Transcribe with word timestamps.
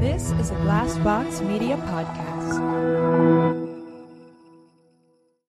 This 0.00 0.30
is 0.32 0.50
a 0.50 0.54
Glassbox 0.56 1.40
Media 1.46 1.78
podcast. 1.78 2.60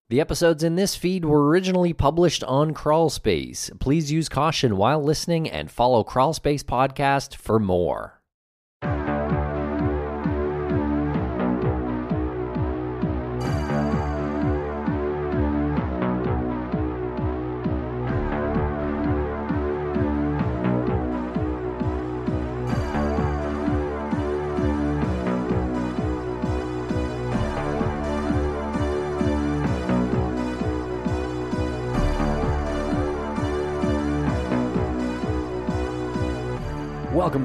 The 0.08 0.22
episodes 0.22 0.64
in 0.64 0.76
this 0.76 0.96
feed 0.96 1.26
were 1.26 1.50
originally 1.50 1.92
published 1.92 2.46
on 2.46 2.74
Crawlspace. 2.74 3.78
Please 3.82 4.10
use 4.10 4.30
caution 4.30 4.78
while 4.78 5.04
listening 5.04 5.50
and 5.50 5.70
follow 5.70 6.02
Crawlspace 6.06 6.64
Podcast 6.64 7.36
for 7.36 7.60
more. 7.60 8.17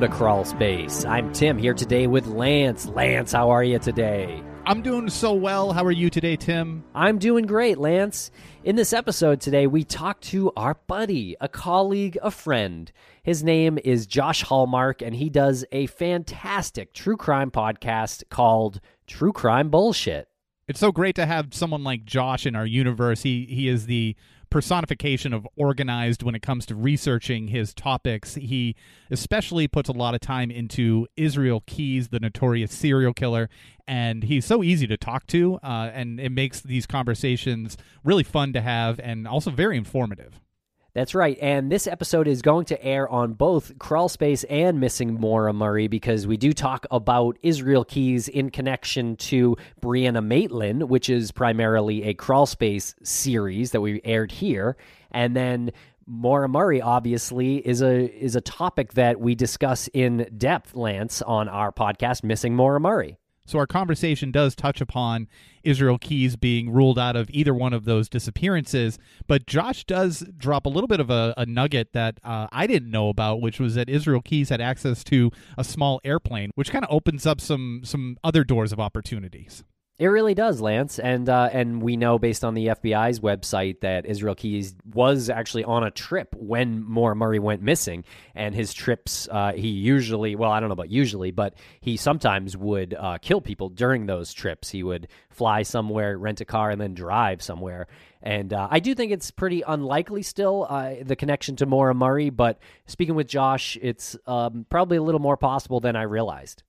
To 0.03 0.09
Crawlspace. 0.09 1.09
I'm 1.09 1.33
Tim 1.33 1.57
here 1.57 1.75
today 1.75 2.09
with 2.09 2.27
Lance. 2.27 2.89
Lance, 2.89 3.31
how 3.31 3.51
are 3.51 3.63
you 3.63 3.79
today? 3.79 4.43
I'm 4.67 4.83
doing 4.83 5.09
so 5.09 5.33
well. 5.33 5.73
How 5.73 5.85
are 5.85 5.93
you 5.93 6.11
today, 6.11 6.35
Tim? 6.35 6.83
I'm 6.93 7.21
doing 7.21 7.47
great, 7.47 7.79
Lance. 7.79 8.33
In 8.65 8.75
this 8.75 8.93
episode 8.93 9.41
today, 9.41 9.69
we 9.69 9.85
talk 9.85 10.21
to 10.23 10.51
our 10.57 10.75
buddy, 10.89 11.37
a 11.41 11.49
colleague, 11.49 12.19
a 12.21 12.33
friend. 12.33 12.91
His 13.23 13.45
name 13.45 13.79
is 13.85 14.07
Josh 14.07 14.43
Hallmark, 14.43 15.03
and 15.03 15.15
he 15.15 15.31
does 15.31 15.65
a 15.71 15.87
fantastic 15.87 16.93
true 16.93 17.17
crime 17.17 17.53
podcast 17.53 18.25
called 18.29 18.81
True 19.07 19.33
Crime 19.33 19.71
Bullshit. 19.71 20.27
It's 20.67 20.81
so 20.81 20.91
great 20.91 21.15
to 21.15 21.27
have 21.27 21.55
someone 21.55 21.85
like 21.85 22.05
Josh 22.05 22.45
in 22.45 22.57
our 22.57 22.67
universe. 22.67 23.23
He 23.23 23.47
he 23.49 23.69
is 23.69 23.87
the 23.87 24.17
personification 24.53 25.33
of 25.33 25.49
organized 25.57 26.23
when 26.23 26.35
it 26.35 26.43
comes 26.43 26.67
to 26.67 26.75
researching 26.75 27.49
his 27.49 27.73
topics. 27.73 28.35
He 28.35 28.77
especially 29.11 29.67
puts 29.67 29.89
a 29.89 29.93
lot 29.93 30.15
of 30.15 30.21
time 30.21 30.51
into 30.51 31.07
Israel 31.17 31.63
Keyes, 31.67 32.09
the 32.09 32.21
notorious 32.21 32.71
serial 32.71 33.15
killer, 33.15 33.49
and 33.87 34.25
he's 34.25 34.45
so 34.45 34.63
easy 34.63 34.87
to 34.87 34.99
talk 34.99 35.27
to, 35.29 35.59
uh, 35.63 35.91
and 35.95 36.21
it 36.21 36.31
makes 36.31 36.61
these 36.61 36.87
conversations 36.87 37.79
really 38.05 38.23
fun 38.23 38.53
to 38.53 38.61
have 38.61 39.01
and 39.01 39.27
also 39.27 39.51
very 39.51 39.79
informative. 39.79 40.39
That's 40.95 41.15
right. 41.15 41.39
And 41.41 41.73
this 41.73 41.87
episode 41.87 42.29
is 42.29 42.43
going 42.43 42.67
to 42.67 42.85
air 42.85 43.09
on 43.09 43.33
both 43.33 43.79
Crawlspace 43.79 44.45
and 44.51 44.79
Missing 44.79 45.15
Maura 45.15 45.55
Murray 45.55 45.89
because 45.89 46.27
we 46.27 46.37
do 46.37 46.53
talk 46.53 46.87
about 46.91 47.39
Israel 47.43 47.83
Keyes 47.83 48.29
in 48.29 48.51
connection 48.51 49.17
to 49.17 49.57
Brianna 49.81 50.23
Maitland, 50.23 50.91
which 50.91 51.09
is 51.09 51.33
primarily 51.33 52.03
a 52.03 52.15
Crawlspace 52.15 52.95
series 53.07 53.71
that 53.71 53.81
we 53.81 54.03
aired 54.05 54.33
here. 54.33 54.77
And 55.11 55.35
then 55.35 55.71
Maura 56.07 56.49
Murray 56.49 56.83
obviously 56.83 57.67
is 57.67 57.81
a 57.81 58.05
is 58.05 58.37
a 58.37 58.43
topic 58.43 58.93
that 58.93 59.19
we 59.19 59.35
discuss 59.35 59.89
in 59.95 60.29
depth, 60.37 60.75
Lance, 60.75 61.23
on 61.23 61.49
our 61.49 61.73
podcast, 61.73 62.23
Missing 62.23 62.55
Maura 62.55 62.81
Murray. 62.81 63.17
So 63.45 63.59
our 63.59 63.67
conversation 63.67 64.31
does 64.31 64.55
touch 64.55 64.81
upon 64.81 65.29
Israel 65.65 65.99
Keyes 65.99 66.37
being 66.37 66.71
ruled 66.71 66.99
out 66.99 67.17
of 67.17 67.29
either 67.31 67.55
one 67.55 67.73
of 67.73 67.85
those 67.85 68.09
disappearances, 68.09 68.99
but 69.27 69.47
Josh 69.47 69.85
does 69.85 70.25
drop 70.37 70.67
a 70.67 70.69
little 70.69 70.89
bit 70.89 71.01
of 71.01 71.11
a, 71.11 71.35
a 71.37 71.47
nugget 71.47 71.93
that 71.93 72.19
uh, 72.25 72.49
I 72.53 72.67
didn't 72.67 72.91
know 72.91 73.09
about, 73.09 73.41
which 73.41 73.61
was 73.61 73.75
that 73.75 73.89
Israel 73.89 74.23
Keyes 74.23 74.49
had 74.49 74.61
access 74.61 75.05
to 75.05 75.31
a 75.59 75.65
small 75.65 76.01
airplane, 76.05 76.51
which 76.55 76.71
kind 76.71 76.85
of 76.85 76.93
opens 76.93 77.27
up 77.27 77.41
some 77.41 77.83
some 77.85 78.17
other 78.25 78.45
doors 78.45 78.73
of 78.73 78.81
opportunities. 78.81 79.65
It 80.03 80.09
really 80.09 80.35
does, 80.35 80.61
Lance, 80.61 80.99
and 80.99 81.29
uh, 81.29 81.49
and 81.53 81.81
we 81.81 81.97
know 81.97 82.19
based 82.19 82.45
on 82.45 82.55
the 82.55 82.67
FBI's 82.67 83.21
website 83.21 83.83
that 83.83 84.05
Israel 84.05 84.35
Keyes 84.35 84.75
was 84.93 85.31
actually 85.31 85.63
on 85.63 85.85
a 85.85 85.93
trip 85.93 86.35
when 86.37 86.83
Maura 86.83 87.15
Murray 87.15 87.39
went 87.39 87.63
missing, 87.63 88.03
and 88.35 88.53
his 88.53 88.75
trips 88.75 89.29
uh, 89.31 89.53
he 89.53 89.69
usually 89.69 90.35
well 90.35 90.51
I 90.51 90.59
don't 90.59 90.71
know 90.71 90.73
about 90.73 90.91
usually, 90.91 91.31
but 91.31 91.55
he 91.81 91.97
sometimes 91.97 92.57
would 92.57 92.95
uh, 92.99 93.19
kill 93.19 93.41
people 93.41 93.69
during 93.69 94.07
those 94.07 94.33
trips. 94.33 94.71
He 94.71 94.83
would 94.83 95.07
fly 95.31 95.63
somewhere, 95.63 96.19
rent 96.19 96.41
a 96.41 96.45
car, 96.45 96.71
and 96.71 96.81
then 96.81 96.95
drive 96.95 97.41
somewhere. 97.41 97.87
And 98.21 98.53
uh, 98.53 98.67
I 98.69 98.81
do 98.81 98.97
think 98.97 99.13
it's 99.13 99.31
pretty 99.31 99.63
unlikely 99.65 100.23
still 100.23 100.67
uh, 100.69 100.95
the 101.01 101.15
connection 101.15 101.55
to 101.57 101.67
Maura 101.67 101.95
Murray, 101.95 102.31
but 102.31 102.59
speaking 102.87 103.15
with 103.15 103.29
Josh, 103.29 103.79
it's 103.81 104.17
um, 104.27 104.67
probably 104.69 104.97
a 104.97 105.03
little 105.03 105.21
more 105.21 105.37
possible 105.37 105.79
than 105.79 105.95
I 105.95 106.03
realized. 106.03 106.65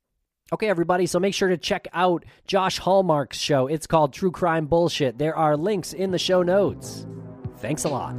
Okay, 0.53 0.69
everybody, 0.69 1.07
so 1.07 1.19
make 1.19 1.33
sure 1.33 1.49
to 1.49 1.57
check 1.57 1.87
out 1.93 2.25
Josh 2.45 2.77
Hallmark's 2.77 3.39
show. 3.39 3.65
It's 3.65 3.87
called 3.87 4.13
True 4.13 4.29
Crime 4.29 4.67
Bullshit. 4.67 5.17
There 5.17 5.35
are 5.35 5.57
links 5.57 5.93
in 5.93 6.11
the 6.11 6.19
show 6.19 6.43
notes. 6.43 7.07
Thanks 7.57 7.85
a 7.85 7.89
lot. 7.89 8.13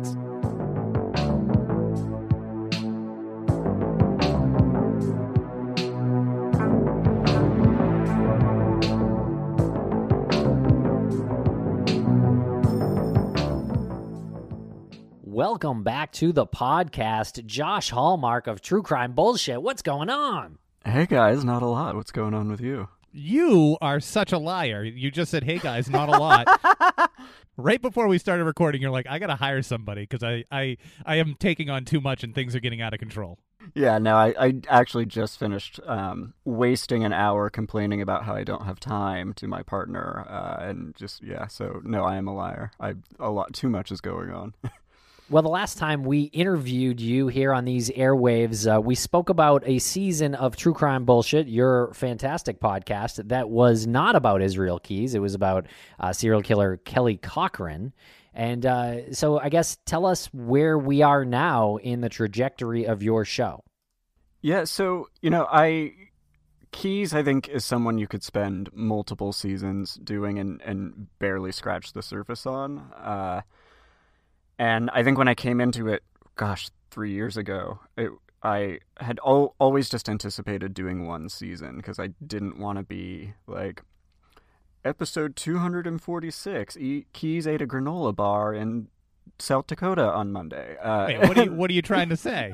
Welcome 15.23 15.85
back 15.85 16.11
to 16.15 16.33
the 16.33 16.49
podcast. 16.49 17.47
Josh 17.47 17.91
Hallmark 17.91 18.49
of 18.49 18.61
True 18.61 18.83
Crime 18.83 19.13
Bullshit. 19.13 19.63
What's 19.63 19.83
going 19.83 20.11
on? 20.11 20.59
Hey 20.87 21.07
guys, 21.07 21.45
not 21.45 21.63
a 21.63 21.67
lot. 21.67 21.97
What's 21.97 22.13
going 22.13 22.35
on 22.35 22.51
with 22.51 22.61
you? 22.61 22.89
You 23.11 23.79
are 23.81 24.01
such 24.01 24.33
a 24.33 24.39
liar. 24.39 24.85
You 24.85 25.11
just 25.11 25.31
said, 25.31 25.43
"Hey 25.43 25.59
guys, 25.59 25.89
not 25.89 26.11
a 26.11 26.13
lot." 26.13 27.11
right 27.57 27.81
before 27.81 28.07
we 28.07 28.19
started 28.19 28.45
recording, 28.45 28.83
you're 28.83 28.91
like, 28.91 29.07
"I 29.09 29.19
got 29.19 29.29
to 29.29 29.35
hire 29.37 29.63
somebody 29.63 30.03
because 30.03 30.23
I, 30.23 30.45
I, 30.53 30.77
I 31.07 31.17
am 31.17 31.37
taking 31.39 31.71
on 31.71 31.87
too 31.87 32.03
much 32.03 32.23
and 32.23 32.35
things 32.35 32.55
are 32.55 32.61
getting 32.61 32.83
out 32.83 32.93
of 32.93 33.01
control." 33.01 33.39
Yeah, 33.75 33.97
no, 33.97 34.15
I, 34.17 34.35
I 34.39 34.55
actually 34.69 35.07
just 35.07 35.39
finished 35.39 35.81
um, 35.87 36.35
wasting 36.45 37.03
an 37.03 37.15
hour 37.15 37.49
complaining 37.49 38.03
about 38.03 38.25
how 38.25 38.35
I 38.35 38.45
don't 38.45 38.67
have 38.67 38.79
time 38.79 39.33
to 39.35 39.49
my 39.49 39.63
partner, 39.63 40.27
uh, 40.29 40.59
and 40.61 40.95
just 40.97 41.23
yeah. 41.23 41.47
So 41.47 41.81
no, 41.83 42.05
I 42.05 42.17
am 42.17 42.29
a 42.29 42.35
liar. 42.35 42.73
I 42.79 42.95
a 43.19 43.31
lot 43.31 43.55
too 43.55 43.71
much 43.71 43.91
is 43.91 44.03
going 44.03 44.31
on. 44.31 44.55
Well, 45.35 45.43
the 45.43 45.49
last 45.49 45.79
time 45.79 46.05
we 46.05 46.27
interviewed 46.27 47.01
you 47.01 47.27
here 47.27 47.53
on 47.53 47.65
these 47.65 47.91
airwaves, 47.91 48.73
uh, 48.73 48.81
we 48.81 48.95
spoke 48.95 49.31
about 49.31 49.65
a 49.67 49.81
season 49.81 50.37
of 50.37 50.55
True 50.55 50.73
Crime 50.73 51.05
Bullshit, 51.05 51.49
your 51.49 51.93
fantastic 51.93 52.61
podcast, 52.61 53.31
that 53.31 53.51
was 53.51 53.85
not 53.85 54.15
about 54.15 54.43
Israel 54.43 54.79
Keyes. 54.79 55.13
It 55.13 55.19
was 55.19 55.35
about 55.35 55.67
uh, 55.99 56.13
serial 56.13 56.41
killer 56.41 56.77
Kelly 56.77 57.17
Cochran. 57.17 57.93
And 58.33 58.65
uh, 58.65 59.13
so 59.13 59.41
I 59.41 59.49
guess 59.49 59.77
tell 59.87 60.07
us 60.07 60.27
where 60.33 60.79
we 60.79 61.03
are 61.03 61.25
now 61.25 61.79
in 61.79 62.01
the 62.01 62.09
trajectory 62.09 62.87
of 62.87 63.03
your 63.03 63.25
show. 63.25 63.65
yeah, 64.41 64.63
so 64.63 65.09
you 65.21 65.31
know, 65.31 65.49
I 65.51 65.95
Keyes, 66.71 67.13
I 67.13 67.25
think, 67.25 67.49
is 67.49 67.65
someone 67.65 67.99
you 67.99 68.07
could 68.07 68.23
spend 68.23 68.69
multiple 68.73 69.33
seasons 69.33 69.95
doing 69.95 70.39
and 70.39 70.63
and 70.63 71.09
barely 71.19 71.51
scratch 71.51 71.93
the 71.93 72.03
surface 72.03 72.47
on. 72.47 72.93
And 74.59 74.91
I 74.91 75.03
think 75.03 75.19
when 75.19 75.29
I 75.29 75.35
came 75.35 75.61
into 75.61 75.89
it, 75.89 76.03
gosh, 76.37 76.71
three 76.91 77.13
years 77.13 77.37
ago, 77.37 77.81
it, 77.97 78.11
I 78.43 78.79
had 78.99 79.19
al- 79.27 79.55
always 79.59 79.89
just 79.89 80.09
anticipated 80.09 80.75
doing 80.75 81.07
one 81.07 81.29
season 81.29 81.77
because 81.79 81.99
I 81.99 82.09
didn't 82.25 82.59
want 82.59 82.79
to 82.79 82.85
be 82.85 83.35
like 83.47 83.83
episode 84.85 85.35
246. 85.37 86.77
E- 86.77 87.07
Keyes 87.13 87.47
ate 87.47 87.63
a 87.63 87.67
granola 87.67 88.15
bar 88.15 88.55
in 88.55 88.89
South 89.39 89.67
Dakota 89.67 90.05
on 90.13 90.31
Monday. 90.31 90.77
Uh, 90.81 91.07
Wait, 91.09 91.19
what 91.21 91.39
are 91.39 91.45
you, 91.45 91.53
what 91.55 91.71
are 91.71 91.75
you 91.75 91.83
trying 91.83 92.11
to 92.11 92.17
say? 92.17 92.53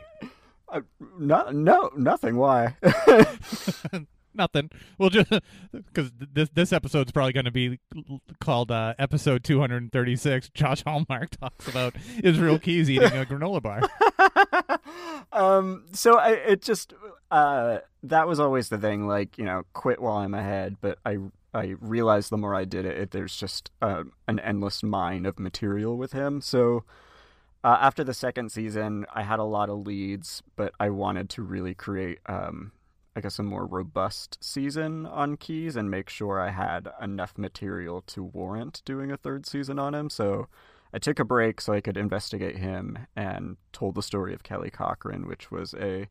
uh, 0.68 0.80
no, 1.18 1.50
no, 1.50 1.90
nothing. 1.96 2.36
Why? 2.36 2.76
Nothing. 4.34 4.70
We'll 4.98 5.10
just 5.10 5.30
because 5.72 6.12
this 6.32 6.48
this 6.54 6.72
episode's 6.72 7.12
probably 7.12 7.32
going 7.32 7.46
to 7.46 7.50
be 7.50 7.78
called 8.40 8.70
uh, 8.70 8.94
episode 8.98 9.44
236. 9.44 10.50
Josh 10.50 10.82
Hallmark 10.84 11.30
talks 11.40 11.68
about 11.68 11.94
Israel 12.22 12.58
Keyes 12.58 12.88
eating 12.88 13.12
a 13.12 13.24
granola 13.24 13.62
bar. 13.62 13.80
um, 15.32 15.84
so 15.92 16.18
I, 16.18 16.30
it 16.30 16.62
just 16.62 16.94
uh, 17.30 17.78
that 18.02 18.26
was 18.26 18.38
always 18.40 18.68
the 18.68 18.78
thing. 18.78 19.06
Like 19.06 19.38
you 19.38 19.44
know, 19.44 19.64
quit 19.72 20.00
while 20.00 20.18
I'm 20.18 20.34
ahead. 20.34 20.76
But 20.80 20.98
I 21.04 21.18
I 21.52 21.74
realized 21.80 22.30
the 22.30 22.36
more 22.36 22.54
I 22.54 22.64
did 22.64 22.84
it, 22.84 22.96
it 22.96 23.10
there's 23.10 23.36
just 23.36 23.70
uh, 23.82 24.04
an 24.28 24.38
endless 24.40 24.82
mine 24.82 25.26
of 25.26 25.38
material 25.38 25.96
with 25.96 26.12
him. 26.12 26.40
So 26.40 26.84
uh, 27.62 27.76
after 27.80 28.04
the 28.04 28.14
second 28.14 28.50
season, 28.52 29.06
I 29.12 29.22
had 29.22 29.38
a 29.38 29.44
lot 29.44 29.68
of 29.68 29.86
leads, 29.86 30.42
but 30.56 30.72
I 30.80 30.90
wanted 30.90 31.28
to 31.30 31.42
really 31.42 31.74
create, 31.74 32.18
um, 32.26 32.72
I 33.16 33.20
guess, 33.20 33.38
a 33.38 33.42
more 33.42 33.66
robust 33.66 34.38
season 34.40 35.04
on 35.06 35.36
Keyes 35.36 35.76
and 35.76 35.90
make 35.90 36.08
sure 36.08 36.40
I 36.40 36.50
had 36.50 36.88
enough 37.00 37.36
material 37.36 38.02
to 38.02 38.22
warrant 38.22 38.82
doing 38.84 39.10
a 39.10 39.16
third 39.16 39.46
season 39.46 39.78
on 39.78 39.94
him. 39.94 40.10
So 40.10 40.46
I 40.92 40.98
took 40.98 41.18
a 41.18 41.24
break 41.24 41.60
so 41.60 41.72
I 41.72 41.80
could 41.80 41.96
investigate 41.96 42.58
him 42.58 42.98
and 43.16 43.56
told 43.72 43.94
the 43.94 44.02
story 44.02 44.32
of 44.32 44.42
Kelly 44.42 44.70
Cochran, 44.70 45.26
which 45.26 45.50
was 45.50 45.74
a 45.74 46.08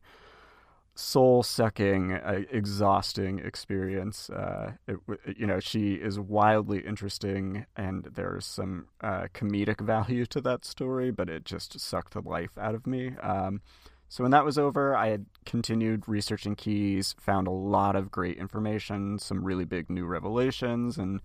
soul 0.94 1.42
sucking, 1.42 2.12
uh, 2.12 2.42
exhausting 2.50 3.38
experience. 3.38 4.28
Uh, 4.28 4.72
it, 4.86 4.98
you 5.36 5.46
know, 5.46 5.60
she 5.60 5.94
is 5.94 6.18
wildly 6.18 6.80
interesting, 6.80 7.66
and 7.76 8.08
there's 8.14 8.44
some 8.44 8.88
uh, 9.00 9.26
comedic 9.34 9.80
value 9.84 10.26
to 10.26 10.40
that 10.42 10.64
story, 10.64 11.10
but 11.10 11.28
it 11.28 11.44
just 11.44 11.78
sucked 11.80 12.12
the 12.12 12.20
life 12.20 12.58
out 12.58 12.74
of 12.74 12.86
me. 12.86 13.12
Um, 13.22 13.62
so 14.10 14.24
when 14.24 14.32
that 14.32 14.44
was 14.44 14.58
over, 14.58 14.96
I 14.96 15.10
had 15.10 15.26
continued 15.46 16.08
researching 16.08 16.56
Keyes, 16.56 17.14
found 17.20 17.46
a 17.46 17.52
lot 17.52 17.94
of 17.94 18.10
great 18.10 18.38
information, 18.38 19.20
some 19.20 19.44
really 19.44 19.64
big 19.64 19.88
new 19.88 20.04
revelations, 20.04 20.98
and 20.98 21.20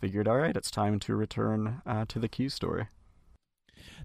figured, 0.00 0.26
all 0.26 0.38
right, 0.38 0.56
it's 0.56 0.70
time 0.70 0.98
to 1.00 1.14
return 1.14 1.82
uh, 1.84 2.06
to 2.08 2.18
the 2.18 2.30
key 2.30 2.48
story. 2.48 2.86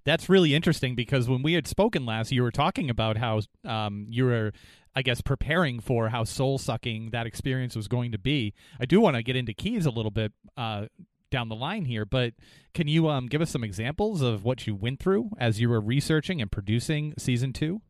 That's 0.03 0.27
really 0.27 0.53
interesting 0.53 0.95
because 0.95 1.29
when 1.29 1.43
we 1.43 1.53
had 1.53 1.65
spoken 1.65 2.05
last, 2.05 2.33
you 2.33 2.43
were 2.43 2.51
talking 2.51 2.89
about 2.89 3.15
how 3.15 3.39
um, 3.63 4.05
you 4.09 4.25
were, 4.25 4.51
I 4.93 5.01
guess, 5.01 5.21
preparing 5.21 5.79
for 5.79 6.09
how 6.09 6.25
soul 6.25 6.57
sucking 6.57 7.11
that 7.11 7.25
experience 7.25 7.73
was 7.73 7.87
going 7.87 8.11
to 8.11 8.19
be. 8.19 8.53
I 8.81 8.85
do 8.85 8.99
want 8.99 9.15
to 9.15 9.23
get 9.23 9.37
into 9.37 9.53
Keyes 9.53 9.85
a 9.85 9.91
little 9.91 10.11
bit 10.11 10.33
uh, 10.57 10.87
down 11.31 11.47
the 11.47 11.55
line 11.55 11.85
here, 11.85 12.03
but 12.05 12.33
can 12.73 12.89
you 12.89 13.07
um, 13.07 13.27
give 13.27 13.41
us 13.41 13.49
some 13.49 13.63
examples 13.63 14.21
of 14.21 14.43
what 14.43 14.67
you 14.67 14.75
went 14.75 14.99
through 14.99 15.29
as 15.39 15.61
you 15.61 15.69
were 15.69 15.79
researching 15.79 16.41
and 16.41 16.51
producing 16.51 17.13
season 17.17 17.53
two? 17.53 17.81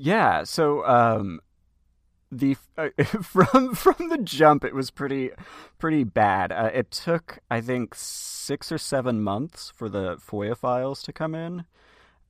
Yeah, 0.00 0.44
so 0.44 0.86
um, 0.86 1.40
the 2.30 2.56
uh, 2.76 2.90
from 3.22 3.74
from 3.74 4.08
the 4.08 4.18
jump, 4.18 4.64
it 4.64 4.72
was 4.72 4.92
pretty 4.92 5.30
pretty 5.78 6.04
bad. 6.04 6.52
Uh, 6.52 6.70
it 6.72 6.92
took, 6.92 7.40
I 7.50 7.60
think, 7.60 7.96
six 7.96 8.70
or 8.70 8.78
seven 8.78 9.20
months 9.20 9.72
for 9.74 9.88
the 9.88 10.16
FOIA 10.18 10.56
files 10.56 11.02
to 11.02 11.12
come 11.12 11.34
in, 11.34 11.64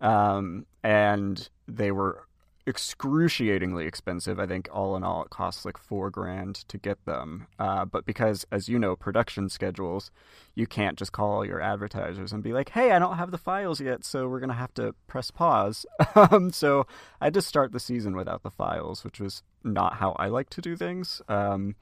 um, 0.01 0.65
and 0.83 1.51
they 1.67 1.93
were 1.93 2.28
excruciatingly 2.69 3.87
expensive. 3.87 4.39
I 4.39 4.47
think 4.47 4.69
all 4.71 4.95
in 4.95 5.03
all, 5.03 5.23
it 5.23 5.31
costs 5.31 5.65
like 5.65 5.79
four 5.79 6.11
grand 6.11 6.57
to 6.69 6.77
get 6.77 7.03
them. 7.07 7.47
Uh, 7.59 7.87
but 7.87 8.05
because, 8.05 8.45
as 8.53 8.69
you 8.69 8.79
know, 8.79 8.95
production 8.95 9.49
schedules, 9.49 10.11
you 10.55 10.67
can't 10.67 10.99
just 10.99 11.13
call 11.13 11.45
your 11.45 11.61
advertisers 11.61 12.33
and 12.33 12.43
be 12.43 12.53
like, 12.53 12.69
"Hey, 12.71 12.93
I 12.93 12.99
don't 12.99 13.17
have 13.17 13.31
the 13.31 13.39
files 13.39 13.81
yet, 13.81 14.05
so 14.05 14.29
we're 14.29 14.41
gonna 14.41 14.53
have 14.53 14.75
to 14.75 14.95
press 15.07 15.31
pause." 15.31 15.87
um, 16.15 16.51
so 16.53 16.87
I 17.21 17.27
had 17.27 17.35
to 17.35 17.43
start 17.43 17.73
the 17.73 17.81
season 17.81 18.15
without 18.15 18.43
the 18.43 18.51
files, 18.51 19.03
which 19.03 19.19
was 19.19 19.43
not 19.65 19.95
how 19.95 20.13
I 20.13 20.29
like 20.29 20.51
to 20.51 20.61
do 20.61 20.77
things. 20.77 21.23
Um, 21.29 21.75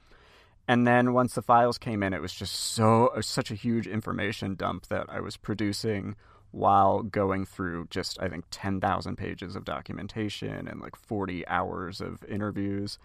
and 0.69 0.87
then 0.87 1.13
once 1.13 1.35
the 1.35 1.43
files 1.43 1.79
came 1.79 2.03
in, 2.03 2.13
it 2.13 2.23
was 2.23 2.33
just 2.33 2.55
so 2.55 3.11
such 3.21 3.51
a 3.51 3.55
huge 3.55 3.87
information 3.87 4.55
dump 4.55 4.87
that 4.87 5.07
I 5.09 5.21
was 5.21 5.37
producing 5.37 6.17
while 6.57 7.03
going 7.03 7.45
through 7.45 7.87
just 7.91 8.19
I 8.21 8.29
think 8.29 8.47
10,000 8.51 9.17
pages 9.17 9.57
of 9.57 9.65
documentation 9.65 10.67
and 10.67 10.81
like 10.81 10.97
40 10.97 11.47
hours 11.47 12.01
of 12.01 12.25
interviews. 12.25 12.99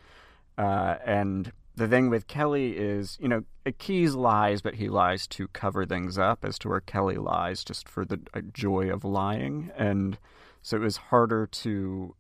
Uh, 0.58 0.96
and 1.06 1.52
the 1.76 1.88
thing 1.88 2.10
with 2.10 2.28
Kelly 2.28 2.78
is, 2.78 3.18
you 3.20 3.28
know, 3.28 3.44
Keyes 3.78 4.16
lies, 4.16 4.62
but 4.62 4.76
he 4.76 4.88
lies 4.88 5.28
to 5.28 5.50
cover 5.50 5.86
things 5.86 6.18
up, 6.18 6.46
as 6.46 6.58
to 6.60 6.70
where 6.70 6.80
Kelly 6.80 7.16
lies 7.16 7.64
just 7.64 7.90
for 7.90 8.06
the 8.06 8.22
uh, 8.34 8.42
joy 8.54 8.90
of 8.90 9.04
lying. 9.04 9.72
And 9.78 10.18
so 10.62 10.78
it 10.78 10.82
was 10.82 10.98
harder 10.98 11.46
to 11.48 12.16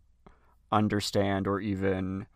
understand 0.72 1.48
or 1.48 1.62
even 1.62 2.28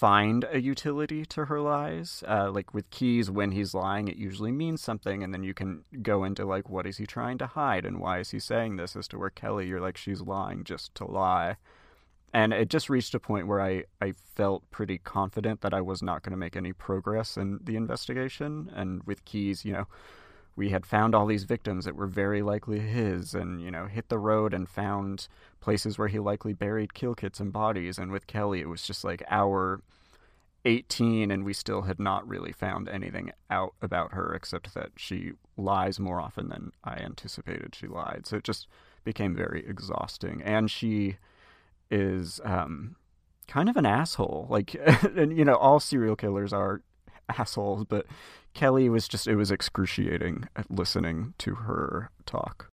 find 0.00 0.46
a 0.50 0.58
utility 0.58 1.26
to 1.26 1.44
her 1.44 1.60
lies. 1.60 2.24
Uh, 2.26 2.50
like 2.50 2.72
with 2.72 2.88
Keyes, 2.88 3.30
when 3.30 3.52
he's 3.52 3.74
lying, 3.74 4.08
it 4.08 4.16
usually 4.16 4.50
means 4.50 4.80
something, 4.80 5.22
and 5.22 5.34
then 5.34 5.42
you 5.42 5.52
can 5.52 5.84
go 6.00 6.24
into 6.24 6.46
like, 6.46 6.70
what 6.70 6.86
is 6.86 6.96
he 6.96 7.04
trying 7.04 7.36
to 7.36 7.46
hide, 7.46 7.84
and 7.84 8.00
why 8.00 8.18
is 8.18 8.30
he 8.30 8.40
saying 8.40 8.76
this? 8.76 8.96
As 8.96 9.06
to 9.08 9.18
where 9.18 9.28
Kelly, 9.28 9.66
you're 9.66 9.86
like, 9.86 9.98
she's 9.98 10.22
lying 10.22 10.64
just 10.64 10.94
to 10.94 11.04
lie. 11.04 11.56
And 12.32 12.54
it 12.54 12.70
just 12.70 12.88
reached 12.88 13.14
a 13.14 13.20
point 13.20 13.46
where 13.46 13.60
I, 13.60 13.84
I 14.00 14.14
felt 14.36 14.70
pretty 14.70 14.98
confident 14.98 15.60
that 15.60 15.74
I 15.74 15.82
was 15.82 16.02
not 16.02 16.22
going 16.22 16.30
to 16.30 16.38
make 16.38 16.56
any 16.56 16.72
progress 16.72 17.36
in 17.36 17.58
the 17.62 17.76
investigation. 17.76 18.70
And 18.74 19.02
with 19.04 19.26
Keyes, 19.26 19.66
you 19.66 19.72
know, 19.74 19.86
we 20.56 20.70
had 20.70 20.84
found 20.86 21.14
all 21.14 21.26
these 21.26 21.44
victims 21.44 21.84
that 21.84 21.96
were 21.96 22.06
very 22.06 22.42
likely 22.42 22.80
his 22.80 23.34
and 23.34 23.62
you 23.62 23.70
know 23.70 23.86
hit 23.86 24.08
the 24.08 24.18
road 24.18 24.52
and 24.52 24.68
found 24.68 25.28
places 25.60 25.98
where 25.98 26.08
he 26.08 26.18
likely 26.18 26.52
buried 26.52 26.94
kill 26.94 27.14
kits 27.14 27.40
and 27.40 27.52
bodies. 27.52 27.98
And 27.98 28.10
with 28.10 28.26
kelly 28.26 28.60
it 28.60 28.68
was 28.68 28.82
just 28.82 29.04
like 29.04 29.22
hour 29.28 29.80
18 30.64 31.30
and 31.30 31.44
we 31.44 31.54
still 31.54 31.82
had 31.82 31.98
not 31.98 32.28
really 32.28 32.52
found 32.52 32.88
anything 32.88 33.32
out 33.48 33.74
about 33.80 34.12
her 34.12 34.34
except 34.34 34.74
that 34.74 34.90
she 34.96 35.32
lies 35.56 35.98
more 35.98 36.20
often 36.20 36.48
than 36.48 36.72
i 36.84 36.96
anticipated 36.96 37.74
she 37.74 37.86
lied. 37.86 38.26
So 38.26 38.36
it 38.36 38.44
just 38.44 38.66
became 39.04 39.34
very 39.34 39.64
exhausting. 39.66 40.42
And 40.42 40.70
she 40.70 41.16
is 41.90 42.40
um, 42.44 42.96
kind 43.48 43.68
of 43.68 43.76
an 43.76 43.86
asshole. 43.86 44.46
Like 44.50 44.74
and 45.16 45.36
you 45.36 45.44
know 45.44 45.54
all 45.54 45.80
serial 45.80 46.16
killers 46.16 46.52
are 46.52 46.82
assholes 47.28 47.84
but 47.84 48.06
Kelly 48.54 48.88
was 48.88 49.08
just 49.08 49.26
it 49.26 49.36
was 49.36 49.50
excruciating 49.50 50.48
listening 50.68 51.34
to 51.38 51.54
her 51.56 52.10
talk. 52.26 52.68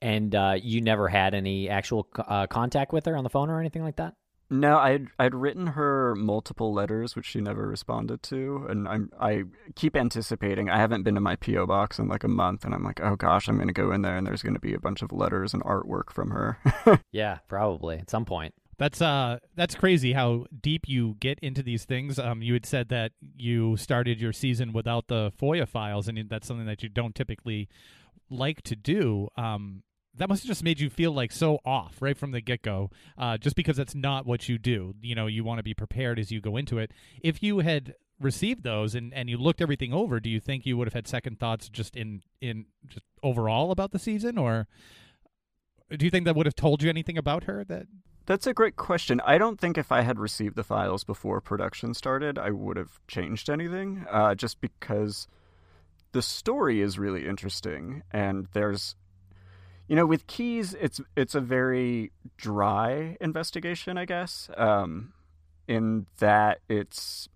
And 0.00 0.34
uh, 0.34 0.56
you 0.62 0.80
never 0.80 1.08
had 1.08 1.34
any 1.34 1.68
actual 1.68 2.06
uh, 2.16 2.46
contact 2.46 2.92
with 2.92 3.04
her 3.06 3.16
on 3.16 3.24
the 3.24 3.30
phone 3.30 3.50
or 3.50 3.58
anything 3.58 3.82
like 3.82 3.96
that? 3.96 4.14
No, 4.50 4.78
I'd 4.78 5.08
I'd 5.18 5.34
written 5.34 5.68
her 5.68 6.14
multiple 6.14 6.72
letters 6.72 7.14
which 7.14 7.26
she 7.26 7.40
never 7.40 7.66
responded 7.66 8.22
to, 8.24 8.66
and 8.68 8.88
I'm 8.88 9.10
I 9.20 9.42
keep 9.74 9.94
anticipating. 9.94 10.70
I 10.70 10.78
haven't 10.78 11.02
been 11.02 11.16
to 11.16 11.20
my 11.20 11.36
PO 11.36 11.66
box 11.66 11.98
in 11.98 12.08
like 12.08 12.24
a 12.24 12.28
month, 12.28 12.64
and 12.64 12.74
I'm 12.74 12.82
like, 12.82 13.00
oh 13.02 13.14
gosh, 13.14 13.48
I'm 13.48 13.56
going 13.56 13.68
to 13.68 13.74
go 13.74 13.92
in 13.92 14.00
there, 14.00 14.16
and 14.16 14.26
there's 14.26 14.42
going 14.42 14.54
to 14.54 14.60
be 14.60 14.72
a 14.72 14.80
bunch 14.80 15.02
of 15.02 15.12
letters 15.12 15.52
and 15.52 15.62
artwork 15.64 16.10
from 16.10 16.30
her. 16.30 16.58
yeah, 17.12 17.38
probably 17.48 17.98
at 17.98 18.08
some 18.08 18.24
point. 18.24 18.54
That's 18.78 19.02
uh 19.02 19.38
that's 19.56 19.74
crazy 19.74 20.12
how 20.12 20.46
deep 20.62 20.82
you 20.86 21.16
get 21.20 21.38
into 21.40 21.62
these 21.62 21.84
things. 21.84 22.18
Um 22.18 22.42
you 22.42 22.54
had 22.54 22.64
said 22.64 22.88
that 22.90 23.12
you 23.36 23.76
started 23.76 24.20
your 24.20 24.32
season 24.32 24.72
without 24.72 25.08
the 25.08 25.32
FOIA 25.40 25.68
files 25.68 26.08
and 26.08 26.28
that's 26.28 26.46
something 26.46 26.66
that 26.66 26.82
you 26.82 26.88
don't 26.88 27.14
typically 27.14 27.68
like 28.30 28.62
to 28.62 28.76
do. 28.76 29.28
Um 29.36 29.82
that 30.18 30.28
must 30.28 30.42
have 30.42 30.48
just 30.48 30.64
made 30.64 30.80
you 30.80 30.90
feel 30.90 31.12
like 31.12 31.32
so 31.32 31.58
off 31.64 32.00
right 32.00 32.16
from 32.16 32.32
the 32.32 32.40
get 32.40 32.62
go, 32.62 32.90
uh, 33.16 33.36
just 33.36 33.54
because 33.54 33.76
that's 33.76 33.94
not 33.94 34.26
what 34.26 34.48
you 34.48 34.58
do. 34.58 34.94
You 35.00 35.14
know, 35.14 35.26
you 35.26 35.44
want 35.44 35.58
to 35.58 35.62
be 35.62 35.74
prepared 35.74 36.18
as 36.18 36.32
you 36.32 36.40
go 36.40 36.56
into 36.56 36.78
it. 36.78 36.90
If 37.22 37.40
you 37.40 37.60
had 37.60 37.94
received 38.20 38.64
those 38.64 38.94
and, 38.94 39.14
and 39.14 39.30
you 39.30 39.38
looked 39.38 39.60
everything 39.60 39.92
over, 39.92 40.18
do 40.18 40.28
you 40.28 40.40
think 40.40 40.66
you 40.66 40.76
would 40.76 40.88
have 40.88 40.94
had 40.94 41.06
second 41.06 41.38
thoughts 41.38 41.68
just 41.68 41.96
in 41.96 42.22
in 42.40 42.66
just 42.86 43.04
overall 43.22 43.70
about 43.70 43.92
the 43.92 43.98
season, 43.98 44.38
or 44.38 44.66
do 45.96 46.04
you 46.04 46.10
think 46.10 46.24
that 46.24 46.36
would 46.36 46.46
have 46.46 46.56
told 46.56 46.82
you 46.82 46.90
anything 46.90 47.16
about 47.16 47.44
her 47.44 47.64
that 47.64 47.86
that's 48.28 48.46
a 48.46 48.52
great 48.52 48.76
question. 48.76 49.22
I 49.24 49.38
don't 49.38 49.58
think 49.58 49.78
if 49.78 49.90
I 49.90 50.02
had 50.02 50.18
received 50.18 50.54
the 50.54 50.62
files 50.62 51.02
before 51.02 51.40
production 51.40 51.94
started, 51.94 52.38
I 52.38 52.50
would 52.50 52.76
have 52.76 53.00
changed 53.08 53.48
anything, 53.48 54.04
uh, 54.10 54.34
just 54.34 54.60
because 54.60 55.26
the 56.12 56.20
story 56.20 56.82
is 56.82 56.98
really 56.98 57.26
interesting, 57.26 58.02
and 58.10 58.46
there's, 58.52 58.96
you 59.88 59.96
know, 59.96 60.04
with 60.04 60.26
Keyes 60.26 60.74
it's 60.78 61.00
it's 61.16 61.34
a 61.34 61.40
very 61.40 62.12
dry 62.36 63.16
investigation, 63.18 63.96
I 63.96 64.04
guess, 64.04 64.50
um, 64.58 65.14
in 65.66 66.06
that 66.18 66.58
it's 66.68 67.30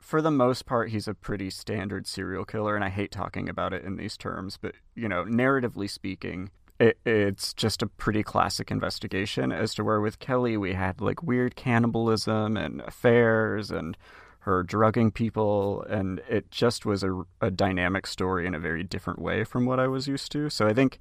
for 0.00 0.22
the 0.22 0.30
most 0.30 0.64
part, 0.64 0.88
he's 0.88 1.06
a 1.06 1.12
pretty 1.12 1.50
standard 1.50 2.06
serial 2.06 2.46
killer, 2.46 2.76
and 2.76 2.84
I 2.84 2.88
hate 2.88 3.10
talking 3.10 3.46
about 3.46 3.74
it 3.74 3.84
in 3.84 3.96
these 3.96 4.16
terms, 4.16 4.56
but 4.56 4.74
you 4.94 5.06
know, 5.06 5.24
narratively 5.24 5.90
speaking, 5.90 6.50
it, 6.80 6.98
it's 7.04 7.52
just 7.52 7.82
a 7.82 7.86
pretty 7.86 8.22
classic 8.22 8.70
investigation 8.70 9.52
as 9.52 9.74
to 9.74 9.84
where 9.84 10.00
with 10.00 10.18
Kelly 10.18 10.56
we 10.56 10.72
had 10.72 11.00
like 11.00 11.22
weird 11.22 11.54
cannibalism 11.54 12.56
and 12.56 12.80
affairs 12.80 13.70
and 13.70 13.96
her 14.40 14.62
drugging 14.62 15.10
people 15.10 15.82
and 15.82 16.20
it 16.28 16.50
just 16.50 16.86
was 16.86 17.04
a, 17.04 17.22
a 17.42 17.50
dynamic 17.50 18.06
story 18.06 18.46
in 18.46 18.54
a 18.54 18.58
very 18.58 18.82
different 18.82 19.20
way 19.20 19.44
from 19.44 19.66
what 19.66 19.78
I 19.78 19.86
was 19.86 20.08
used 20.08 20.32
to. 20.32 20.48
So 20.48 20.66
I 20.66 20.72
think 20.72 20.98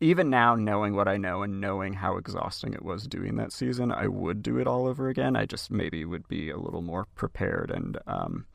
even 0.00 0.28
now 0.28 0.56
knowing 0.56 0.96
what 0.96 1.06
I 1.06 1.16
know 1.16 1.42
and 1.42 1.60
knowing 1.60 1.94
how 1.94 2.16
exhausting 2.16 2.74
it 2.74 2.84
was 2.84 3.06
doing 3.06 3.36
that 3.36 3.52
season, 3.52 3.92
I 3.92 4.08
would 4.08 4.42
do 4.42 4.58
it 4.58 4.66
all 4.66 4.88
over 4.88 5.08
again. 5.08 5.36
I 5.36 5.46
just 5.46 5.70
maybe 5.70 6.04
would 6.04 6.26
be 6.26 6.50
a 6.50 6.58
little 6.58 6.82
more 6.82 7.06
prepared 7.14 7.70
and 7.70 7.98
um, 8.08 8.46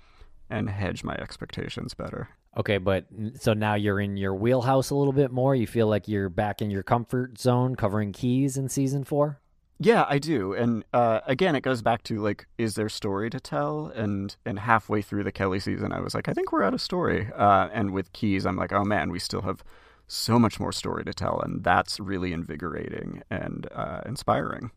and 0.49 0.69
hedge 0.69 1.05
my 1.05 1.15
expectations 1.15 1.93
better. 1.93 2.29
Okay, 2.57 2.77
but 2.77 3.05
so 3.35 3.53
now 3.53 3.75
you're 3.75 3.99
in 3.99 4.17
your 4.17 4.33
wheelhouse 4.33 4.89
a 4.89 4.95
little 4.95 5.13
bit 5.13 5.31
more. 5.31 5.55
You 5.55 5.67
feel 5.67 5.87
like 5.87 6.07
you're 6.07 6.29
back 6.29 6.61
in 6.61 6.71
your 6.71 6.83
comfort 6.83 7.39
zone 7.39 7.75
covering 7.75 8.11
Keyes 8.11 8.57
in 8.57 8.69
season 8.69 9.03
four? 9.03 9.39
Yeah, 9.79 10.05
I 10.09 10.19
do. 10.19 10.53
And 10.53 10.83
uh, 10.91 11.21
again, 11.25 11.55
it 11.55 11.61
goes 11.61 11.81
back 11.81 12.03
to 12.03 12.19
like, 12.19 12.47
is 12.57 12.75
there 12.75 12.89
story 12.89 13.29
to 13.29 13.39
tell? 13.39 13.91
And 13.95 14.35
and 14.45 14.59
halfway 14.59 15.01
through 15.01 15.23
the 15.23 15.31
Kelly 15.31 15.59
season, 15.59 15.93
I 15.93 16.01
was 16.01 16.13
like, 16.13 16.27
I 16.27 16.33
think 16.33 16.51
we're 16.51 16.63
out 16.63 16.73
of 16.73 16.81
story. 16.81 17.29
Uh, 17.35 17.69
and 17.71 17.91
with 17.91 18.11
Keyes, 18.13 18.45
I'm 18.45 18.57
like, 18.57 18.73
oh 18.73 18.83
man, 18.83 19.09
we 19.11 19.19
still 19.19 19.41
have 19.41 19.63
so 20.07 20.39
much 20.39 20.59
more 20.59 20.71
story 20.71 21.05
to 21.05 21.13
tell, 21.13 21.39
and 21.41 21.63
that's 21.63 21.99
really 21.99 22.33
invigorating 22.33 23.21
and 23.29 23.67
uh, 23.71 24.01
inspiring. 24.05 24.71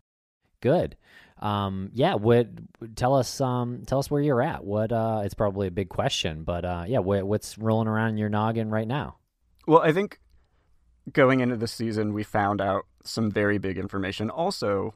Good 0.61 0.97
um, 1.43 1.91
yeah, 1.93 2.15
what 2.15 2.49
tell 2.95 3.15
us 3.15 3.41
um, 3.41 3.83
tell 3.87 3.99
us 3.99 4.11
where 4.11 4.23
you're 4.23 4.41
at. 4.41 4.65
What 4.65 4.93
uh, 4.93 5.23
it's 5.25 5.35
probably 5.35 5.67
a 5.67 5.73
big 5.73 5.89
question, 5.89 6.45
but 6.45 6.65
uh, 6.65 6.85
yeah, 6.87 7.01
what, 7.01 7.25
what's 7.25 7.59
rolling 7.59 7.89
around 7.89 8.11
in 8.11 8.17
your 8.17 8.29
noggin 8.29 8.71
right 8.71 8.87
now? 8.87 9.17
Well, 9.67 9.81
I 9.81 9.93
think 9.93 10.21
going 11.13 11.41
into 11.41 11.57
the 11.57 11.67
season, 11.67 12.15
we 12.15 12.23
found 12.23 12.61
out 12.61 12.87
some 13.05 13.31
very 13.31 13.59
big 13.59 13.77
information. 13.77 14.31
Also, 14.31 14.95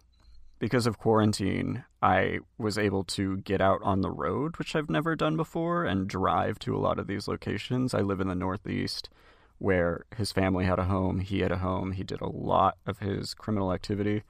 because 0.60 0.86
of 0.86 0.98
quarantine, 0.98 1.84
I 2.00 2.38
was 2.58 2.78
able 2.78 3.02
to 3.04 3.38
get 3.38 3.60
out 3.60 3.80
on 3.82 4.00
the 4.00 4.10
road, 4.10 4.56
which 4.56 4.76
I've 4.76 4.88
never 4.88 5.16
done 5.16 5.36
before, 5.36 5.84
and 5.84 6.08
drive 6.08 6.60
to 6.60 6.76
a 6.76 6.78
lot 6.78 7.00
of 7.00 7.08
these 7.08 7.26
locations. 7.26 7.92
I 7.92 8.00
live 8.00 8.20
in 8.20 8.28
the 8.28 8.36
Northeast 8.36 9.10
where 9.58 10.04
his 10.16 10.32
family 10.32 10.64
had 10.64 10.78
a 10.78 10.84
home, 10.84 11.20
he 11.20 11.40
had 11.40 11.50
a 11.50 11.58
home, 11.58 11.92
he 11.92 12.04
did 12.04 12.20
a 12.20 12.28
lot 12.28 12.76
of 12.86 12.98
his 12.98 13.34
criminal 13.34 13.72
activity. 13.72 14.22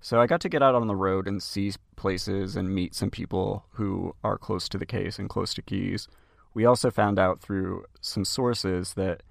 So 0.00 0.20
I 0.20 0.26
got 0.26 0.40
to 0.42 0.48
get 0.48 0.62
out 0.62 0.74
on 0.74 0.86
the 0.86 0.96
road 0.96 1.26
and 1.26 1.42
see 1.42 1.72
places 1.96 2.56
and 2.56 2.74
meet 2.74 2.94
some 2.94 3.10
people 3.10 3.64
who 3.72 4.14
are 4.22 4.38
close 4.38 4.68
to 4.70 4.78
the 4.78 4.86
case 4.86 5.18
and 5.18 5.28
close 5.28 5.52
to 5.54 5.62
Keyes. 5.62 6.08
We 6.54 6.64
also 6.64 6.90
found 6.90 7.18
out 7.18 7.40
through 7.40 7.84
some 8.00 8.24
sources 8.24 8.94
that 8.94 9.22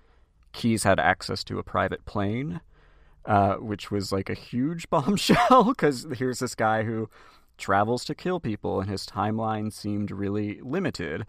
Keyes 0.52 0.84
had 0.84 1.00
access 1.00 1.44
to 1.46 1.60
a 1.60 1.64
private 1.64 2.06
plane, 2.06 2.62
uh, 3.26 3.56
which 3.56 3.92
was 3.92 4.12
like 4.12 4.30
a 4.30 4.34
huge 4.34 4.90
bombshell 4.92 5.66
because 5.66 6.06
here's 6.18 6.40
this 6.40 6.56
guy 6.56 6.84
who 6.84 7.10
travels 7.58 8.06
to 8.06 8.16
kill 8.16 8.40
people 8.40 8.80
and 8.80 8.90
his 8.90 9.06
timeline 9.06 9.74
seemed 9.74 10.12
really 10.12 10.60
limited 10.62 11.26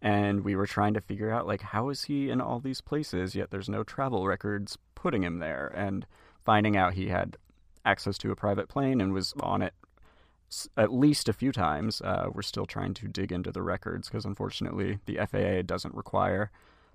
and 0.00 0.44
we 0.44 0.56
were 0.56 0.66
trying 0.66 0.94
to 0.94 1.00
figure 1.00 1.30
out 1.30 1.46
like 1.46 1.60
how 1.60 1.88
is 1.88 2.04
he 2.04 2.30
in 2.30 2.40
all 2.40 2.60
these 2.60 2.80
places 2.80 3.34
yet 3.34 3.50
there's 3.50 3.68
no 3.68 3.82
travel 3.82 4.26
records 4.26 4.78
putting 4.94 5.24
him 5.24 5.40
there 5.40 5.72
and 5.76 6.06
finding 6.44 6.76
out 6.76 6.94
he 6.94 7.08
had 7.08 7.36
access 7.84 8.18
to 8.18 8.30
a 8.30 8.36
private 8.36 8.68
plane 8.68 9.00
and 9.00 9.12
was 9.12 9.34
on 9.40 9.62
it 9.62 9.74
at 10.76 10.92
least 10.92 11.28
a 11.28 11.32
few 11.32 11.52
times. 11.52 12.00
Uh, 12.00 12.28
we're 12.32 12.42
still 12.42 12.66
trying 12.66 12.94
to 12.94 13.08
dig 13.08 13.32
into 13.32 13.50
the 13.50 13.62
records 13.62 14.08
because 14.08 14.24
unfortunately 14.24 14.98
the 15.06 15.18
faa 15.30 15.62
doesn't 15.62 15.94
require 15.94 16.50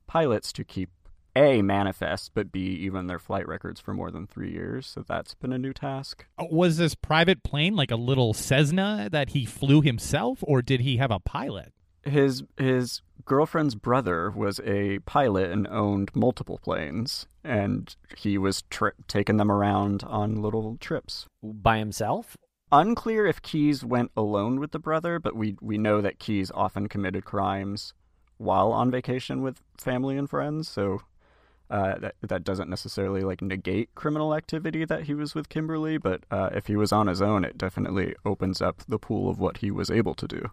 pilots 0.06 0.54
to 0.54 0.64
keep 0.64 0.90
a 1.36 1.62
manifest 1.62 2.32
but 2.34 2.52
b 2.52 2.60
even 2.60 3.06
their 3.06 3.20
flight 3.20 3.48
records 3.48 3.80
for 3.80 3.94
more 3.94 4.12
than 4.12 4.26
three 4.26 4.52
years. 4.52 4.88
So 4.88 5.04
that's 5.08 5.34
been 5.36 5.54
a 5.54 5.58
new 5.58 5.74
task. 5.74 6.26
Uh, 6.38 6.46
was 6.50 6.78
this 6.78 6.96
private 6.96 7.44
plane 7.44 7.76
like 7.76 7.92
a 7.92 7.96
little 7.96 8.34
cessna 8.34 9.10
that 9.12 9.30
he 9.30 9.46
flew 9.46 9.82
himself 9.82 10.40
or 10.42 10.62
did 10.62 10.82
he 10.82 10.98
have 10.98 11.12
a 11.12 11.20
pilot 11.20 11.74
his 12.08 12.44
his 12.58 13.02
girlfriend's 13.26 13.76
brother 13.76 14.32
was 14.32 14.60
a 14.62 15.00
pilot 15.00 15.52
and 15.52 15.68
owned 15.68 16.12
multiple 16.16 16.58
planes, 16.58 17.28
and 17.44 17.96
he 18.18 18.38
was 18.38 18.64
tri- 18.70 18.92
taking 19.08 19.38
them 19.38 19.52
around 19.52 20.04
on 20.04 20.42
little 20.42 20.78
trips 20.80 21.28
by 21.44 21.78
himself. 21.78 22.38
Unclear 22.72 23.26
if 23.26 23.42
Keyes 23.42 23.84
went 23.86 24.12
alone 24.18 24.60
with 24.60 24.72
the 24.72 24.80
brother, 24.80 25.20
but 25.20 25.36
we 25.36 25.56
we 25.62 25.78
know 25.78 26.02
that 26.02 26.20
Keyes 26.20 26.52
often 26.54 26.88
committed 26.88 27.26
crimes 27.26 27.94
while 28.38 28.72
on 28.72 28.92
vacation 28.92 29.42
with 29.42 29.62
family 29.78 30.18
and 30.18 30.30
friends. 30.30 30.70
So 30.70 31.02
uh, 31.70 31.98
that 32.00 32.16
that 32.22 32.44
doesn't 32.44 32.70
necessarily 32.70 33.22
like 33.22 33.42
negate 33.42 33.94
criminal 33.96 34.34
activity 34.34 34.86
that 34.86 35.04
he 35.04 35.14
was 35.14 35.36
with 35.36 35.50
Kimberly, 35.50 35.98
but 35.98 36.24
uh, 36.32 36.50
if 36.54 36.68
he 36.68 36.76
was 36.76 36.92
on 36.92 37.08
his 37.08 37.22
own, 37.22 37.44
it 37.44 37.58
definitely 37.58 38.16
opens 38.26 38.62
up 38.62 38.84
the 38.88 39.00
pool 39.00 39.30
of 39.30 39.40
what 39.40 39.58
he 39.58 39.72
was 39.72 39.92
able 39.92 40.16
to 40.16 40.28
do. 40.28 40.50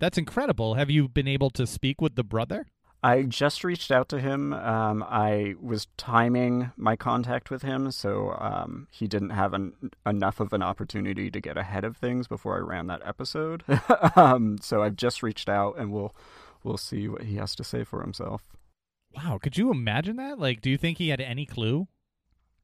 That's 0.00 0.18
incredible. 0.18 0.74
Have 0.74 0.90
you 0.90 1.08
been 1.08 1.28
able 1.28 1.50
to 1.50 1.66
speak 1.66 2.00
with 2.00 2.14
the 2.14 2.24
brother? 2.24 2.66
I 3.02 3.22
just 3.22 3.62
reached 3.62 3.92
out 3.92 4.08
to 4.08 4.20
him. 4.20 4.52
Um, 4.52 5.04
I 5.08 5.54
was 5.60 5.86
timing 5.96 6.72
my 6.76 6.96
contact 6.96 7.48
with 7.48 7.62
him, 7.62 7.92
so 7.92 8.36
um, 8.38 8.88
he 8.90 9.06
didn't 9.06 9.30
have 9.30 9.54
an, 9.54 9.72
enough 10.04 10.40
of 10.40 10.52
an 10.52 10.62
opportunity 10.62 11.30
to 11.30 11.40
get 11.40 11.56
ahead 11.56 11.84
of 11.84 11.96
things 11.96 12.26
before 12.26 12.56
I 12.56 12.60
ran 12.60 12.88
that 12.88 13.02
episode. 13.06 13.62
um, 14.16 14.58
so 14.60 14.82
I've 14.82 14.96
just 14.96 15.22
reached 15.22 15.48
out, 15.48 15.78
and 15.78 15.92
we'll 15.92 16.14
we'll 16.64 16.76
see 16.76 17.08
what 17.08 17.22
he 17.22 17.36
has 17.36 17.54
to 17.56 17.64
say 17.64 17.84
for 17.84 18.00
himself. 18.00 18.48
Wow, 19.14 19.38
could 19.40 19.56
you 19.56 19.70
imagine 19.70 20.16
that? 20.16 20.40
Like, 20.40 20.60
do 20.60 20.68
you 20.68 20.76
think 20.76 20.98
he 20.98 21.10
had 21.10 21.20
any 21.20 21.46
clue? 21.46 21.86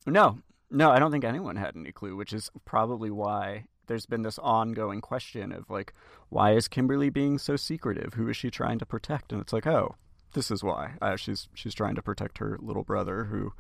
No, 0.05 0.39
no, 0.69 0.91
I 0.91 0.99
don't 0.99 1.13
think 1.13 1.25
anyone 1.25 1.57
had 1.57 1.77
any 1.77 1.93
clue, 1.93 2.17
which 2.17 2.33
is 2.33 2.51
probably 2.65 3.11
why 3.11 3.67
there's 3.87 4.07
been 4.07 4.23
this 4.23 4.39
ongoing 4.39 5.01
question 5.01 5.53
of 5.53 5.71
like, 5.71 5.93
why 6.29 6.53
is 6.53 6.69
Kimberly 6.69 7.11
being 7.11 7.39
so 7.39 7.57
secretive? 7.57 8.15
Who 8.15 8.29
is 8.29 8.37
she 8.37 8.51
trying 8.51 8.79
to 8.79 8.87
protect? 8.87 9.33
And 9.33 9.41
it's 9.41 9.53
like, 9.53 9.67
oh, 9.67 9.97
this 10.35 10.51
is 10.51 10.63
why. 10.63 10.95
Uh, 11.01 11.17
she's 11.17 11.49
she's 11.55 11.75
trying 11.75 11.95
to 11.95 12.03
protect 12.03 12.39
her 12.39 12.59
little 12.61 12.85
brother 12.85 13.25
who 13.25 13.53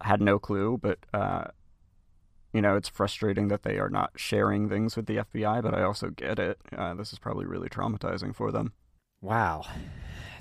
had 0.00 0.20
no 0.20 0.38
clue, 0.38 0.78
but 0.80 0.98
uh, 1.12 1.44
you 2.52 2.62
know, 2.62 2.76
it's 2.76 2.88
frustrating 2.88 3.48
that 3.48 3.62
they 3.62 3.78
are 3.78 3.90
not 3.90 4.12
sharing 4.16 4.68
things 4.68 4.96
with 4.96 5.06
the 5.06 5.18
FBI. 5.18 5.62
But 5.62 5.74
I 5.74 5.82
also 5.82 6.10
get 6.10 6.38
it. 6.38 6.58
Uh, 6.76 6.94
this 6.94 7.12
is 7.12 7.18
probably 7.18 7.46
really 7.46 7.68
traumatizing 7.68 8.34
for 8.34 8.50
them. 8.50 8.72
Wow, 9.20 9.64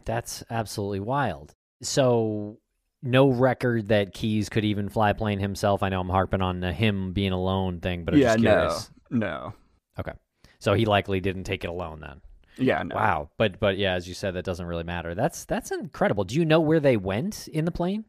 that's 0.05 0.43
absolutely 0.49 0.99
wild. 1.01 1.53
So 1.81 2.59
no 3.03 3.29
record 3.29 3.89
that 3.89 4.13
Keyes 4.13 4.49
could 4.49 4.65
even 4.65 4.89
fly 4.89 5.13
plane 5.13 5.39
himself. 5.39 5.83
I 5.83 5.89
know 5.89 5.99
I'm 5.99 6.09
harping 6.09 6.41
on 6.41 6.59
the 6.59 6.71
him 6.71 7.13
being 7.13 7.31
alone 7.31 7.79
thing, 7.79 8.03
but 8.03 8.13
I'm 8.13 8.19
yeah, 8.19 8.35
just 8.35 8.43
curious. 8.43 8.91
No. 9.09 9.53
Okay, 9.99 10.13
so 10.59 10.73
he 10.73 10.85
likely 10.85 11.19
didn't 11.19 11.43
take 11.43 11.63
it 11.63 11.69
alone 11.69 11.99
then. 11.99 12.21
Yeah. 12.57 12.83
No. 12.83 12.95
Wow. 12.95 13.29
But 13.37 13.59
but 13.59 13.77
yeah, 13.77 13.93
as 13.93 14.07
you 14.07 14.13
said, 14.13 14.33
that 14.33 14.45
doesn't 14.45 14.65
really 14.65 14.83
matter. 14.83 15.15
That's 15.15 15.45
that's 15.45 15.71
incredible. 15.71 16.23
Do 16.23 16.35
you 16.35 16.45
know 16.45 16.59
where 16.59 16.79
they 16.79 16.97
went 16.97 17.47
in 17.47 17.65
the 17.65 17.71
plane? 17.71 18.05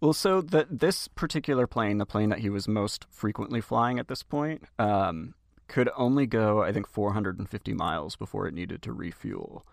Well, 0.00 0.12
so 0.12 0.40
the, 0.40 0.66
this 0.68 1.06
particular 1.06 1.68
plane, 1.68 1.98
the 1.98 2.06
plane 2.06 2.30
that 2.30 2.40
he 2.40 2.50
was 2.50 2.66
most 2.66 3.06
frequently 3.08 3.60
flying 3.60 4.00
at 4.00 4.08
this 4.08 4.24
point, 4.24 4.64
um, 4.76 5.34
could 5.68 5.88
only 5.96 6.26
go, 6.26 6.60
I 6.60 6.72
think, 6.72 6.88
450 6.88 7.72
miles 7.74 8.16
before 8.16 8.48
it 8.48 8.54
needed 8.54 8.82
to 8.82 8.92
refuel. 8.92 9.64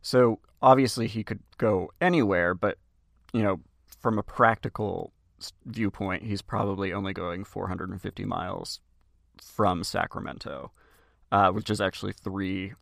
So 0.00 0.38
obviously 0.62 1.06
he 1.06 1.22
could 1.22 1.40
go 1.58 1.90
anywhere, 2.00 2.54
but 2.54 2.78
you 3.34 3.42
know, 3.42 3.60
from 4.00 4.18
a 4.18 4.22
practical 4.22 5.12
viewpoint, 5.66 6.22
he's 6.22 6.40
probably 6.40 6.92
only 6.92 7.12
going 7.12 7.44
450 7.44 8.24
miles 8.24 8.80
from 9.42 9.84
Sacramento, 9.84 10.72
uh, 11.32 11.50
which 11.50 11.70
is 11.70 11.80
actually 11.80 12.12
three 12.12 12.74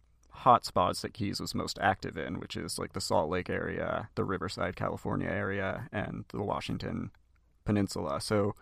hotspots 0.45 1.01
that 1.01 1.15
Keyes 1.15 1.41
was 1.41 1.55
most 1.55 1.79
active 1.81 2.17
in, 2.17 2.39
which 2.39 2.57
is 2.57 2.79
like 2.79 2.93
the 2.93 3.01
Salt 3.01 3.31
Lake 3.31 3.51
area, 3.51 4.09
the 4.15 4.25
Riverside, 4.25 4.77
California 4.77 5.29
area, 5.29 5.89
and 5.93 6.25
the 6.29 6.43
Washington 6.43 7.11
Peninsula. 7.65 8.21
So 8.21 8.55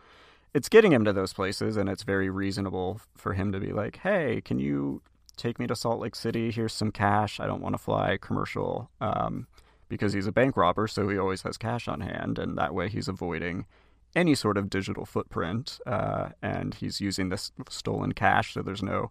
it's 0.55 0.69
getting 0.69 0.93
him 0.93 1.05
to 1.05 1.13
those 1.13 1.33
places, 1.33 1.77
and 1.77 1.89
it's 1.89 2.05
very 2.05 2.31
reasonable 2.31 3.01
for 3.17 3.35
him 3.35 3.53
to 3.53 3.59
be 3.59 3.73
like, 3.73 3.99
hey, 3.99 4.41
can 4.45 4.59
you 4.59 5.03
take 5.37 5.59
me 5.59 5.67
to 5.67 5.75
Salt 5.75 6.01
Lake 6.01 6.15
City? 6.15 6.51
Here's 6.51 6.73
some 6.73 6.93
cash. 6.93 7.41
I 7.41 7.47
don't 7.47 7.61
want 7.61 7.75
to 7.75 7.83
fly 7.83 8.19
commercial. 8.21 8.89
Um, 9.01 9.49
because 9.89 10.13
he's 10.13 10.27
a 10.27 10.33
bank 10.33 10.57
robber, 10.57 10.89
so 10.89 11.09
he 11.09 11.19
always 11.19 11.43
has 11.43 11.57
cash 11.57 11.89
on 11.89 12.01
hand, 12.01 12.39
and 12.39 12.57
that 12.59 12.75
way 12.75 12.89
he's 12.89 13.09
avoiding 13.09 13.67
any 14.14 14.35
sort 14.35 14.56
of 14.56 14.71
digital 14.71 15.04
footprint, 15.04 15.78
uh, 15.87 16.30
and 16.42 16.75
he's 16.75 17.00
using 17.00 17.28
this 17.28 17.52
stolen 17.68 18.12
cash, 18.12 18.54
so 18.54 18.62
there's 18.62 18.83
no 18.83 19.09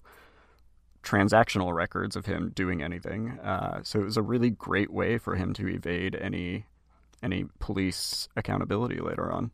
transactional 1.04 1.74
records 1.74 2.16
of 2.16 2.26
him 2.26 2.52
doing 2.56 2.82
anything. 2.82 3.40
Uh, 3.40 3.82
so 3.84 4.00
it 4.00 4.06
was 4.06 4.18
a 4.18 4.22
really 4.22 4.50
great 4.50 4.92
way 4.92 5.18
for 5.18 5.36
him 5.36 5.54
to 5.54 5.68
evade 5.68 6.16
any 6.16 6.66
any 7.22 7.46
police 7.60 8.28
accountability 8.36 9.00
later 9.00 9.32
on. 9.32 9.52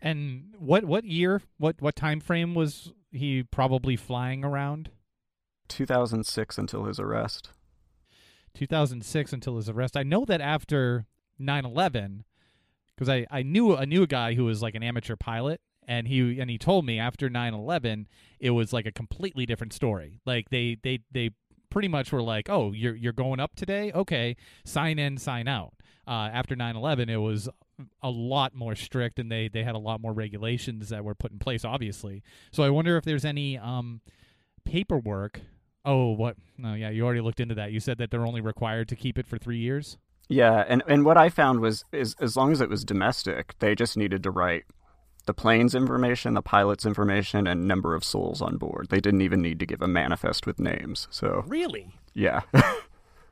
And 0.00 0.54
what 0.58 0.84
what 0.84 1.04
year, 1.04 1.42
what 1.58 1.80
what 1.80 1.96
time 1.96 2.20
frame 2.20 2.54
was 2.54 2.92
he 3.10 3.42
probably 3.42 3.96
flying 3.96 4.44
around? 4.44 4.90
2006 5.68 6.58
until 6.58 6.84
his 6.84 7.00
arrest. 7.00 7.50
2006 8.54 9.32
until 9.32 9.56
his 9.56 9.68
arrest. 9.68 9.96
I 9.96 10.02
know 10.02 10.24
that 10.24 10.40
after 10.40 11.06
9/11 11.40 12.24
because 12.96 13.08
I, 13.08 13.26
I 13.30 13.42
knew 13.42 13.76
I 13.76 13.84
knew 13.84 14.02
a 14.02 14.06
guy 14.06 14.34
who 14.34 14.44
was 14.44 14.62
like 14.62 14.74
an 14.74 14.82
amateur 14.82 15.16
pilot 15.16 15.60
and 15.86 16.08
he 16.08 16.40
and 16.40 16.50
he 16.50 16.58
told 16.58 16.84
me 16.84 16.98
after 16.98 17.28
9/11 17.28 18.06
it 18.40 18.50
was 18.50 18.72
like 18.72 18.86
a 18.86 18.92
completely 18.92 19.46
different 19.46 19.72
story. 19.72 20.20
Like 20.24 20.50
they 20.50 20.76
they 20.82 21.00
they 21.10 21.30
pretty 21.70 21.88
much 21.88 22.12
were 22.12 22.22
like, 22.22 22.48
"Oh, 22.48 22.72
you're 22.72 22.94
you're 22.96 23.12
going 23.12 23.40
up 23.40 23.54
today? 23.54 23.92
Okay, 23.92 24.36
sign 24.64 24.98
in, 24.98 25.18
sign 25.18 25.48
out." 25.48 25.74
Uh, 26.06 26.30
after 26.32 26.54
9/11 26.54 27.08
it 27.10 27.16
was 27.16 27.48
a 28.02 28.10
lot 28.10 28.54
more 28.54 28.74
strict 28.74 29.18
and 29.18 29.30
they 29.30 29.48
they 29.48 29.62
had 29.62 29.74
a 29.74 29.78
lot 29.78 30.00
more 30.00 30.12
regulations 30.12 30.88
that 30.88 31.04
were 31.04 31.14
put 31.14 31.32
in 31.32 31.38
place 31.38 31.64
obviously. 31.64 32.22
So 32.52 32.62
I 32.62 32.70
wonder 32.70 32.96
if 32.96 33.04
there's 33.04 33.24
any 33.24 33.58
um 33.58 34.00
paperwork 34.64 35.40
Oh, 35.86 36.10
what? 36.10 36.36
No, 36.58 36.74
yeah, 36.74 36.90
you 36.90 37.04
already 37.04 37.20
looked 37.20 37.38
into 37.38 37.54
that. 37.54 37.70
You 37.70 37.78
said 37.78 37.98
that 37.98 38.10
they're 38.10 38.26
only 38.26 38.40
required 38.40 38.88
to 38.88 38.96
keep 38.96 39.18
it 39.18 39.26
for 39.26 39.38
three 39.38 39.58
years. 39.58 39.98
Yeah, 40.28 40.64
and 40.66 40.82
and 40.88 41.04
what 41.04 41.16
I 41.16 41.28
found 41.28 41.60
was 41.60 41.84
is 41.92 42.16
as 42.20 42.36
long 42.36 42.52
as 42.52 42.60
it 42.60 42.68
was 42.68 42.84
domestic, 42.84 43.54
they 43.60 43.74
just 43.74 43.96
needed 43.96 44.22
to 44.24 44.30
write 44.30 44.64
the 45.26 45.34
plane's 45.34 45.74
information, 45.74 46.34
the 46.34 46.42
pilot's 46.42 46.86
information, 46.86 47.46
and 47.46 47.66
number 47.66 47.94
of 47.94 48.04
souls 48.04 48.40
on 48.40 48.56
board. 48.56 48.88
They 48.90 49.00
didn't 49.00 49.22
even 49.22 49.42
need 49.42 49.58
to 49.60 49.66
give 49.66 49.82
a 49.82 49.88
manifest 49.88 50.46
with 50.46 50.58
names. 50.58 51.08
So 51.10 51.44
really, 51.46 51.94
yeah. 52.14 52.42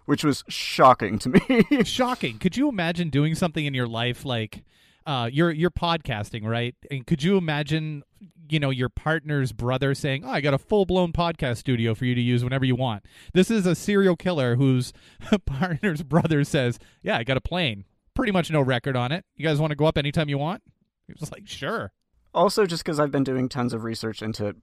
Which 0.06 0.22
was 0.22 0.44
shocking 0.48 1.18
to 1.20 1.30
me. 1.30 1.84
shocking. 1.84 2.38
Could 2.38 2.58
you 2.58 2.68
imagine 2.68 3.08
doing 3.08 3.34
something 3.34 3.64
in 3.64 3.72
your 3.72 3.86
life 3.88 4.26
like 4.26 4.62
uh, 5.06 5.28
you're 5.32 5.50
you're 5.50 5.70
podcasting, 5.70 6.46
right? 6.46 6.74
And 6.90 7.06
could 7.06 7.22
you 7.22 7.36
imagine, 7.36 8.02
you 8.48 8.58
know, 8.58 8.70
your 8.70 8.88
partner's 8.88 9.52
brother 9.52 9.94
saying, 9.94 10.24
"Oh, 10.24 10.30
I 10.30 10.40
got 10.40 10.54
a 10.54 10.58
full 10.58 10.86
blown 10.86 11.12
podcast 11.12 11.58
studio 11.58 11.94
for 11.94 12.04
you 12.04 12.14
to 12.14 12.20
use 12.20 12.42
whenever 12.42 12.64
you 12.64 12.76
want." 12.76 13.04
This 13.32 13.50
is 13.50 13.66
a 13.66 13.74
serial 13.74 14.16
killer 14.16 14.56
whose 14.56 14.92
partner's 15.46 16.02
brother 16.02 16.44
says, 16.44 16.78
"Yeah, 17.02 17.16
I 17.16 17.24
got 17.24 17.36
a 17.36 17.42
plane. 17.42 17.84
Pretty 18.14 18.32
much 18.32 18.50
no 18.50 18.60
record 18.60 18.96
on 18.96 19.12
it. 19.12 19.24
You 19.36 19.44
guys 19.46 19.58
want 19.58 19.70
to 19.72 19.76
go 19.76 19.86
up 19.86 19.98
anytime 19.98 20.28
you 20.28 20.38
want?" 20.38 20.62
He 21.06 21.14
was 21.18 21.30
like, 21.30 21.46
"Sure." 21.46 21.92
Also, 22.32 22.66
just 22.66 22.84
because 22.84 22.98
I've 22.98 23.12
been 23.12 23.24
doing 23.24 23.48
tons 23.48 23.72
of 23.72 23.84
research 23.84 24.22
into 24.22 24.56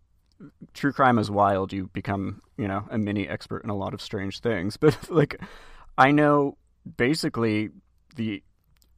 true 0.73 0.91
crime 0.91 1.17
is 1.17 1.29
wild. 1.29 1.71
You 1.71 1.89
become, 1.93 2.41
you 2.57 2.67
know, 2.67 2.85
a 2.89 2.97
mini 2.97 3.27
expert 3.27 3.63
in 3.63 3.69
a 3.69 3.75
lot 3.75 3.93
of 3.93 4.01
strange 4.01 4.39
things. 4.39 4.77
But 4.81 5.09
like, 5.09 5.41
I 5.97 6.11
know 6.11 6.57
basically 6.97 7.69
the 8.15 8.43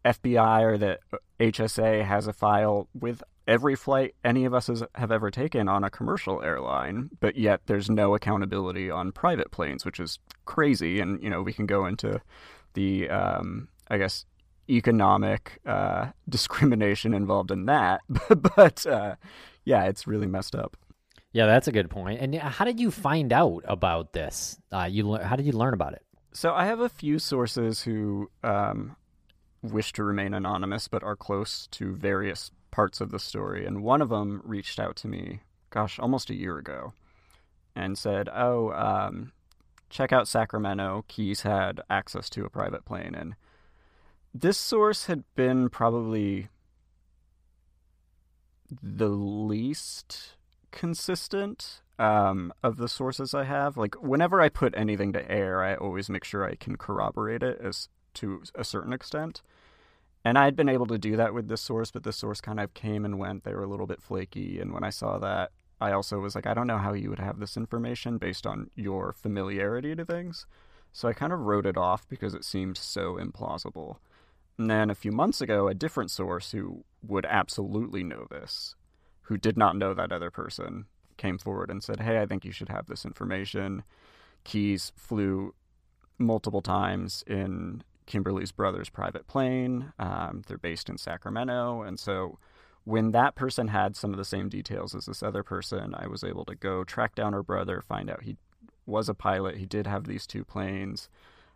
FBI 0.05 0.61
or 0.61 0.77
the 0.77 0.99
HSA 1.39 2.05
has 2.05 2.27
a 2.27 2.33
file 2.33 2.87
with 2.93 3.23
every 3.47 3.75
flight 3.75 4.15
any 4.23 4.45
of 4.45 4.53
us 4.53 4.67
has, 4.67 4.83
have 4.95 5.11
ever 5.11 5.29
taken 5.29 5.67
on 5.67 5.83
a 5.83 5.89
commercial 5.89 6.41
airline, 6.41 7.09
but 7.19 7.35
yet 7.35 7.61
there's 7.65 7.89
no 7.89 8.15
accountability 8.15 8.89
on 8.89 9.11
private 9.11 9.51
planes, 9.51 9.85
which 9.85 9.99
is 9.99 10.19
crazy. 10.45 10.99
And 10.99 11.21
you 11.21 11.29
know, 11.29 11.41
we 11.41 11.53
can 11.53 11.65
go 11.65 11.85
into 11.85 12.21
the, 12.73 13.09
um, 13.09 13.67
I 13.89 13.97
guess, 13.97 14.25
economic 14.69 15.59
uh, 15.65 16.07
discrimination 16.29 17.13
involved 17.13 17.51
in 17.51 17.65
that, 17.65 18.01
but 18.55 18.85
uh, 18.85 19.15
yeah, 19.65 19.85
it's 19.85 20.07
really 20.07 20.27
messed 20.27 20.55
up. 20.55 20.77
Yeah, 21.31 21.47
that's 21.47 21.67
a 21.67 21.71
good 21.71 21.89
point. 21.89 22.21
And 22.21 22.35
how 22.35 22.63
did 22.63 22.79
you 22.79 22.91
find 22.91 23.33
out 23.33 23.63
about 23.65 24.13
this? 24.13 24.59
Uh, 24.71 24.87
you 24.89 25.15
how 25.15 25.35
did 25.35 25.47
you 25.47 25.51
learn 25.51 25.73
about 25.73 25.93
it? 25.93 26.03
So 26.31 26.53
I 26.53 26.65
have 26.65 26.79
a 26.79 26.89
few 26.89 27.17
sources 27.17 27.81
who 27.81 28.29
um, 28.43 28.95
wish 29.63 29.93
to 29.93 30.03
remain 30.03 30.33
anonymous, 30.33 30.87
but 30.87 31.03
are 31.03 31.15
close 31.15 31.67
to 31.71 31.95
various 31.95 32.51
parts 32.69 33.01
of 33.01 33.11
the 33.11 33.19
story. 33.19 33.65
And 33.65 33.83
one 33.83 34.01
of 34.01 34.09
them 34.09 34.41
reached 34.43 34.79
out 34.79 34.95
to 34.97 35.07
me, 35.07 35.41
gosh, 35.69 35.97
almost 35.97 36.29
a 36.29 36.35
year 36.35 36.57
ago, 36.57 36.93
and 37.75 37.97
said, 37.97 38.29
"Oh, 38.33 38.71
um, 38.73 39.31
check 39.89 40.11
out 40.11 40.27
Sacramento. 40.27 41.05
Keyes 41.07 41.41
had 41.41 41.81
access 41.89 42.29
to 42.31 42.45
a 42.45 42.49
private 42.49 42.85
plane." 42.85 43.15
And 43.15 43.35
this 44.33 44.57
source 44.57 45.05
had 45.05 45.23
been 45.35 45.69
probably 45.69 46.49
the 48.81 49.09
least 49.09 50.35
consistent 50.71 51.81
um, 51.99 52.51
of 52.63 52.77
the 52.77 52.87
sources 52.87 53.33
I 53.33 53.43
have. 53.43 53.77
Like 53.77 53.95
whenever 54.01 54.41
I 54.41 54.49
put 54.49 54.73
anything 54.75 55.13
to 55.13 55.31
air, 55.31 55.63
I 55.63 55.75
always 55.75 56.09
make 56.09 56.23
sure 56.23 56.43
I 56.43 56.55
can 56.55 56.75
corroborate 56.75 57.43
it 57.43 57.59
as 57.61 57.89
to 58.15 58.43
a 58.55 58.63
certain 58.63 58.93
extent. 58.93 59.41
And 60.25 60.37
I 60.37 60.45
had 60.45 60.55
been 60.55 60.69
able 60.69 60.87
to 60.87 60.97
do 60.97 61.17
that 61.17 61.33
with 61.33 61.47
this 61.47 61.61
source, 61.61 61.91
but 61.91 62.03
this 62.03 62.15
source 62.15 62.39
kind 62.39 62.59
of 62.59 62.73
came 62.73 63.03
and 63.03 63.19
went. 63.19 63.43
They 63.43 63.53
were 63.53 63.63
a 63.63 63.67
little 63.67 63.87
bit 63.87 64.01
flaky. 64.01 64.59
And 64.59 64.73
when 64.73 64.83
I 64.83 64.89
saw 64.89 65.17
that, 65.19 65.51
I 65.81 65.91
also 65.91 66.19
was 66.19 66.33
like, 66.33 66.47
I 66.47 66.53
don't 66.53 66.67
know 66.67 66.77
how 66.77 66.93
you 66.93 67.09
would 67.09 67.19
have 67.19 67.39
this 67.39 67.57
information 67.57 68.17
based 68.17 68.47
on 68.47 68.69
your 68.75 69.11
familiarity 69.11 69.95
to 69.95 70.05
things. 70.05 70.45
So 70.93 71.09
I 71.09 71.13
kind 71.13 71.33
of 71.33 71.41
wrote 71.41 71.65
it 71.65 71.75
off 71.75 72.07
because 72.07 72.33
it 72.33 72.45
seemed 72.45 72.77
so 72.77 73.17
implausible. 73.17 73.97
And 74.57 74.69
then 74.69 74.89
a 74.89 74.95
few 74.95 75.11
months 75.11 75.41
ago, 75.41 75.67
a 75.67 75.73
different 75.73 76.11
source 76.11 76.51
who 76.51 76.85
would 77.01 77.25
absolutely 77.25 78.03
know 78.03 78.27
this, 78.29 78.75
who 79.23 79.37
did 79.37 79.57
not 79.57 79.75
know 79.75 79.93
that 79.93 80.11
other 80.11 80.29
person, 80.31 80.85
came 81.17 81.37
forward 81.37 81.69
and 81.69 81.83
said, 81.83 81.99
Hey, 81.99 82.21
I 82.21 82.25
think 82.25 82.45
you 82.45 82.51
should 82.51 82.69
have 82.69 82.87
this 82.87 83.05
information. 83.05 83.83
Keyes 84.43 84.91
flew 84.95 85.53
multiple 86.17 86.61
times 86.61 87.23
in 87.27 87.83
Kimberly's 88.05 88.51
brother's 88.51 88.89
private 88.89 89.27
plane. 89.27 89.93
Um, 89.99 90.43
they're 90.47 90.57
based 90.57 90.89
in 90.89 90.97
Sacramento. 90.97 91.81
And 91.81 91.99
so 91.99 92.37
when 92.83 93.11
that 93.11 93.35
person 93.35 93.69
had 93.69 93.95
some 93.95 94.11
of 94.11 94.17
the 94.17 94.25
same 94.25 94.49
details 94.49 94.93
as 94.93 95.05
this 95.05 95.23
other 95.23 95.43
person, 95.43 95.95
I 95.95 96.07
was 96.07 96.23
able 96.23 96.45
to 96.45 96.55
go 96.55 96.83
track 96.83 97.15
down 97.15 97.33
her 97.33 97.43
brother, 97.43 97.81
find 97.81 98.09
out 98.09 98.23
he 98.23 98.37
was 98.85 99.07
a 99.07 99.13
pilot. 99.13 99.57
He 99.57 99.65
did 99.65 99.87
have 99.87 100.05
these 100.05 100.27
two 100.27 100.43
planes. 100.43 101.09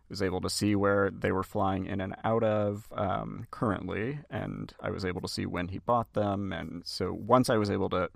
was 0.08 0.22
able 0.22 0.40
to 0.40 0.48
see 0.48 0.74
where 0.74 1.10
they 1.10 1.32
were 1.32 1.42
flying 1.42 1.84
in 1.84 2.00
and 2.00 2.14
out 2.24 2.42
of 2.42 2.88
um, 2.92 3.46
currently, 3.50 4.20
and 4.30 4.72
I 4.80 4.90
was 4.90 5.04
able 5.04 5.20
to 5.20 5.28
see 5.28 5.44
when 5.44 5.68
he 5.68 5.78
bought 5.78 6.14
them. 6.14 6.52
And 6.52 6.82
so 6.86 7.12
once 7.12 7.50
I 7.50 7.58
was 7.58 7.70
able 7.70 7.90
to 7.90 8.08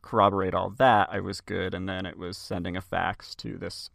corroborate 0.00 0.54
all 0.54 0.70
that, 0.70 1.08
I 1.12 1.20
was 1.20 1.42
good. 1.42 1.74
And 1.74 1.86
then 1.86 2.06
it 2.06 2.16
was 2.16 2.38
sending 2.38 2.76
a 2.76 2.80
fax 2.80 3.34
to 3.36 3.58
this 3.58 3.90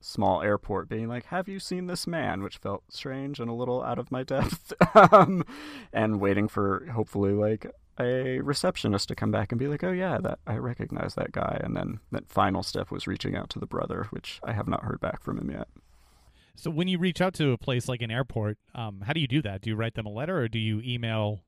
small 0.00 0.42
airport 0.42 0.88
being 0.88 1.08
like, 1.08 1.26
Have 1.26 1.48
you 1.48 1.58
seen 1.58 1.86
this 1.86 2.06
man? 2.06 2.42
which 2.42 2.58
felt 2.58 2.84
strange 2.88 3.38
and 3.40 3.50
a 3.50 3.54
little 3.54 3.82
out 3.82 3.98
of 3.98 4.10
my 4.10 4.22
depth. 4.24 4.72
um, 5.12 5.44
and 5.92 6.20
waiting 6.20 6.48
for 6.48 6.86
hopefully 6.92 7.32
like 7.32 7.66
a 7.98 8.40
receptionist 8.40 9.08
to 9.08 9.14
come 9.14 9.30
back 9.30 9.52
and 9.52 9.58
be 9.58 9.68
like, 9.68 9.84
Oh, 9.84 9.92
yeah, 9.92 10.18
that 10.18 10.38
I 10.46 10.56
recognize 10.56 11.14
that 11.16 11.32
guy. 11.32 11.60
And 11.62 11.76
then 11.76 12.00
that 12.12 12.28
final 12.28 12.62
step 12.62 12.90
was 12.90 13.06
reaching 13.06 13.36
out 13.36 13.50
to 13.50 13.58
the 13.58 13.66
brother, 13.66 14.06
which 14.10 14.40
I 14.42 14.52
have 14.52 14.68
not 14.68 14.84
heard 14.84 15.00
back 15.00 15.22
from 15.22 15.38
him 15.38 15.50
yet. 15.50 15.68
So 16.56 16.70
when 16.70 16.88
you 16.88 16.98
reach 16.98 17.20
out 17.20 17.32
to 17.34 17.52
a 17.52 17.58
place 17.58 17.88
like 17.88 18.02
an 18.02 18.10
airport, 18.10 18.58
um, 18.74 19.02
how 19.06 19.12
do 19.12 19.20
you 19.20 19.28
do 19.28 19.40
that? 19.42 19.62
Do 19.62 19.70
you 19.70 19.76
write 19.76 19.94
them 19.94 20.06
a 20.06 20.10
letter 20.12 20.38
or 20.38 20.48
do 20.48 20.58
you 20.58 20.80
email? 20.84 21.40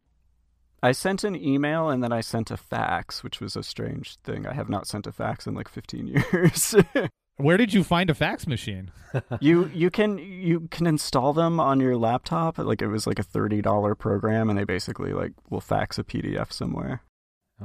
I 0.82 0.92
sent 0.92 1.22
an 1.22 1.36
email 1.36 1.88
and 1.90 2.02
then 2.02 2.12
I 2.12 2.22
sent 2.22 2.50
a 2.50 2.56
fax, 2.56 3.22
which 3.22 3.40
was 3.40 3.54
a 3.54 3.62
strange 3.62 4.16
thing. 4.24 4.46
I 4.46 4.54
have 4.54 4.68
not 4.68 4.86
sent 4.86 5.06
a 5.06 5.12
fax 5.12 5.46
in 5.46 5.54
like 5.54 5.68
15 5.68 6.06
years. 6.32 6.74
Where 7.42 7.56
did 7.56 7.74
you 7.74 7.82
find 7.82 8.08
a 8.08 8.14
fax 8.14 8.46
machine? 8.46 8.92
you 9.40 9.70
you 9.74 9.90
can 9.90 10.18
you 10.18 10.68
can 10.70 10.86
install 10.86 11.32
them 11.32 11.58
on 11.60 11.80
your 11.80 11.96
laptop. 11.96 12.58
Like 12.58 12.80
it 12.80 12.88
was 12.88 13.06
like 13.06 13.18
a 13.18 13.22
thirty 13.22 13.60
dollar 13.60 13.94
program, 13.94 14.48
and 14.48 14.58
they 14.58 14.64
basically 14.64 15.12
like 15.12 15.32
will 15.50 15.60
fax 15.60 15.98
a 15.98 16.04
PDF 16.04 16.52
somewhere. 16.52 17.02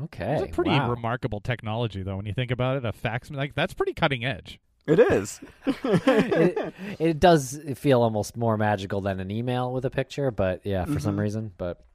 Okay, 0.04 0.34
it's 0.36 0.52
a 0.52 0.56
pretty 0.56 0.72
wow. 0.72 0.90
remarkable 0.90 1.40
technology, 1.40 2.04
though. 2.04 2.18
When 2.18 2.26
you 2.26 2.34
think 2.34 2.52
about 2.52 2.78
it, 2.78 2.86
a 2.86 2.92
fax 2.92 3.30
like 3.32 3.56
that's 3.56 3.74
pretty 3.74 3.94
cutting 3.94 4.26
edge. 4.26 4.60
It 4.88 5.00
is. 5.00 5.42
it, 5.66 6.74
it, 7.00 7.20
does 7.20 7.60
feel 7.76 8.02
almost 8.02 8.38
more 8.38 8.58
magical 8.58 9.02
than 9.02 9.20
an 9.20 9.30
email 9.30 9.74
with 9.74 9.86
a 9.86 9.90
picture, 9.90 10.32
but 10.32 10.62
yeah, 10.66 10.86
for 10.86 10.92
mm-hmm. 10.92 11.00
some 11.00 11.20
reason. 11.20 11.52
But 11.58 11.86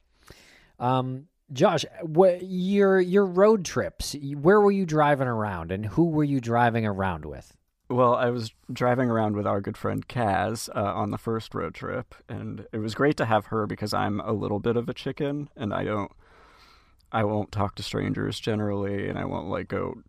um, 0.79 1.27
Josh, 1.51 1.85
what 2.01 2.43
your 2.43 3.01
your 3.01 3.25
road 3.25 3.65
trips? 3.65 4.15
Where 4.21 4.61
were 4.61 4.71
you 4.71 4.85
driving 4.85 5.27
around, 5.27 5.71
and 5.71 5.85
who 5.85 6.09
were 6.09 6.23
you 6.23 6.39
driving 6.39 6.85
around 6.85 7.25
with? 7.25 7.55
Well, 7.93 8.15
I 8.15 8.31
was 8.31 8.51
driving 8.71 9.11
around 9.11 9.35
with 9.35 9.45
our 9.45 9.61
good 9.61 9.77
friend 9.77 10.07
Kaz 10.07 10.67
uh, 10.75 10.81
on 10.81 11.11
the 11.11 11.17
first 11.19 11.53
road 11.53 11.75
trip, 11.75 12.15
and 12.27 12.65
it 12.71 12.79
was 12.79 12.95
great 12.95 13.17
to 13.17 13.25
have 13.25 13.45
her 13.45 13.67
because 13.67 13.93
I'm 13.93 14.19
a 14.21 14.31
little 14.33 14.59
bit 14.59 14.75
of 14.75 14.89
a 14.89 14.95
chicken, 14.95 15.47
and 15.55 15.71
I 15.71 15.83
don't, 15.83 16.11
I 17.11 17.23
won't 17.23 17.51
talk 17.51 17.75
to 17.75 17.83
strangers 17.83 18.39
generally, 18.39 19.07
and 19.07 19.19
I 19.19 19.25
won't 19.25 19.47
like 19.47 19.67
go 19.67 20.01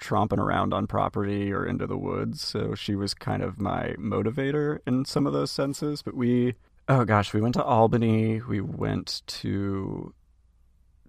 tromping 0.00 0.38
around 0.38 0.74
on 0.74 0.88
property 0.88 1.52
or 1.52 1.64
into 1.64 1.86
the 1.86 1.96
woods. 1.96 2.40
So 2.40 2.74
she 2.74 2.96
was 2.96 3.14
kind 3.14 3.44
of 3.44 3.60
my 3.60 3.94
motivator 4.00 4.80
in 4.84 5.04
some 5.04 5.24
of 5.24 5.32
those 5.32 5.52
senses. 5.52 6.02
But 6.02 6.16
we, 6.16 6.54
oh 6.88 7.04
gosh, 7.04 7.32
we 7.32 7.40
went 7.40 7.54
to 7.54 7.62
Albany, 7.62 8.40
we 8.40 8.60
went 8.60 9.22
to 9.28 10.12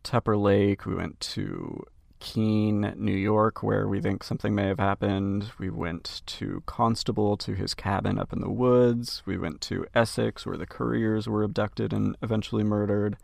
Tupper 0.03 0.37
Lake, 0.37 0.85
we 0.85 0.93
went 0.93 1.19
to 1.21 1.83
Keene, 2.19 2.93
New 2.97 3.15
York, 3.15 3.63
where 3.63 3.87
we 3.87 4.01
think 4.01 4.23
something 4.23 4.53
may 4.53 4.67
have 4.67 4.79
happened. 4.79 5.51
We 5.57 5.69
went 5.69 6.21
to 6.25 6.63
Constable 6.65 7.37
to 7.37 7.53
his 7.53 7.73
cabin 7.73 8.19
up 8.19 8.33
in 8.33 8.41
the 8.41 8.49
woods. 8.49 9.23
We 9.25 9.37
went 9.37 9.61
to 9.61 9.85
Essex, 9.95 10.45
where 10.45 10.57
the 10.57 10.65
Curriers 10.65 11.27
were 11.27 11.43
abducted 11.43 11.93
and 11.93 12.17
eventually 12.21 12.63
murdered. 12.63 13.17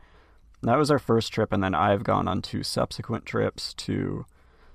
And 0.62 0.70
that 0.70 0.78
was 0.78 0.90
our 0.90 1.00
first 1.00 1.34
trip, 1.34 1.52
and 1.52 1.64
then 1.64 1.76
I've 1.76 2.04
gone 2.04 2.28
on 2.28 2.42
two 2.42 2.64
subsequent 2.64 3.26
trips 3.26 3.74
to 3.76 4.26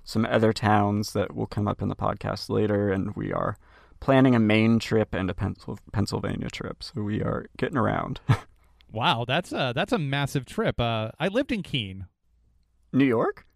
some 0.05 0.27
other 0.27 0.53
towns 0.53 1.13
that 1.13 1.35
will 1.35 1.47
come 1.47 1.67
up 1.67 1.81
in 1.81 1.89
the 1.89 1.97
podcast 1.97 2.51
later, 2.51 2.91
and 2.91 3.15
we 3.17 3.33
are 3.33 3.57
planning 4.01 4.35
a 4.35 4.39
Maine 4.39 4.79
trip 4.79 5.15
and 5.15 5.31
a 5.31 5.35
Pennsylvania 5.93 6.49
trip. 6.51 6.83
So 6.83 7.03
we 7.03 7.23
are 7.23 7.47
getting 7.57 7.77
around. 7.77 8.21
wow, 8.93 9.25
that's 9.27 9.53
a 9.53 9.73
that's 9.75 9.93
a 9.93 9.99
massive 9.99 10.45
trip. 10.45 10.81
Uh, 10.81 11.11
I 11.19 11.29
lived 11.29 11.53
in 11.53 11.63
Keene, 11.63 12.07
New 12.93 13.05
York. 13.05 13.47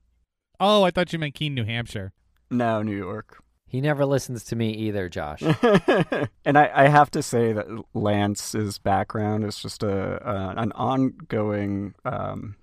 Oh, 0.61 0.83
I 0.83 0.91
thought 0.91 1.13
you 1.13 1.19
meant 1.19 1.35
Keene, 1.35 1.55
New 1.55 1.65
Hampshire. 1.65 2.13
No, 2.51 2.83
New 2.83 2.97
York. 2.97 3.43
He 3.67 3.81
never 3.81 4.07
listens 4.07 4.45
to 4.45 4.57
me 4.57 4.71
either, 4.73 5.09
Josh. 5.09 5.43
and 6.45 6.57
I, 6.57 6.71
I, 6.73 6.89
have 6.89 7.11
to 7.11 7.23
say 7.25 7.53
that 7.53 7.67
Lance's 7.93 8.79
background 8.79 9.43
is 9.43 9.59
just 9.59 9.83
a, 9.83 10.25
a 10.25 10.55
an 10.57 10.71
ongoing 10.73 11.97
um, 12.05 12.55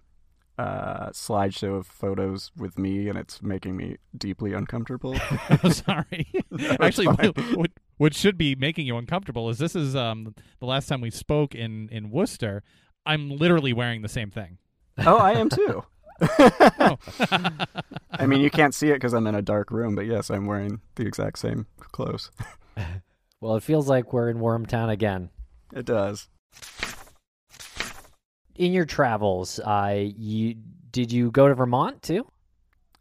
uh, 0.58 1.10
slideshow 1.10 1.78
of 1.80 1.88
photos 1.88 2.52
with 2.56 2.78
me, 2.78 3.10
and 3.10 3.18
it's 3.18 3.42
making 3.42 3.76
me 3.76 3.98
deeply 4.16 4.54
uncomfortable. 4.54 5.18
oh, 5.64 5.70
sorry. 5.70 6.28
no, 6.52 6.78
Actually, 6.80 7.08
what, 7.08 7.58
what, 7.58 7.72
what 7.98 8.14
should 8.14 8.38
be 8.38 8.56
making 8.56 8.86
you 8.86 8.96
uncomfortable 8.96 9.50
is 9.50 9.58
this 9.58 9.76
is 9.76 9.96
um, 9.96 10.36
the 10.60 10.66
last 10.66 10.88
time 10.88 11.02
we 11.02 11.10
spoke 11.10 11.56
in 11.56 11.90
in 11.90 12.12
Worcester. 12.12 12.64
I'm 13.06 13.32
literally 13.32 13.74
wearing 13.74 14.02
the 14.02 14.10
same 14.10 14.30
thing. 14.30 14.60
Oh, 15.00 15.18
I 15.18 15.32
am 15.32 15.50
too. 15.50 15.84
I 16.22 16.98
mean, 18.28 18.42
you 18.42 18.52
can't 18.52 18.76
see 18.76 18.90
it 18.90 18.96
because 18.96 19.14
I'm 19.14 19.28
in 19.28 19.36
a 19.36 19.42
dark 19.42 19.72
room, 19.72 19.96
but 19.96 20.06
yes, 20.06 20.30
I'm 20.30 20.46
wearing 20.46 20.82
the 20.96 21.06
exact 21.06 21.40
same 21.40 21.68
clothes. 21.80 22.32
well, 23.42 23.56
it 23.56 23.64
feels 23.64 23.88
like 23.88 24.14
we're 24.14 24.30
in 24.30 24.38
Wormtown 24.38 24.90
again. 24.90 25.30
It 25.74 25.86
does. 25.86 26.28
In 28.56 28.74
your 28.74 28.86
travels, 28.86 29.60
uh, 29.60 29.96
you 29.98 30.56
did 30.92 31.12
you 31.12 31.32
go 31.32 31.48
to 31.48 31.56
Vermont 31.56 32.04
too? 32.04 32.28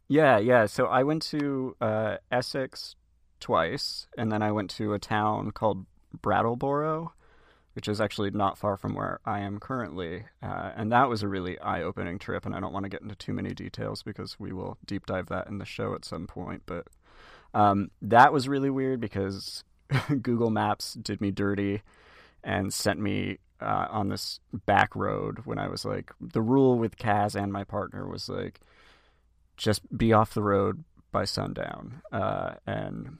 Yeah, 0.07 0.39
yeah. 0.39 0.65
So 0.65 0.87
I 0.87 1.03
went 1.03 1.21
to 1.23 1.75
uh, 1.79 2.17
Essex 2.31 2.95
twice, 3.39 4.07
and 4.17 4.31
then 4.31 4.41
I 4.41 4.51
went 4.51 4.71
to 4.71 4.93
a 4.93 4.99
town 4.99 5.51
called 5.51 5.85
Brattleboro, 6.21 7.13
which 7.73 7.87
is 7.87 8.01
actually 8.01 8.31
not 8.31 8.57
far 8.57 8.77
from 8.77 8.93
where 8.93 9.19
I 9.25 9.39
am 9.39 9.59
currently. 9.59 10.25
Uh, 10.43 10.71
and 10.75 10.91
that 10.91 11.09
was 11.09 11.23
a 11.23 11.27
really 11.27 11.57
eye 11.59 11.81
opening 11.81 12.19
trip. 12.19 12.45
And 12.45 12.53
I 12.53 12.59
don't 12.59 12.73
want 12.73 12.83
to 12.83 12.89
get 12.89 13.01
into 13.01 13.15
too 13.15 13.33
many 13.33 13.53
details 13.53 14.03
because 14.03 14.39
we 14.39 14.51
will 14.51 14.77
deep 14.85 15.05
dive 15.05 15.27
that 15.27 15.47
in 15.47 15.57
the 15.57 15.65
show 15.65 15.95
at 15.95 16.05
some 16.05 16.27
point. 16.27 16.63
But 16.65 16.87
um, 17.53 17.91
that 18.01 18.33
was 18.33 18.47
really 18.47 18.69
weird 18.69 18.99
because 18.99 19.63
Google 20.21 20.49
Maps 20.49 20.93
did 20.95 21.21
me 21.21 21.31
dirty 21.31 21.81
and 22.43 22.73
sent 22.73 22.99
me 22.99 23.37
uh, 23.61 23.87
on 23.89 24.09
this 24.09 24.39
back 24.65 24.95
road 24.95 25.39
when 25.45 25.59
I 25.59 25.67
was 25.67 25.85
like, 25.85 26.11
the 26.19 26.41
rule 26.41 26.77
with 26.77 26.97
Kaz 26.97 27.41
and 27.41 27.53
my 27.53 27.63
partner 27.63 28.07
was 28.07 28.27
like, 28.27 28.59
just 29.55 29.95
be 29.95 30.11
off 30.11 30.33
the 30.33 30.41
road 30.41 30.83
by 31.11 31.25
sundown. 31.25 32.01
Uh, 32.11 32.55
and 32.65 33.17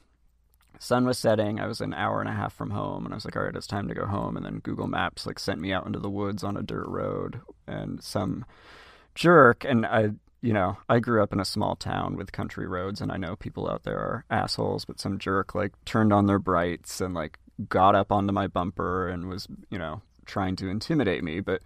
sun 0.82 1.06
was 1.06 1.20
setting. 1.20 1.60
I 1.60 1.68
was 1.68 1.80
an 1.80 1.94
hour 1.94 2.22
and 2.22 2.30
a 2.30 2.34
half 2.34 2.54
from 2.54 2.72
home, 2.72 3.06
and 3.06 3.14
I 3.14 3.16
was 3.18 3.24
like, 3.24 3.36
all 3.36 3.44
right, 3.44 3.56
it's 3.56 3.68
time 3.68 3.88
to 3.88 3.94
go 3.94 4.08
home. 4.08 4.36
And 4.36 4.44
then 4.44 4.60
Google 4.60 4.88
Maps 4.88 5.28
like 5.28 5.38
sent 5.38 5.62
me 5.62 5.72
out 5.72 5.86
into 5.86 6.00
the 6.00 6.10
woods 6.10 6.44
on 6.44 6.58
a 6.58 6.64
dirt 6.64 6.88
road, 6.88 7.40
and 7.68 8.04
some 8.04 8.46
jerk. 9.14 9.64
And 9.64 9.86
I, 9.86 10.10
you 10.42 10.54
know, 10.54 10.78
I 10.90 10.98
grew 11.00 11.22
up 11.22 11.34
in 11.34 11.40
a 11.40 11.46
small 11.46 11.76
town 11.76 12.18
with 12.18 12.32
country 12.32 12.68
roads, 12.68 13.00
and 13.00 13.12
I 13.12 13.18
know 13.18 13.36
people 13.36 13.70
out 13.70 13.84
there 13.84 14.00
are 14.00 14.26
assholes, 14.32 14.84
but 14.86 15.00
some 15.00 15.20
jerk 15.20 15.54
like 15.54 15.74
turned 15.86 16.12
on 16.12 16.26
their 16.26 16.40
brights 16.40 17.00
and 17.00 17.14
like 17.14 17.38
got 17.70 17.94
up 17.94 18.12
onto 18.12 18.34
my 18.34 18.48
bumper 18.48 19.08
and 19.08 19.30
was, 19.30 19.48
you 19.70 19.78
know, 19.78 20.02
trying 20.26 20.56
to 20.56 20.68
intimidate 20.68 21.24
me. 21.24 21.42
But 21.42 21.62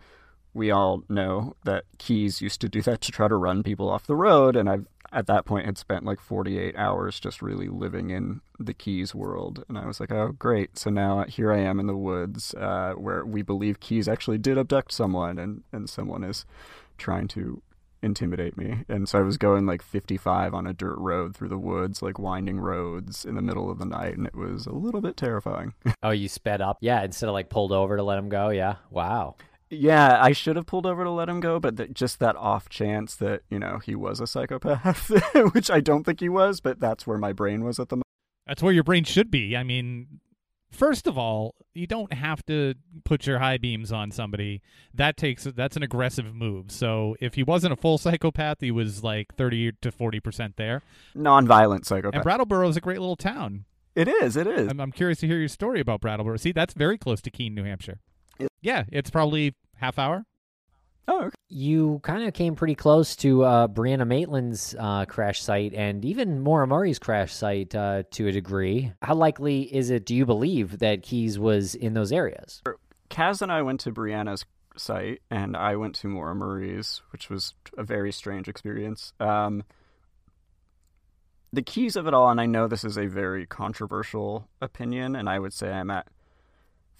we 0.53 0.71
all 0.71 1.03
know 1.07 1.55
that 1.63 1.85
Keyes 1.99 2.41
used 2.41 2.59
to 2.61 2.69
do 2.69 2.81
that 2.81 2.99
to 3.01 3.13
try 3.13 3.29
to 3.29 3.35
run 3.37 3.63
people 3.63 3.89
off 3.89 4.07
the 4.07 4.15
road, 4.15 4.57
and 4.57 4.69
I've 4.69 4.87
at 5.15 5.27
that 5.27 5.45
point 5.45 5.65
had 5.65 5.77
spent 5.77 6.03
like 6.03 6.19
48 6.19 6.75
hours 6.75 7.19
just 7.19 7.41
really 7.41 7.69
living 7.69 8.09
in 8.09 8.41
the 8.59 8.73
Keyes 8.73 9.15
world, 9.15 9.63
and 9.69 9.77
I 9.77 9.87
was 9.87 9.99
like, 9.99 10.11
oh 10.11 10.33
great, 10.37 10.77
so 10.77 10.89
now 10.89 11.23
here 11.23 11.51
I 11.51 11.59
am 11.59 11.79
in 11.79 11.87
the 11.87 11.95
woods 11.95 12.53
uh, 12.53 12.93
where 12.93 13.25
we 13.25 13.41
believe 13.41 13.79
Keyes 13.79 14.07
actually 14.07 14.37
did 14.37 14.57
abduct 14.57 14.91
someone, 14.91 15.39
and 15.39 15.63
and 15.71 15.89
someone 15.89 16.23
is 16.23 16.45
trying 16.97 17.27
to 17.29 17.61
intimidate 18.03 18.57
me. 18.57 18.83
And 18.87 19.09
so 19.09 19.17
I 19.17 19.23
was 19.23 19.37
going 19.37 19.65
like 19.65 19.81
55 19.81 20.53
on 20.53 20.67
a 20.67 20.73
dirt 20.73 20.97
road 20.97 21.35
through 21.35 21.49
the 21.49 21.57
woods, 21.57 22.01
like 22.01 22.19
winding 22.19 22.59
roads 22.59 23.25
in 23.25 23.35
the 23.35 23.41
middle 23.41 23.71
of 23.71 23.79
the 23.79 23.85
night, 23.85 24.17
and 24.17 24.27
it 24.27 24.35
was 24.35 24.67
a 24.67 24.73
little 24.73 25.01
bit 25.01 25.17
terrifying. 25.17 25.73
oh, 26.03 26.11
you 26.11 26.27
sped 26.27 26.61
up? 26.61 26.77
Yeah, 26.81 27.03
instead 27.03 27.29
of 27.29 27.33
like 27.33 27.49
pulled 27.49 27.71
over 27.71 27.97
to 27.97 28.03
let 28.03 28.19
him 28.19 28.29
go. 28.29 28.49
Yeah. 28.49 28.75
Wow. 28.91 29.35
Yeah, 29.69 30.21
I 30.21 30.31
should 30.31 30.55
have 30.55 30.67
pulled 30.67 30.85
over 30.85 31.03
to 31.03 31.09
let 31.09 31.27
him 31.27 31.39
go, 31.39 31.59
but 31.59 31.77
th- 31.77 31.91
just 31.93 32.19
that 32.19 32.35
off 32.35 32.69
chance 32.69 33.15
that, 33.15 33.41
you 33.49 33.57
know, 33.57 33.79
he 33.79 33.95
was 33.95 34.19
a 34.19 34.27
psychopath, 34.27 35.09
which 35.53 35.71
I 35.71 35.79
don't 35.79 36.03
think 36.03 36.19
he 36.19 36.29
was, 36.29 36.61
but 36.61 36.79
that's 36.79 37.07
where 37.07 37.17
my 37.17 37.33
brain 37.33 37.63
was 37.63 37.79
at 37.79 37.89
the 37.89 37.95
moment. 37.95 38.05
That's 38.45 38.61
where 38.61 38.73
your 38.73 38.83
brain 38.83 39.03
should 39.05 39.31
be. 39.31 39.57
I 39.57 39.63
mean, 39.63 40.19
first 40.71 41.07
of 41.07 41.17
all, 41.17 41.55
you 41.73 41.87
don't 41.87 42.13
have 42.13 42.45
to 42.45 42.75
put 43.03 43.25
your 43.25 43.39
high 43.39 43.57
beams 43.57 43.91
on 43.91 44.11
somebody. 44.11 44.61
That 44.93 45.17
takes 45.17 45.45
that's 45.45 45.75
an 45.75 45.83
aggressive 45.83 46.33
move. 46.35 46.71
So 46.71 47.15
if 47.19 47.33
he 47.33 47.43
wasn't 47.43 47.73
a 47.73 47.75
full 47.75 47.97
psychopath, 47.97 48.57
he 48.61 48.71
was 48.71 49.03
like 49.03 49.33
30 49.35 49.73
to 49.81 49.91
40% 49.91 50.53
there. 50.57 50.83
Non-violent 51.15 51.87
psychopath. 51.87 52.13
And 52.13 52.23
Brattleboro 52.23 52.69
is 52.69 52.77
a 52.77 52.81
great 52.81 52.99
little 52.99 53.15
town. 53.15 53.65
It 53.95 54.07
is, 54.07 54.35
it 54.35 54.45
is. 54.45 54.67
I'm, 54.69 54.79
I'm 54.79 54.91
curious 54.91 55.19
to 55.21 55.27
hear 55.27 55.39
your 55.39 55.47
story 55.47 55.79
about 55.79 56.01
Brattleboro. 56.01 56.37
See, 56.37 56.51
that's 56.51 56.73
very 56.73 56.97
close 56.97 57.21
to 57.21 57.31
Keene, 57.31 57.55
New 57.55 57.63
Hampshire. 57.63 57.99
Yeah, 58.61 58.83
it's 58.91 59.09
probably 59.09 59.53
half 59.75 59.99
hour. 59.99 60.25
Oh, 61.07 61.25
okay. 61.25 61.35
You 61.49 61.99
kind 62.01 62.27
of 62.27 62.33
came 62.33 62.55
pretty 62.55 62.73
close 62.73 63.15
to 63.17 63.43
uh, 63.43 63.67
Brianna 63.67 64.07
Maitland's 64.07 64.75
uh, 64.79 65.05
crash 65.05 65.41
site 65.41 65.73
and 65.73 66.03
even 66.03 66.39
Maura 66.39 66.65
Murray's 66.65 66.97
crash 66.97 67.33
site 67.33 67.75
uh, 67.75 68.03
to 68.11 68.27
a 68.27 68.31
degree. 68.31 68.91
How 69.03 69.13
likely 69.13 69.61
is 69.61 69.91
it, 69.91 70.05
do 70.05 70.15
you 70.15 70.25
believe, 70.25 70.79
that 70.79 71.03
Keyes 71.03 71.37
was 71.37 71.75
in 71.75 71.93
those 71.93 72.11
areas? 72.11 72.63
Kaz 73.11 73.43
and 73.43 73.51
I 73.51 73.61
went 73.61 73.81
to 73.81 73.91
Brianna's 73.91 74.45
site, 74.77 75.21
and 75.29 75.55
I 75.55 75.75
went 75.75 75.93
to 75.95 76.07
Maura 76.07 76.33
Murray's, 76.33 77.03
which 77.11 77.29
was 77.29 77.53
a 77.77 77.83
very 77.83 78.11
strange 78.11 78.47
experience. 78.47 79.13
Um, 79.19 79.63
the 81.53 81.61
Keyes 81.61 81.95
of 81.95 82.07
it 82.07 82.15
all, 82.15 82.29
and 82.29 82.41
I 82.41 82.47
know 82.47 82.67
this 82.67 82.83
is 82.83 82.97
a 82.97 83.05
very 83.05 83.45
controversial 83.45 84.49
opinion, 84.59 85.15
and 85.15 85.29
I 85.29 85.37
would 85.37 85.53
say 85.53 85.71
I'm 85.71 85.91
at 85.91 86.07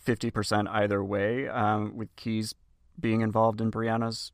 50% 0.05 0.67
either 0.69 1.03
way, 1.03 1.47
um, 1.47 1.97
with 1.97 2.15
Keyes 2.15 2.53
being 2.99 3.21
involved 3.21 3.59
in 3.59 3.71
Brianna's 3.71 4.31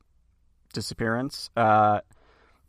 disappearance. 0.73 1.49
Uh, 1.55 2.01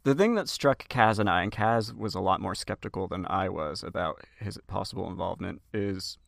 the 0.04 0.14
thing 0.14 0.34
that 0.34 0.48
struck 0.48 0.88
Kaz 0.88 1.18
and 1.18 1.28
I, 1.28 1.42
and 1.42 1.52
Kaz 1.52 1.96
was 1.96 2.14
a 2.14 2.20
lot 2.20 2.40
more 2.40 2.54
skeptical 2.54 3.06
than 3.06 3.26
I 3.26 3.48
was 3.48 3.82
about 3.82 4.24
his 4.38 4.58
possible 4.66 5.08
involvement, 5.08 5.62
is 5.72 6.18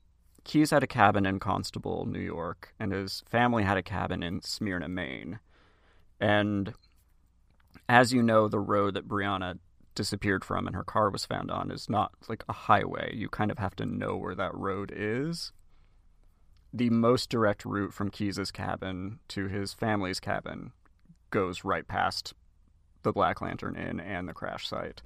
Keyes 0.45 0.71
had 0.71 0.83
a 0.83 0.87
cabin 0.87 1.27
in 1.27 1.41
Constable, 1.41 2.07
New 2.07 2.21
York, 2.21 2.75
and 2.79 2.93
his 2.93 3.25
family 3.29 3.65
had 3.65 3.77
a 3.77 3.83
cabin 3.83 4.23
in 4.23 4.43
Smyrna, 4.43 4.89
Maine. 4.89 5.41
And 6.21 6.75
as 7.89 8.13
you 8.13 8.23
know, 8.23 8.49
the 8.49 8.61
road 8.61 8.95
that 8.95 9.09
Brianna 9.09 9.59
disappeared 9.95 10.45
from 10.45 10.67
and 10.67 10.77
her 10.77 10.85
car 10.85 11.11
was 11.11 11.25
found 11.25 11.51
on 11.51 11.71
is 11.71 11.89
not 11.89 12.13
like 12.29 12.45
a 12.49 12.53
highway. 12.53 13.15
You 13.15 13.29
kind 13.29 13.51
of 13.51 13.59
have 13.59 13.77
to 13.77 13.87
know 13.87 14.17
where 14.17 14.35
that 14.35 14.55
road 14.55 14.93
is 14.95 15.53
the 16.75 16.91
most 16.91 17.31
direct 17.31 17.65
route 17.65 17.95
from 17.95 18.11
Keyes's 18.11 18.51
cabin 18.51 19.21
to 19.29 19.47
his 19.47 19.73
family's 19.73 20.19
cabin 20.19 20.73
goes 21.31 21.65
right 21.65 21.87
past 21.87 22.35
the 23.05 23.13
Black 23.13 23.41
Lantern 23.41 23.77
Inn 23.77 24.01
and 24.01 24.29
the 24.29 24.33
crash 24.33 24.67
site. 24.67 25.01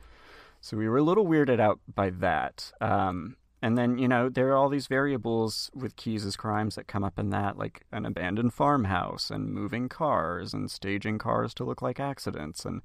So 0.62 0.78
we 0.78 0.88
were 0.88 0.96
a 0.96 1.02
little 1.02 1.26
weirded 1.26 1.60
out 1.60 1.78
by 1.94 2.08
that. 2.08 2.72
Um, 2.80 3.36
and 3.60 3.76
then, 3.76 3.98
you 3.98 4.08
know, 4.08 4.30
there 4.30 4.48
are 4.48 4.56
all 4.56 4.70
these 4.70 4.86
variables 4.86 5.70
with 5.74 5.96
Keyes's 5.96 6.36
crimes 6.36 6.74
that 6.76 6.86
come 6.86 7.04
up 7.04 7.18
in 7.18 7.28
that, 7.30 7.58
like 7.58 7.82
an 7.92 8.06
abandoned 8.06 8.54
farmhouse 8.54 9.30
and 9.30 9.52
moving 9.52 9.90
cars 9.90 10.54
and 10.54 10.70
staging 10.70 11.18
cars 11.18 11.52
to 11.54 11.64
look 11.64 11.82
like 11.82 12.00
accidents 12.00 12.64
and 12.64 12.80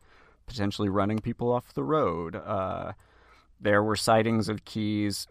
potentially 0.45 0.89
running 0.89 1.19
people 1.19 1.53
off 1.53 1.73
the 1.73 1.83
road. 1.83 2.35
Uh, 2.35 2.91
there 3.61 3.81
were 3.81 3.95
sightings 3.95 4.49
of 4.49 4.65
Keyes 4.65 5.25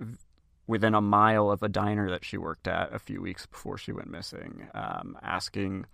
within 0.72 0.94
a 0.94 1.02
mile 1.02 1.50
of 1.50 1.62
a 1.62 1.68
diner 1.68 2.08
that 2.08 2.24
she 2.24 2.38
worked 2.38 2.66
at 2.66 2.94
a 2.94 2.98
few 2.98 3.20
weeks 3.20 3.44
before 3.44 3.76
she 3.76 3.92
went 3.92 4.10
missing, 4.10 4.68
um, 4.74 5.18
asking 5.22 5.84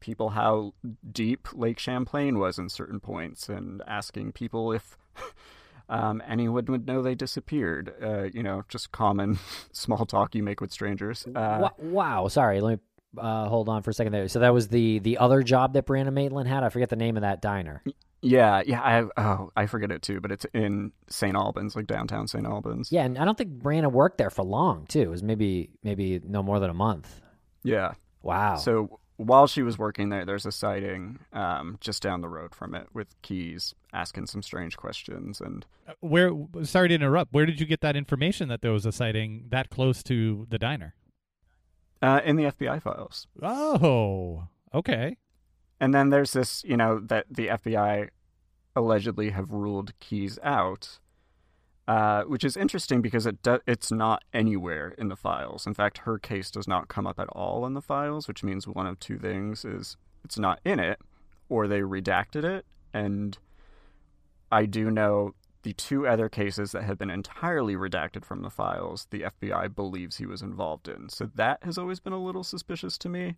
people 0.00 0.30
how 0.30 0.74
deep 1.12 1.46
Lake 1.54 1.78
Champlain 1.78 2.36
was 2.36 2.58
in 2.58 2.68
certain 2.68 2.98
points, 2.98 3.48
and 3.48 3.80
asking 3.86 4.32
people 4.32 4.72
if 4.72 4.98
um, 5.88 6.20
anyone 6.26 6.64
would 6.64 6.88
know 6.88 7.02
they 7.02 7.14
disappeared. 7.14 7.94
Uh, 8.02 8.24
you 8.24 8.42
know, 8.42 8.64
just 8.68 8.90
common 8.90 9.38
small 9.72 10.04
talk 10.04 10.34
you 10.34 10.42
make 10.42 10.60
with 10.60 10.72
strangers. 10.72 11.24
Uh, 11.32 11.68
wow, 11.78 12.26
sorry, 12.26 12.60
let 12.60 12.78
me 12.78 12.80
uh, 13.16 13.48
hold 13.48 13.68
on 13.68 13.82
for 13.82 13.90
a 13.90 13.94
second 13.94 14.12
there. 14.12 14.26
So 14.26 14.40
that 14.40 14.52
was 14.52 14.66
the 14.66 14.98
the 14.98 15.18
other 15.18 15.44
job 15.44 15.74
that 15.74 15.86
Brianna 15.86 16.12
Maitland 16.12 16.48
had. 16.48 16.64
I 16.64 16.68
forget 16.68 16.88
the 16.88 16.96
name 16.96 17.16
of 17.16 17.20
that 17.20 17.40
diner. 17.40 17.80
Yeah, 18.22 18.62
yeah. 18.66 18.80
I 18.80 19.22
oh, 19.22 19.50
I 19.56 19.66
forget 19.66 19.90
it 19.90 20.02
too, 20.02 20.20
but 20.20 20.30
it's 20.30 20.44
in 20.52 20.92
St. 21.08 21.34
Albans, 21.34 21.74
like 21.74 21.86
downtown 21.86 22.28
St. 22.28 22.46
Albans. 22.46 22.92
Yeah, 22.92 23.04
and 23.04 23.18
I 23.18 23.24
don't 23.24 23.38
think 23.38 23.62
Brianna 23.62 23.90
worked 23.90 24.18
there 24.18 24.30
for 24.30 24.44
long 24.44 24.86
too. 24.86 25.02
It 25.02 25.10
was 25.10 25.22
maybe 25.22 25.70
maybe 25.82 26.20
no 26.24 26.42
more 26.42 26.60
than 26.60 26.70
a 26.70 26.74
month. 26.74 27.20
Yeah. 27.62 27.94
Wow. 28.22 28.56
So 28.56 29.00
while 29.16 29.46
she 29.46 29.62
was 29.62 29.78
working 29.78 30.10
there, 30.10 30.24
there's 30.24 30.46
a 30.46 30.52
sighting 30.52 31.18
um, 31.32 31.78
just 31.80 32.02
down 32.02 32.20
the 32.20 32.28
road 32.28 32.54
from 32.54 32.74
it 32.74 32.88
with 32.92 33.08
Keyes 33.22 33.74
asking 33.92 34.26
some 34.26 34.42
strange 34.42 34.76
questions 34.76 35.40
and 35.40 35.64
uh, 35.88 35.92
where. 36.00 36.30
Sorry 36.62 36.88
to 36.88 36.94
interrupt. 36.94 37.32
Where 37.32 37.46
did 37.46 37.58
you 37.58 37.66
get 37.66 37.80
that 37.80 37.96
information 37.96 38.48
that 38.48 38.60
there 38.60 38.72
was 38.72 38.84
a 38.84 38.92
sighting 38.92 39.46
that 39.48 39.70
close 39.70 40.02
to 40.04 40.46
the 40.50 40.58
diner? 40.58 40.94
Uh, 42.02 42.20
in 42.24 42.36
the 42.36 42.44
FBI 42.44 42.82
files. 42.82 43.26
Oh, 43.42 44.44
okay. 44.74 45.16
And 45.80 45.94
then 45.94 46.10
there's 46.10 46.32
this, 46.32 46.62
you 46.64 46.76
know, 46.76 47.00
that 47.00 47.26
the 47.30 47.48
FBI 47.48 48.10
allegedly 48.76 49.30
have 49.30 49.50
ruled 49.50 49.98
Keyes 49.98 50.38
out, 50.42 50.98
uh, 51.88 52.22
which 52.24 52.44
is 52.44 52.56
interesting 52.56 53.00
because 53.00 53.26
it 53.26 53.42
do- 53.42 53.60
it's 53.66 53.90
not 53.90 54.22
anywhere 54.32 54.94
in 54.98 55.08
the 55.08 55.16
files. 55.16 55.66
In 55.66 55.74
fact, 55.74 55.98
her 55.98 56.18
case 56.18 56.50
does 56.50 56.68
not 56.68 56.88
come 56.88 57.06
up 57.06 57.18
at 57.18 57.28
all 57.28 57.66
in 57.66 57.74
the 57.74 57.80
files, 57.80 58.28
which 58.28 58.44
means 58.44 58.68
one 58.68 58.86
of 58.86 59.00
two 59.00 59.18
things 59.18 59.64
is 59.64 59.96
it's 60.24 60.38
not 60.38 60.60
in 60.64 60.78
it, 60.78 61.00
or 61.48 61.66
they 61.66 61.80
redacted 61.80 62.44
it. 62.44 62.66
And 62.92 63.38
I 64.52 64.66
do 64.66 64.90
know 64.90 65.34
the 65.62 65.72
two 65.74 66.06
other 66.06 66.28
cases 66.28 66.72
that 66.72 66.84
have 66.84 66.98
been 66.98 67.10
entirely 67.10 67.74
redacted 67.74 68.24
from 68.24 68.42
the 68.42 68.50
files, 68.50 69.06
the 69.10 69.22
FBI 69.22 69.74
believes 69.74 70.16
he 70.16 70.26
was 70.26 70.42
involved 70.42 70.88
in. 70.88 71.08
So 71.08 71.30
that 71.34 71.62
has 71.62 71.76
always 71.76 72.00
been 72.00 72.12
a 72.12 72.22
little 72.22 72.44
suspicious 72.44 72.96
to 72.98 73.08
me. 73.08 73.36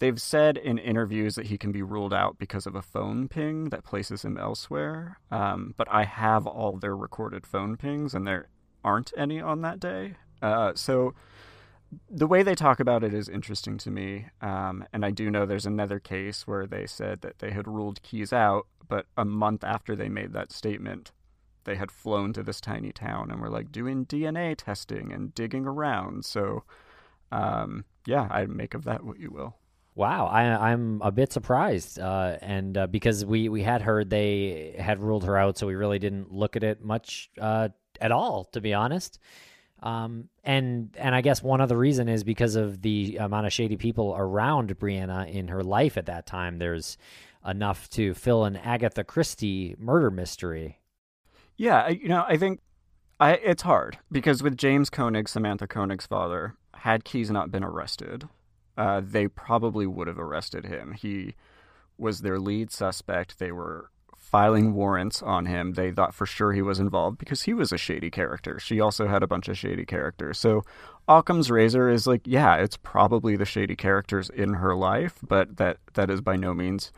They've 0.00 0.20
said 0.20 0.56
in 0.56 0.78
interviews 0.78 1.36
that 1.36 1.46
he 1.46 1.56
can 1.56 1.72
be 1.72 1.82
ruled 1.82 2.12
out 2.12 2.38
because 2.38 2.66
of 2.66 2.74
a 2.74 2.82
phone 2.82 3.28
ping 3.28 3.70
that 3.70 3.84
places 3.84 4.24
him 4.24 4.36
elsewhere. 4.36 5.18
Um, 5.30 5.74
but 5.76 5.88
I 5.90 6.04
have 6.04 6.46
all 6.46 6.76
their 6.76 6.96
recorded 6.96 7.46
phone 7.46 7.76
pings, 7.76 8.14
and 8.14 8.26
there 8.26 8.48
aren't 8.84 9.12
any 9.16 9.40
on 9.40 9.62
that 9.62 9.80
day. 9.80 10.14
Uh, 10.42 10.72
so 10.74 11.14
the 12.10 12.26
way 12.26 12.42
they 12.42 12.54
talk 12.54 12.80
about 12.80 13.04
it 13.04 13.14
is 13.14 13.28
interesting 13.28 13.78
to 13.78 13.90
me. 13.90 14.26
Um, 14.40 14.84
and 14.92 15.04
I 15.04 15.10
do 15.10 15.30
know 15.30 15.46
there's 15.46 15.66
another 15.66 16.00
case 16.00 16.46
where 16.46 16.66
they 16.66 16.86
said 16.86 17.20
that 17.22 17.38
they 17.38 17.52
had 17.52 17.68
ruled 17.68 18.02
Keyes 18.02 18.32
out, 18.32 18.66
but 18.88 19.06
a 19.16 19.24
month 19.24 19.64
after 19.64 19.94
they 19.94 20.08
made 20.08 20.32
that 20.32 20.52
statement, 20.52 21.12
they 21.64 21.76
had 21.76 21.90
flown 21.90 22.32
to 22.34 22.42
this 22.42 22.60
tiny 22.60 22.92
town 22.92 23.30
and 23.30 23.40
were 23.40 23.48
like 23.48 23.72
doing 23.72 24.04
DNA 24.04 24.56
testing 24.56 25.12
and 25.12 25.34
digging 25.34 25.66
around. 25.66 26.24
So 26.24 26.64
um, 27.32 27.84
yeah, 28.06 28.28
I 28.30 28.46
make 28.46 28.74
of 28.74 28.84
that 28.84 29.04
what 29.04 29.18
you 29.18 29.30
will. 29.30 29.56
Wow, 29.96 30.26
I, 30.26 30.72
I'm 30.72 31.00
a 31.02 31.12
bit 31.12 31.32
surprised, 31.32 32.00
uh, 32.00 32.36
and 32.42 32.76
uh, 32.76 32.86
because 32.88 33.24
we, 33.24 33.48
we 33.48 33.62
had 33.62 33.80
heard 33.80 34.10
they 34.10 34.74
had 34.76 34.98
ruled 34.98 35.24
her 35.24 35.36
out, 35.36 35.56
so 35.56 35.68
we 35.68 35.76
really 35.76 36.00
didn't 36.00 36.32
look 36.32 36.56
at 36.56 36.64
it 36.64 36.82
much 36.82 37.30
uh, 37.40 37.68
at 38.00 38.10
all, 38.10 38.44
to 38.46 38.60
be 38.60 38.74
honest. 38.74 39.20
Um, 39.84 40.30
and 40.42 40.96
and 40.98 41.14
I 41.14 41.20
guess 41.20 41.42
one 41.42 41.60
other 41.60 41.76
reason 41.76 42.08
is 42.08 42.24
because 42.24 42.56
of 42.56 42.80
the 42.80 43.18
amount 43.18 43.46
of 43.46 43.52
shady 43.52 43.76
people 43.76 44.14
around 44.16 44.76
Brianna 44.78 45.30
in 45.30 45.48
her 45.48 45.62
life 45.62 45.96
at 45.98 46.06
that 46.06 46.26
time. 46.26 46.58
There's 46.58 46.96
enough 47.46 47.88
to 47.90 48.14
fill 48.14 48.44
an 48.44 48.56
Agatha 48.56 49.04
Christie 49.04 49.76
murder 49.78 50.10
mystery. 50.10 50.80
Yeah, 51.56 51.88
you 51.88 52.08
know, 52.08 52.24
I 52.26 52.36
think 52.36 52.60
I, 53.20 53.34
it's 53.34 53.62
hard 53.62 53.98
because 54.10 54.42
with 54.42 54.56
James 54.56 54.90
Koenig, 54.90 55.28
Samantha 55.28 55.66
Koenig's 55.68 56.06
father, 56.06 56.56
had 56.74 57.04
Keyes 57.04 57.30
not 57.30 57.50
been 57.50 57.62
arrested, 57.62 58.28
uh, 58.76 59.00
they 59.04 59.28
probably 59.28 59.86
would 59.86 60.06
have 60.06 60.18
arrested 60.18 60.64
him. 60.64 60.92
He 60.92 61.34
was 61.98 62.20
their 62.20 62.38
lead 62.38 62.70
suspect. 62.70 63.38
They 63.38 63.52
were 63.52 63.90
filing 64.16 64.74
warrants 64.74 65.22
on 65.22 65.46
him. 65.46 65.74
They 65.74 65.92
thought 65.92 66.14
for 66.14 66.26
sure 66.26 66.52
he 66.52 66.62
was 66.62 66.80
involved 66.80 67.18
because 67.18 67.42
he 67.42 67.54
was 67.54 67.72
a 67.72 67.78
shady 67.78 68.10
character. 68.10 68.58
She 68.58 68.80
also 68.80 69.06
had 69.06 69.22
a 69.22 69.28
bunch 69.28 69.48
of 69.48 69.56
shady 69.56 69.84
characters. 69.84 70.38
So 70.38 70.64
Occam's 71.06 71.50
razor 71.50 71.88
is 71.88 72.06
like, 72.06 72.22
yeah, 72.24 72.56
it's 72.56 72.76
probably 72.76 73.36
the 73.36 73.44
shady 73.44 73.76
characters 73.76 74.30
in 74.30 74.54
her 74.54 74.74
life, 74.74 75.18
but 75.22 75.58
that 75.58 75.76
that 75.92 76.10
is 76.10 76.20
by 76.20 76.34
no 76.36 76.52
means 76.52 76.90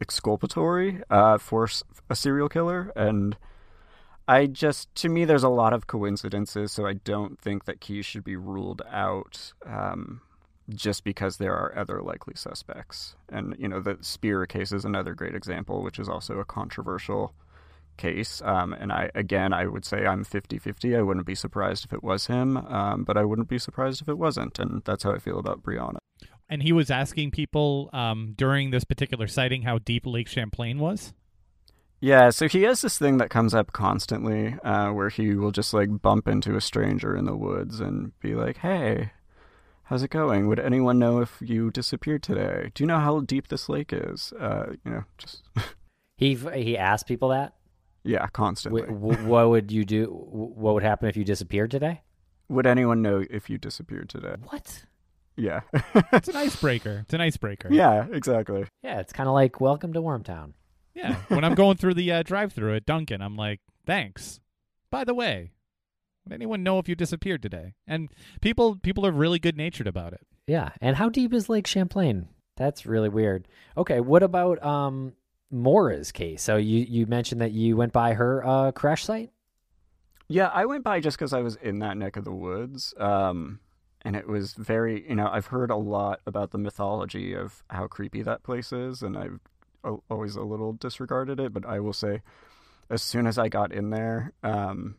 exculpatory 0.00 1.02
uh, 1.10 1.38
for 1.38 1.68
a 2.08 2.14
serial 2.14 2.48
killer. 2.48 2.92
And 2.94 3.36
I 4.28 4.46
just, 4.46 4.94
to 4.96 5.08
me, 5.08 5.24
there's 5.24 5.42
a 5.42 5.48
lot 5.48 5.72
of 5.72 5.86
coincidences, 5.86 6.72
so 6.72 6.86
I 6.86 6.92
don't 6.92 7.40
think 7.40 7.64
that 7.64 7.80
Keyes 7.80 8.06
should 8.06 8.24
be 8.24 8.36
ruled 8.36 8.82
out. 8.90 9.52
Um, 9.64 10.20
just 10.74 11.04
because 11.04 11.36
there 11.36 11.54
are 11.54 11.76
other 11.78 12.02
likely 12.02 12.34
suspects. 12.34 13.14
And, 13.28 13.54
you 13.58 13.68
know, 13.68 13.80
the 13.80 13.98
Spear 14.00 14.46
case 14.46 14.72
is 14.72 14.84
another 14.84 15.14
great 15.14 15.34
example, 15.34 15.82
which 15.82 15.98
is 15.98 16.08
also 16.08 16.38
a 16.38 16.44
controversial 16.44 17.34
case. 17.96 18.42
Um, 18.44 18.72
and 18.72 18.92
I, 18.92 19.10
again, 19.14 19.52
I 19.52 19.66
would 19.66 19.84
say 19.84 20.06
I'm 20.06 20.24
50 20.24 20.58
50. 20.58 20.96
I 20.96 21.02
wouldn't 21.02 21.26
be 21.26 21.34
surprised 21.34 21.84
if 21.84 21.92
it 21.92 22.02
was 22.02 22.26
him, 22.26 22.56
um, 22.56 23.04
but 23.04 23.16
I 23.16 23.24
wouldn't 23.24 23.48
be 23.48 23.58
surprised 23.58 24.02
if 24.02 24.08
it 24.08 24.18
wasn't. 24.18 24.58
And 24.58 24.82
that's 24.84 25.04
how 25.04 25.12
I 25.12 25.18
feel 25.18 25.38
about 25.38 25.62
Brianna. 25.62 25.98
And 26.48 26.62
he 26.62 26.72
was 26.72 26.90
asking 26.90 27.32
people 27.32 27.90
um, 27.92 28.34
during 28.36 28.70
this 28.70 28.84
particular 28.84 29.26
sighting 29.26 29.62
how 29.62 29.78
deep 29.78 30.06
Lake 30.06 30.28
Champlain 30.28 30.78
was? 30.78 31.12
Yeah, 31.98 32.30
so 32.30 32.46
he 32.46 32.62
has 32.64 32.82
this 32.82 32.98
thing 32.98 33.16
that 33.18 33.30
comes 33.30 33.54
up 33.54 33.72
constantly 33.72 34.54
uh, 34.62 34.90
where 34.90 35.08
he 35.08 35.34
will 35.34 35.50
just 35.50 35.72
like 35.72 36.02
bump 36.02 36.28
into 36.28 36.54
a 36.54 36.60
stranger 36.60 37.16
in 37.16 37.24
the 37.24 37.36
woods 37.36 37.80
and 37.80 38.18
be 38.20 38.34
like, 38.34 38.58
hey, 38.58 39.12
how's 39.86 40.02
it 40.02 40.10
going? 40.10 40.46
Would 40.48 40.60
anyone 40.60 40.98
know 40.98 41.20
if 41.20 41.38
you 41.40 41.70
disappeared 41.70 42.22
today? 42.22 42.70
Do 42.74 42.82
you 42.82 42.86
know 42.86 42.98
how 42.98 43.20
deep 43.20 43.48
this 43.48 43.68
lake 43.68 43.92
is? 43.92 44.32
Uh, 44.38 44.74
you 44.84 44.90
know, 44.90 45.04
just 45.18 45.42
he 46.16 46.34
he 46.34 46.76
asked 46.76 47.06
people 47.06 47.30
that. 47.30 47.54
Yeah, 48.04 48.26
constantly. 48.28 48.82
W- 48.82 49.26
what 49.26 49.48
would 49.48 49.72
you 49.72 49.84
do? 49.84 50.06
What 50.06 50.74
would 50.74 50.82
happen 50.84 51.08
if 51.08 51.16
you 51.16 51.24
disappeared 51.24 51.70
today? 51.70 52.02
Would 52.48 52.66
anyone 52.66 53.02
know 53.02 53.24
if 53.28 53.50
you 53.50 53.58
disappeared 53.58 54.08
today? 54.08 54.36
What? 54.48 54.84
Yeah, 55.36 55.62
it's 56.12 56.28
an 56.28 56.36
icebreaker. 56.46 57.00
It's 57.04 57.14
an 57.14 57.20
icebreaker. 57.20 57.68
Yeah, 57.70 58.06
exactly. 58.12 58.66
Yeah, 58.82 59.00
it's 59.00 59.12
kind 59.12 59.28
of 59.28 59.34
like 59.34 59.60
welcome 59.60 59.92
to 59.92 60.00
Wormtown. 60.00 60.52
Yeah, 60.94 61.16
when 61.28 61.44
I'm 61.44 61.54
going 61.54 61.76
through 61.76 61.92
the 61.94 62.10
uh, 62.10 62.22
drive-through 62.22 62.74
at 62.76 62.86
Dunkin', 62.86 63.20
I'm 63.20 63.36
like, 63.36 63.60
thanks. 63.84 64.40
By 64.90 65.04
the 65.04 65.12
way, 65.12 65.50
would 66.26 66.34
anyone 66.34 66.62
know 66.62 66.78
if 66.78 66.88
you 66.88 66.94
disappeared 66.94 67.42
today? 67.42 67.74
And 67.86 68.08
people 68.40 68.76
people 68.76 69.06
are 69.06 69.12
really 69.12 69.38
good 69.38 69.56
natured 69.56 69.86
about 69.86 70.12
it. 70.12 70.26
Yeah. 70.46 70.70
And 70.80 70.96
how 70.96 71.08
deep 71.08 71.32
is 71.32 71.48
Lake 71.48 71.66
Champlain? 71.66 72.28
That's 72.56 72.86
really 72.86 73.08
weird. 73.08 73.46
Okay, 73.76 74.00
what 74.00 74.22
about 74.22 74.62
um 74.64 75.12
Maura's 75.50 76.10
case? 76.10 76.42
So 76.42 76.56
you 76.56 76.84
you 76.88 77.06
mentioned 77.06 77.40
that 77.40 77.52
you 77.52 77.76
went 77.76 77.92
by 77.92 78.14
her 78.14 78.44
uh, 78.44 78.72
crash 78.72 79.04
site. 79.04 79.30
Yeah, 80.28 80.50
I 80.52 80.66
went 80.66 80.82
by 80.82 80.98
just 80.98 81.16
because 81.16 81.32
I 81.32 81.40
was 81.40 81.54
in 81.56 81.78
that 81.78 81.96
neck 81.96 82.16
of 82.16 82.24
the 82.24 82.32
woods. 82.32 82.92
Um, 82.98 83.60
and 84.02 84.16
it 84.16 84.26
was 84.26 84.54
very, 84.54 85.08
you 85.08 85.14
know, 85.14 85.28
I've 85.28 85.46
heard 85.46 85.70
a 85.70 85.76
lot 85.76 86.20
about 86.26 86.50
the 86.50 86.58
mythology 86.58 87.32
of 87.32 87.62
how 87.70 87.86
creepy 87.86 88.22
that 88.22 88.42
place 88.42 88.72
is, 88.72 89.02
and 89.02 89.16
I've 89.16 89.38
always 90.10 90.34
a 90.34 90.42
little 90.42 90.72
disregarded 90.72 91.38
it. 91.38 91.52
But 91.52 91.64
I 91.64 91.78
will 91.78 91.92
say, 91.92 92.22
as 92.90 93.02
soon 93.02 93.28
as 93.28 93.38
I 93.38 93.48
got 93.48 93.72
in 93.72 93.90
there, 93.90 94.32
um, 94.42 94.96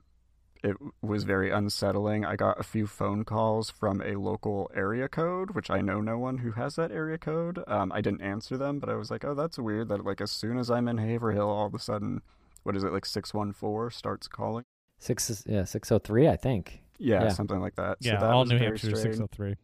it 0.64 0.76
was 1.02 1.24
very 1.24 1.52
unsettling. 1.52 2.26
I 2.26 2.36
got 2.36 2.60
a 2.60 2.64
few 2.64 2.88
phone 2.88 3.24
calls 3.24 3.70
from 3.70 4.02
a 4.02 4.16
local 4.16 4.70
area 4.76 5.08
code, 5.08 5.52
which 5.52 5.70
I 5.70 5.82
know 5.82 6.02
no 6.02 6.18
one 6.18 6.40
who 6.40 6.52
has 6.54 6.76
that 6.76 6.92
area 6.92 7.18
code. 7.18 7.64
Um, 7.68 7.92
I 7.92 8.02
didn't 8.02 8.22
answer 8.22 8.58
them, 8.58 8.80
but 8.80 8.90
I 8.90 8.96
was 8.96 9.12
like, 9.12 9.24
oh, 9.24 9.34
that's 9.34 9.58
weird 9.58 9.90
that, 9.90 10.06
like, 10.06 10.22
as 10.22 10.32
soon 10.32 10.58
as 10.58 10.70
I'm 10.70 10.88
in 10.88 10.98
Haverhill, 10.98 11.50
all 11.50 11.68
of 11.68 11.74
a 11.74 11.80
sudden, 11.80 12.22
what 12.64 12.76
is 12.76 12.84
it, 12.84 12.92
like 12.92 13.06
614 13.06 13.96
starts 13.96 14.28
calling? 14.28 14.64
Six, 15.00 15.44
yeah, 15.46 15.64
603, 15.64 16.28
I 16.28 16.36
think. 16.36 16.82
Yeah, 16.98 17.24
yeah. 17.24 17.30
something 17.30 17.60
like 17.60 17.76
that. 17.76 17.98
Yeah, 18.00 18.20
so 18.20 18.26
that 18.26 18.34
all 18.34 18.46
New 18.46 18.58
Hampshire 18.58 18.96
603. 18.96 19.56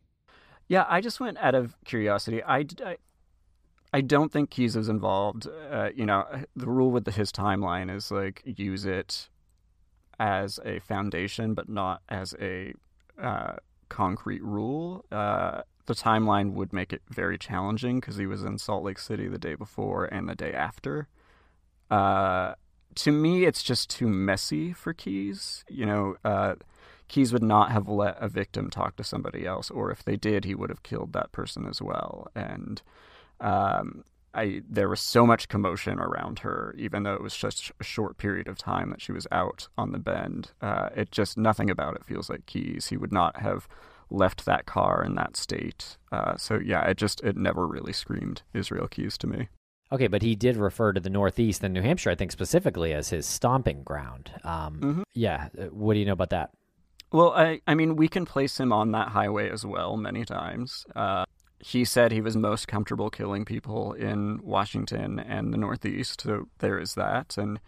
Yeah, 0.67 0.86
I 0.88 1.01
just 1.01 1.19
went 1.19 1.38
out 1.39 1.56
of 1.56 1.75
curiosity. 1.86 2.43
I, 2.43 2.65
I, 2.86 2.97
I 3.91 4.01
don't 4.01 4.32
think 4.32 4.49
Keyes 4.49 4.75
is 4.75 4.89
involved. 4.89 5.47
Uh, 5.71 5.89
you 5.95 6.06
know, 6.06 6.25
the 6.56 6.67
rule 6.67 6.91
with 6.91 7.06
the, 7.06 7.12
his 7.12 7.32
timeline 7.32 7.93
is 7.93 8.12
like 8.12 8.41
use 8.45 8.86
it 8.86 9.29
as 10.19 10.60
a 10.65 10.80
foundation, 10.80 11.54
but 11.54 11.69
not 11.69 12.02
as 12.10 12.36
a 12.39 12.73
uh, 13.21 13.54
concrete 13.89 14.43
rule. 14.43 15.06
Uh, 15.12 15.62
the 15.86 15.93
timeline 15.93 16.54
would 16.54 16.71
make 16.71 16.93
it 16.93 17.02
very 17.10 17.38
challenging 17.38 17.99
because 17.99 18.15
he 18.15 18.26
was 18.26 18.43
in 18.43 18.58
Salt 18.58 18.84
Lake 18.84 18.99
City 18.99 19.28
the 19.28 19.38
day 19.38 19.56
before 19.56 20.06
and 20.06 20.30
the 20.30 20.36
day 20.36 20.54
after. 20.54 21.08
Uh, 21.91 22.56
to 22.95 23.12
me, 23.12 23.45
it's 23.45 23.63
just 23.63 23.89
too 23.89 24.08
messy 24.08 24.71
for 24.71 24.93
Keyes. 24.93 25.65
You 25.67 25.86
know, 25.86 26.15
uh, 26.23 26.56
Keyes 27.08 27.34
would 27.34 27.43
not 27.43 27.71
have 27.71 27.88
let 27.89 28.17
a 28.19 28.30
victim 28.30 28.69
talk 28.69 28.95
to 28.95 29.04
somebody 29.04 29.45
else, 29.45 29.69
or 29.69 29.91
if 29.91 30.04
they 30.04 30.15
did, 30.15 30.45
he 30.45 30.56
would 30.56 30.69
have 30.69 30.84
killed 30.84 31.13
that 31.13 31.32
person 31.32 31.67
as 31.67 31.82
well. 31.82 32.28
And 32.34 32.82
um, 33.41 34.06
I 34.34 34.62
there 34.69 34.89
was 34.89 35.02
so 35.02 35.26
much 35.26 35.48
commotion 35.48 36.00
around 36.00 36.39
her, 36.39 36.76
even 36.78 37.04
though 37.04 37.13
it 37.13 37.22
was 37.22 37.36
just 37.36 37.72
a 37.80 37.84
short 37.84 38.17
period 38.17 38.48
of 38.48 38.58
time 38.58 38.89
that 38.89 39.02
she 39.02 39.12
was 39.12 39.28
out 39.32 39.67
on 39.78 39.91
the 39.91 40.00
bend. 40.00 40.52
Uh, 40.62 40.89
it 40.96 41.12
just 41.12 41.38
nothing 41.38 41.69
about 41.69 41.96
it 41.96 42.06
feels 42.06 42.30
like 42.30 42.46
Keyes. 42.46 42.88
He 42.88 42.98
would 42.98 43.13
not 43.13 43.41
have 43.41 43.67
left 44.10 44.46
that 44.46 44.65
car 44.65 45.04
in 45.04 45.15
that 45.15 45.36
state. 45.36 45.98
Uh, 46.12 46.36
so 46.38 46.60
yeah, 46.63 46.84
it 46.86 46.98
just 46.98 47.22
it 47.22 47.36
never 47.36 47.67
really 47.67 47.93
screamed 47.93 48.43
Israel 48.54 48.88
Keyes 48.88 49.17
to 49.19 49.28
me. 49.28 49.50
Okay, 49.91 50.08
but 50.08 50.24
he 50.24 50.36
did 50.36 50.58
refer 50.58 50.91
to 50.93 51.00
the 51.00 51.10
Northeast 51.10 51.63
and 51.63 51.74
New 51.74 51.82
Hampshire, 51.82 52.10
I 52.10 52.15
think 52.15 52.32
specifically 52.32 52.93
as 52.93 53.10
his 53.10 53.28
stomping 53.28 53.84
ground. 53.84 54.32
Um, 54.43 54.80
mm-hmm. 54.80 55.02
Yeah, 55.13 55.50
uh, 55.58 55.65
what 55.65 55.93
do 55.93 56.00
you 56.00 56.06
know 56.06 56.13
about 56.13 56.32
that? 56.32 56.50
Well, 57.12 57.32
I 57.34 57.62
I 57.67 57.76
mean 57.76 57.96
we 57.96 58.08
can 58.08 58.26
place 58.26 58.60
him 58.60 58.74
on 58.74 58.91
that 58.91 59.10
highway 59.10 59.50
as 59.50 59.65
well 59.65 59.98
many 59.98 60.26
times. 60.26 60.86
Uh, 60.96 61.26
he 61.63 61.86
said 61.86 62.12
he 62.12 62.19
was 62.19 62.36
most 62.36 62.67
comfortable 62.67 63.10
killing 63.10 63.45
people 63.45 63.93
in 63.93 64.41
Washington 64.43 65.17
and 65.17 65.54
the 65.54 65.58
Northeast. 65.58 66.21
So 66.21 66.49
there 66.60 66.78
is 66.78 66.95
that. 66.95 67.38
And 67.38 67.60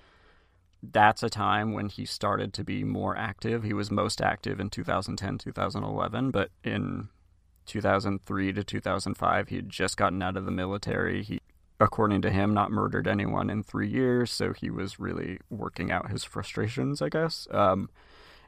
that's 0.83 1.23
a 1.23 1.29
time 1.29 1.71
when 1.71 1.87
he 1.87 2.05
started 2.05 2.51
to 2.53 2.63
be 2.65 2.83
more 2.83 3.17
active. 3.17 3.63
He 3.63 3.73
was 3.73 3.89
most 3.89 4.21
active 4.21 4.59
in 4.59 4.69
2010, 4.69 5.37
2011, 5.37 6.31
but 6.31 6.49
in 6.63 7.07
2003 7.67 8.51
to 8.51 8.63
2005, 8.65 9.47
he 9.47 9.55
had 9.55 9.69
just 9.69 9.95
gotten 9.95 10.21
out 10.21 10.35
of 10.35 10.43
the 10.43 10.51
military. 10.51 11.23
He, 11.23 11.39
according 11.79 12.21
to 12.23 12.31
him, 12.31 12.53
not 12.53 12.71
murdered 12.71 13.07
anyone 13.07 13.49
in 13.49 13.63
three 13.63 13.89
years. 13.89 14.29
So 14.29 14.51
he 14.51 14.69
was 14.69 14.99
really 14.99 15.39
working 15.49 15.89
out 15.89 16.11
his 16.11 16.25
frustrations, 16.25 17.01
I 17.01 17.07
guess. 17.07 17.47
Um, 17.49 17.89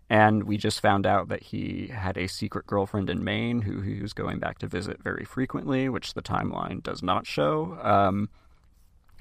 and 0.10 0.44
we 0.44 0.58
just 0.58 0.80
found 0.80 1.06
out 1.06 1.28
that 1.28 1.44
he 1.44 1.88
had 1.88 2.18
a 2.18 2.28
secret 2.28 2.66
girlfriend 2.66 3.10
in 3.10 3.24
Maine 3.24 3.62
who 3.62 3.82
he 3.82 4.02
was 4.02 4.14
going 4.14 4.40
back 4.40 4.60
to 4.60 4.68
visit 4.68 5.04
very 5.04 5.26
frequently, 5.26 5.90
which 5.90 6.14
the 6.14 6.22
timeline 6.22 6.82
does 6.82 7.04
not 7.04 7.28
show. 7.28 7.78
Um, 7.82 8.30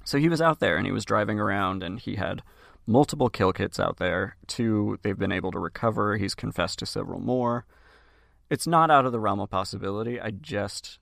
so 0.04 0.18
he 0.18 0.28
was 0.28 0.40
out 0.40 0.60
there 0.60 0.76
and 0.76 0.86
he 0.86 0.92
was 0.92 1.04
driving 1.04 1.40
around 1.40 1.82
and 1.82 1.98
he 1.98 2.14
had 2.14 2.42
multiple 2.86 3.28
kill 3.28 3.52
kits 3.52 3.80
out 3.80 3.96
there. 3.96 4.36
Two 4.46 4.98
they've 5.02 5.18
been 5.18 5.32
able 5.32 5.50
to 5.50 5.58
recover. 5.58 6.16
He's 6.16 6.34
confessed 6.34 6.78
to 6.78 6.86
several 6.86 7.18
more. 7.18 7.66
It's 8.48 8.66
not 8.66 8.90
out 8.90 9.06
of 9.06 9.12
the 9.12 9.18
realm 9.18 9.40
of 9.40 9.50
possibility. 9.50 10.20
I 10.20 10.30
just 10.30 11.00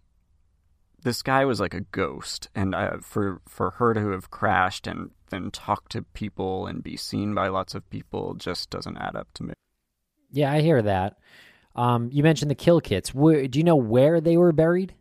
this 1.03 1.23
guy 1.23 1.45
was 1.45 1.61
like 1.61 1.75
a 1.75 1.83
ghost, 1.83 2.49
and 2.55 2.75
for 3.03 3.43
for 3.47 3.73
her 3.73 3.93
to 3.93 4.09
have 4.09 4.31
crashed 4.31 4.87
and 4.87 5.11
then 5.29 5.51
talk 5.51 5.91
to 5.91 6.03
people 6.15 6.67
and 6.67 6.83
be 6.83 6.97
seen 6.97 7.35
by 7.35 7.49
lots 7.49 7.75
of 7.75 7.89
people 7.91 8.35
just 8.35 8.71
doesn't 8.71 8.97
add 8.97 9.15
up 9.15 9.29
to 9.35 9.45
me. 9.45 9.55
Yeah, 10.35 10.53
I 10.53 10.61
hear 10.61 10.83
that. 10.83 11.17
Um, 11.77 12.11
you 12.13 12.23
mentioned 12.23 12.51
the 12.51 12.57
kill 12.57 12.81
kits. 12.81 13.15
Where, 13.15 13.47
do 13.47 13.59
you 13.59 13.65
know 13.65 13.77
where 13.77 14.21
they 14.21 14.37
were 14.37 14.53
buried? 14.53 14.95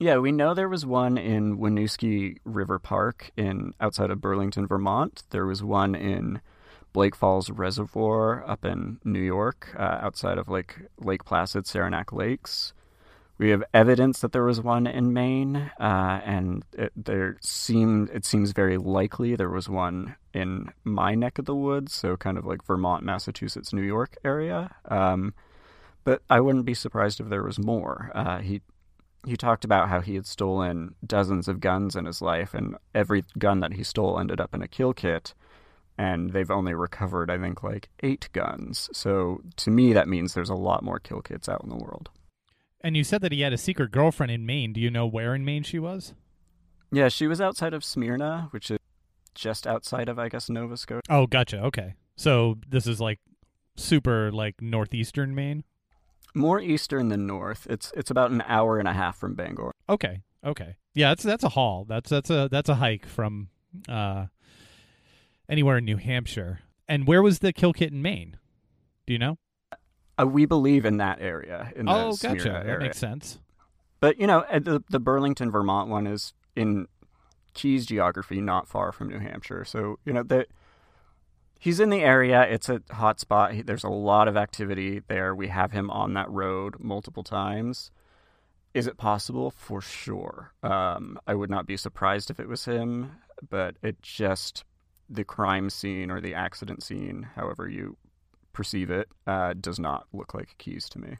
Yeah, 0.00 0.18
we 0.18 0.32
know 0.32 0.54
there 0.54 0.68
was 0.68 0.84
one 0.84 1.18
in 1.18 1.58
Winooski 1.58 2.38
River 2.44 2.78
Park 2.78 3.30
in 3.36 3.74
outside 3.80 4.10
of 4.10 4.20
Burlington, 4.20 4.66
Vermont. 4.66 5.22
There 5.30 5.46
was 5.46 5.62
one 5.62 5.94
in 5.94 6.40
Blake 6.92 7.16
Falls 7.16 7.50
Reservoir 7.50 8.44
up 8.48 8.64
in 8.64 8.98
New 9.04 9.20
York, 9.20 9.74
uh, 9.76 9.98
outside 10.00 10.38
of 10.38 10.48
Lake 10.48 10.76
Lake 10.98 11.24
Placid, 11.24 11.66
Saranac 11.66 12.12
Lakes. 12.12 12.72
We 13.38 13.50
have 13.50 13.62
evidence 13.72 14.20
that 14.20 14.32
there 14.32 14.42
was 14.42 14.60
one 14.60 14.88
in 14.88 15.12
Maine, 15.12 15.70
uh, 15.78 16.20
and 16.24 16.64
it, 16.72 16.92
there 16.96 17.36
seemed 17.40 18.10
it 18.10 18.24
seems 18.24 18.50
very 18.50 18.76
likely 18.76 19.36
there 19.36 19.48
was 19.48 19.68
one 19.68 20.16
in 20.34 20.72
my 20.82 21.14
neck 21.14 21.38
of 21.38 21.44
the 21.44 21.54
woods, 21.54 21.94
so 21.94 22.16
kind 22.16 22.36
of 22.36 22.44
like 22.44 22.64
Vermont, 22.64 23.04
Massachusetts, 23.04 23.72
New 23.72 23.82
York 23.82 24.16
area. 24.24 24.74
Um, 24.86 25.34
but 26.02 26.22
I 26.28 26.40
wouldn't 26.40 26.64
be 26.64 26.74
surprised 26.74 27.20
if 27.20 27.28
there 27.28 27.44
was 27.44 27.60
more. 27.60 28.10
Uh, 28.12 28.38
he 28.38 28.60
he 29.24 29.36
talked 29.36 29.64
about 29.64 29.88
how 29.88 30.00
he 30.00 30.16
had 30.16 30.26
stolen 30.26 30.96
dozens 31.06 31.46
of 31.46 31.60
guns 31.60 31.94
in 31.94 32.06
his 32.06 32.20
life, 32.20 32.54
and 32.54 32.76
every 32.92 33.24
gun 33.38 33.60
that 33.60 33.74
he 33.74 33.84
stole 33.84 34.18
ended 34.18 34.40
up 34.40 34.52
in 34.52 34.62
a 34.62 34.68
kill 34.68 34.92
kit. 34.92 35.34
And 35.96 36.30
they've 36.30 36.50
only 36.50 36.74
recovered, 36.74 37.28
I 37.28 37.38
think, 37.38 37.64
like 37.64 37.88
eight 38.04 38.28
guns. 38.32 38.88
So 38.92 39.42
to 39.56 39.70
me, 39.70 39.92
that 39.92 40.06
means 40.06 40.32
there's 40.32 40.48
a 40.48 40.54
lot 40.54 40.84
more 40.84 41.00
kill 41.00 41.20
kits 41.20 41.48
out 41.48 41.62
in 41.64 41.70
the 41.70 41.76
world. 41.76 42.08
And 42.80 42.96
you 42.96 43.04
said 43.04 43.20
that 43.22 43.32
he 43.32 43.40
had 43.40 43.52
a 43.52 43.58
secret 43.58 43.90
girlfriend 43.90 44.30
in 44.30 44.46
Maine. 44.46 44.72
Do 44.72 44.80
you 44.80 44.90
know 44.90 45.06
where 45.06 45.34
in 45.34 45.44
Maine 45.44 45.64
she 45.64 45.78
was? 45.78 46.14
Yeah, 46.92 47.08
she 47.08 47.26
was 47.26 47.40
outside 47.40 47.74
of 47.74 47.84
Smyrna, 47.84 48.48
which 48.50 48.70
is 48.70 48.78
just 49.34 49.66
outside 49.66 50.08
of, 50.08 50.18
I 50.18 50.28
guess, 50.28 50.48
Nova 50.48 50.76
Scotia. 50.76 51.02
Oh, 51.10 51.26
gotcha. 51.26 51.60
Okay. 51.64 51.94
So 52.16 52.56
this 52.68 52.86
is 52.86 53.00
like 53.00 53.18
super 53.76 54.32
like 54.32 54.60
northeastern 54.60 55.34
Maine. 55.34 55.64
More 56.34 56.60
eastern 56.60 57.08
than 57.08 57.26
north. 57.26 57.66
It's 57.70 57.92
it's 57.96 58.10
about 58.10 58.30
an 58.30 58.42
hour 58.46 58.78
and 58.78 58.88
a 58.88 58.92
half 58.92 59.16
from 59.16 59.34
Bangor. 59.34 59.72
Okay. 59.88 60.22
Okay. 60.44 60.76
Yeah, 60.94 61.10
that's 61.10 61.22
that's 61.22 61.44
a 61.44 61.50
haul. 61.50 61.84
That's 61.88 62.10
that's 62.10 62.30
a 62.30 62.48
that's 62.50 62.68
a 62.68 62.76
hike 62.76 63.06
from 63.06 63.48
uh 63.88 64.26
anywhere 65.48 65.78
in 65.78 65.84
New 65.84 65.96
Hampshire. 65.96 66.60
And 66.88 67.06
where 67.06 67.22
was 67.22 67.40
the 67.40 67.52
kill 67.52 67.72
kit 67.72 67.92
in 67.92 68.02
Maine? 68.02 68.36
Do 69.06 69.12
you 69.12 69.18
know? 69.18 69.38
Uh, 70.18 70.26
we 70.26 70.46
believe 70.46 70.84
in 70.84 70.96
that 70.98 71.20
area. 71.20 71.72
In 71.76 71.88
oh, 71.88 72.16
gotcha. 72.16 72.40
Smyrna 72.40 72.64
That 72.64 72.78
makes 72.80 72.98
sense. 72.98 73.38
But 74.00 74.18
you 74.18 74.26
know, 74.26 74.44
the 74.50 74.82
the 74.88 75.00
Burlington, 75.00 75.50
Vermont 75.50 75.88
one 75.88 76.06
is 76.06 76.32
in 76.54 76.86
Keyes 77.54 77.86
geography, 77.86 78.40
not 78.40 78.68
far 78.68 78.92
from 78.92 79.08
New 79.08 79.18
Hampshire. 79.18 79.64
So 79.64 79.98
you 80.04 80.12
know 80.12 80.22
that 80.24 80.48
he's 81.58 81.80
in 81.80 81.90
the 81.90 82.00
area. 82.00 82.42
It's 82.42 82.68
a 82.68 82.82
hot 82.90 83.20
spot. 83.20 83.54
He, 83.54 83.62
there's 83.62 83.84
a 83.84 83.88
lot 83.88 84.28
of 84.28 84.36
activity 84.36 85.02
there. 85.08 85.34
We 85.34 85.48
have 85.48 85.72
him 85.72 85.90
on 85.90 86.14
that 86.14 86.30
road 86.30 86.76
multiple 86.78 87.24
times. 87.24 87.90
Is 88.74 88.86
it 88.86 88.96
possible? 88.96 89.50
For 89.50 89.80
sure. 89.80 90.52
Um, 90.62 91.18
I 91.26 91.34
would 91.34 91.50
not 91.50 91.66
be 91.66 91.76
surprised 91.76 92.30
if 92.30 92.38
it 92.38 92.48
was 92.48 92.64
him, 92.64 93.12
but 93.48 93.76
it 93.82 94.00
just 94.02 94.64
the 95.08 95.24
crime 95.24 95.70
scene 95.70 96.10
or 96.10 96.20
the 96.20 96.34
accident 96.34 96.82
scene, 96.82 97.28
however 97.34 97.68
you 97.68 97.96
perceive 98.58 98.90
it, 98.90 99.08
uh, 99.24 99.54
does 99.60 99.78
not 99.78 100.08
look 100.12 100.34
like 100.34 100.58
Keyes 100.58 100.88
to 100.88 100.98
me. 100.98 101.16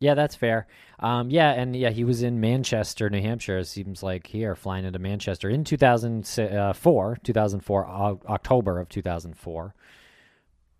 Yeah, 0.00 0.14
that's 0.14 0.34
fair. 0.34 0.66
Um, 1.00 1.30
yeah, 1.30 1.50
and 1.50 1.76
yeah, 1.76 1.90
he 1.90 2.02
was 2.02 2.22
in 2.22 2.40
Manchester, 2.40 3.10
New 3.10 3.20
Hampshire. 3.20 3.58
It 3.58 3.66
seems 3.66 4.02
like 4.02 4.26
here, 4.28 4.54
flying 4.54 4.86
into 4.86 4.98
Manchester 4.98 5.50
in 5.50 5.64
2004, 5.64 7.18
2004, 7.22 7.86
O- 7.86 8.20
October 8.26 8.80
of 8.80 8.88
2004. 8.88 9.74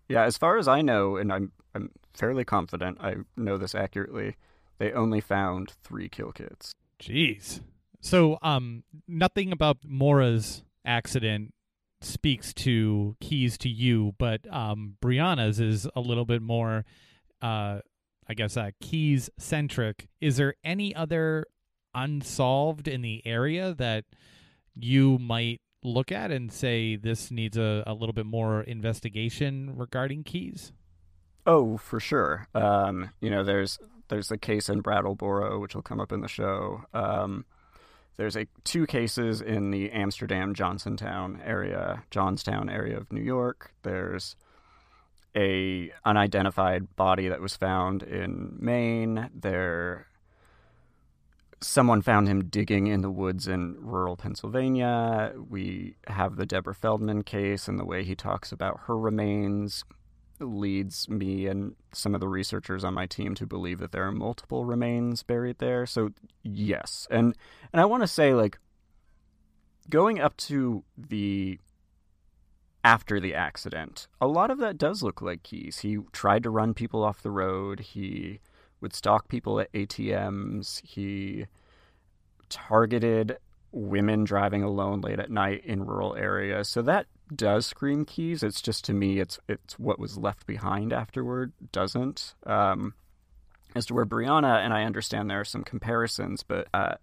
Yeah, 0.07 0.23
as 0.23 0.35
far 0.35 0.57
as 0.57 0.67
I 0.67 0.81
know, 0.81 1.17
and 1.17 1.31
I'm 1.31 1.51
I'm 1.75 1.91
fairly 2.15 2.43
confident 2.43 2.97
I 2.99 3.17
know 3.37 3.59
this 3.59 3.75
accurately, 3.75 4.35
they 4.79 4.91
only 4.93 5.21
found 5.21 5.73
three 5.83 6.09
kill 6.09 6.31
kits. 6.31 6.73
Jeez. 6.99 7.61
So, 8.01 8.39
um, 8.41 8.83
nothing 9.07 9.51
about 9.51 9.77
Maura's 9.85 10.63
accident 10.83 11.53
speaks 12.01 12.53
to 12.53 13.15
Keyes 13.19 13.57
to 13.59 13.69
you, 13.69 14.13
but 14.17 14.41
um, 14.53 14.95
Brianna's 15.01 15.59
is 15.59 15.87
a 15.95 16.01
little 16.01 16.25
bit 16.25 16.41
more, 16.41 16.85
uh, 17.41 17.79
I 18.27 18.33
guess, 18.35 18.57
uh, 18.57 18.71
Keyes 18.81 19.29
centric. 19.37 20.07
Is 20.21 20.37
there 20.37 20.55
any 20.63 20.95
other 20.95 21.45
unsolved 21.93 22.87
in 22.87 23.01
the 23.01 23.21
area 23.25 23.73
that 23.73 24.05
you 24.75 25.17
might 25.17 25.61
look 25.83 26.11
at 26.11 26.31
and 26.31 26.51
say 26.51 26.95
this 26.95 27.31
needs 27.31 27.57
a, 27.57 27.83
a 27.87 27.93
little 27.93 28.13
bit 28.13 28.25
more 28.25 28.61
investigation 28.61 29.73
regarding 29.75 30.23
Keyes? 30.23 30.73
Oh, 31.45 31.77
for 31.77 31.99
sure. 31.99 32.47
Um, 32.53 33.11
you 33.21 33.29
know, 33.29 33.43
there's 33.43 33.79
there's 34.09 34.31
a 34.31 34.37
case 34.37 34.69
in 34.69 34.81
Brattleboro 34.81 35.59
which 35.59 35.75
will 35.75 35.81
come 35.81 35.99
up 35.99 36.11
in 36.11 36.21
the 36.21 36.27
show. 36.27 36.83
Um, 36.93 37.45
there's 38.19 38.35
a 38.35 38.45
two 38.65 38.85
cases 38.85 39.39
in 39.39 39.71
the 39.71 39.89
Amsterdam 39.91 40.53
Johnsontown 40.53 41.39
area, 41.41 42.03
Johnstown 42.11 42.69
area 42.69 42.97
of 42.97 43.13
New 43.13 43.21
York. 43.21 43.71
There's 43.83 44.35
a 45.37 45.89
unidentified 46.03 46.97
body 46.97 47.29
that 47.29 47.39
was 47.39 47.55
found 47.55 48.03
in 48.03 48.57
Maine. 48.59 49.29
There 49.33 50.07
someone 51.61 52.01
found 52.01 52.27
him 52.27 52.43
digging 52.43 52.87
in 52.87 52.99
the 52.99 53.09
woods 53.09 53.47
in 53.47 53.77
rural 53.79 54.17
Pennsylvania. 54.17 55.33
We 55.49 55.95
have 56.07 56.35
the 56.35 56.45
Deborah 56.45 56.75
Feldman 56.75 57.23
case 57.23 57.69
and 57.69 57.79
the 57.79 57.85
way 57.85 58.03
he 58.03 58.15
talks 58.15 58.51
about 58.51 58.81
her 58.87 58.97
remains 58.97 59.85
leads 60.39 61.09
me 61.09 61.47
and 61.47 61.75
some 61.93 62.13
of 62.13 62.21
the 62.21 62.27
researchers 62.27 62.83
on 62.83 62.93
my 62.93 63.05
team 63.05 63.35
to 63.35 63.45
believe 63.45 63.79
that 63.79 63.91
there 63.91 64.05
are 64.05 64.11
multiple 64.11 64.65
remains 64.65 65.23
buried 65.23 65.59
there. 65.59 65.85
So 65.85 66.11
yes. 66.43 67.07
And 67.11 67.35
and 67.71 67.81
I 67.81 67.85
want 67.85 68.03
to 68.03 68.07
say 68.07 68.33
like 68.33 68.57
going 69.89 70.19
up 70.19 70.37
to 70.37 70.83
the 70.97 71.59
after 72.83 73.19
the 73.19 73.33
accident, 73.33 74.07
a 74.21 74.27
lot 74.27 74.51
of 74.51 74.59
that 74.59 74.77
does 74.77 75.03
look 75.03 75.21
like 75.21 75.43
Keyes. 75.43 75.79
He 75.79 75.97
tried 76.11 76.43
to 76.43 76.49
run 76.49 76.73
people 76.73 77.03
off 77.03 77.21
the 77.21 77.31
road. 77.31 77.81
He 77.81 78.39
would 78.81 78.93
stalk 78.93 79.27
people 79.27 79.59
at 79.59 79.71
ATMs. 79.73 80.81
He 80.85 81.45
targeted 82.47 83.37
women 83.71 84.23
driving 84.23 84.63
alone 84.63 85.01
late 85.01 85.19
at 85.19 85.29
night 85.29 85.63
in 85.65 85.85
rural 85.85 86.15
areas. 86.15 86.69
So 86.69 86.81
that 86.83 87.07
does 87.35 87.65
scream 87.65 88.05
Keyes. 88.05 88.43
It's 88.43 88.61
just 88.61 88.85
to 88.85 88.93
me, 88.93 89.19
it's 89.19 89.39
it's 89.47 89.77
what 89.79 89.99
was 89.99 90.17
left 90.17 90.45
behind 90.45 90.93
afterward 90.93 91.53
doesn't. 91.71 92.35
Um, 92.45 92.93
as 93.75 93.85
to 93.87 93.93
where 93.93 94.05
Brianna 94.05 94.57
and 94.63 94.73
I 94.73 94.83
understand 94.83 95.29
there 95.29 95.41
are 95.41 95.45
some 95.45 95.63
comparisons, 95.63 96.43
but 96.43 96.67
uh, 96.73 96.95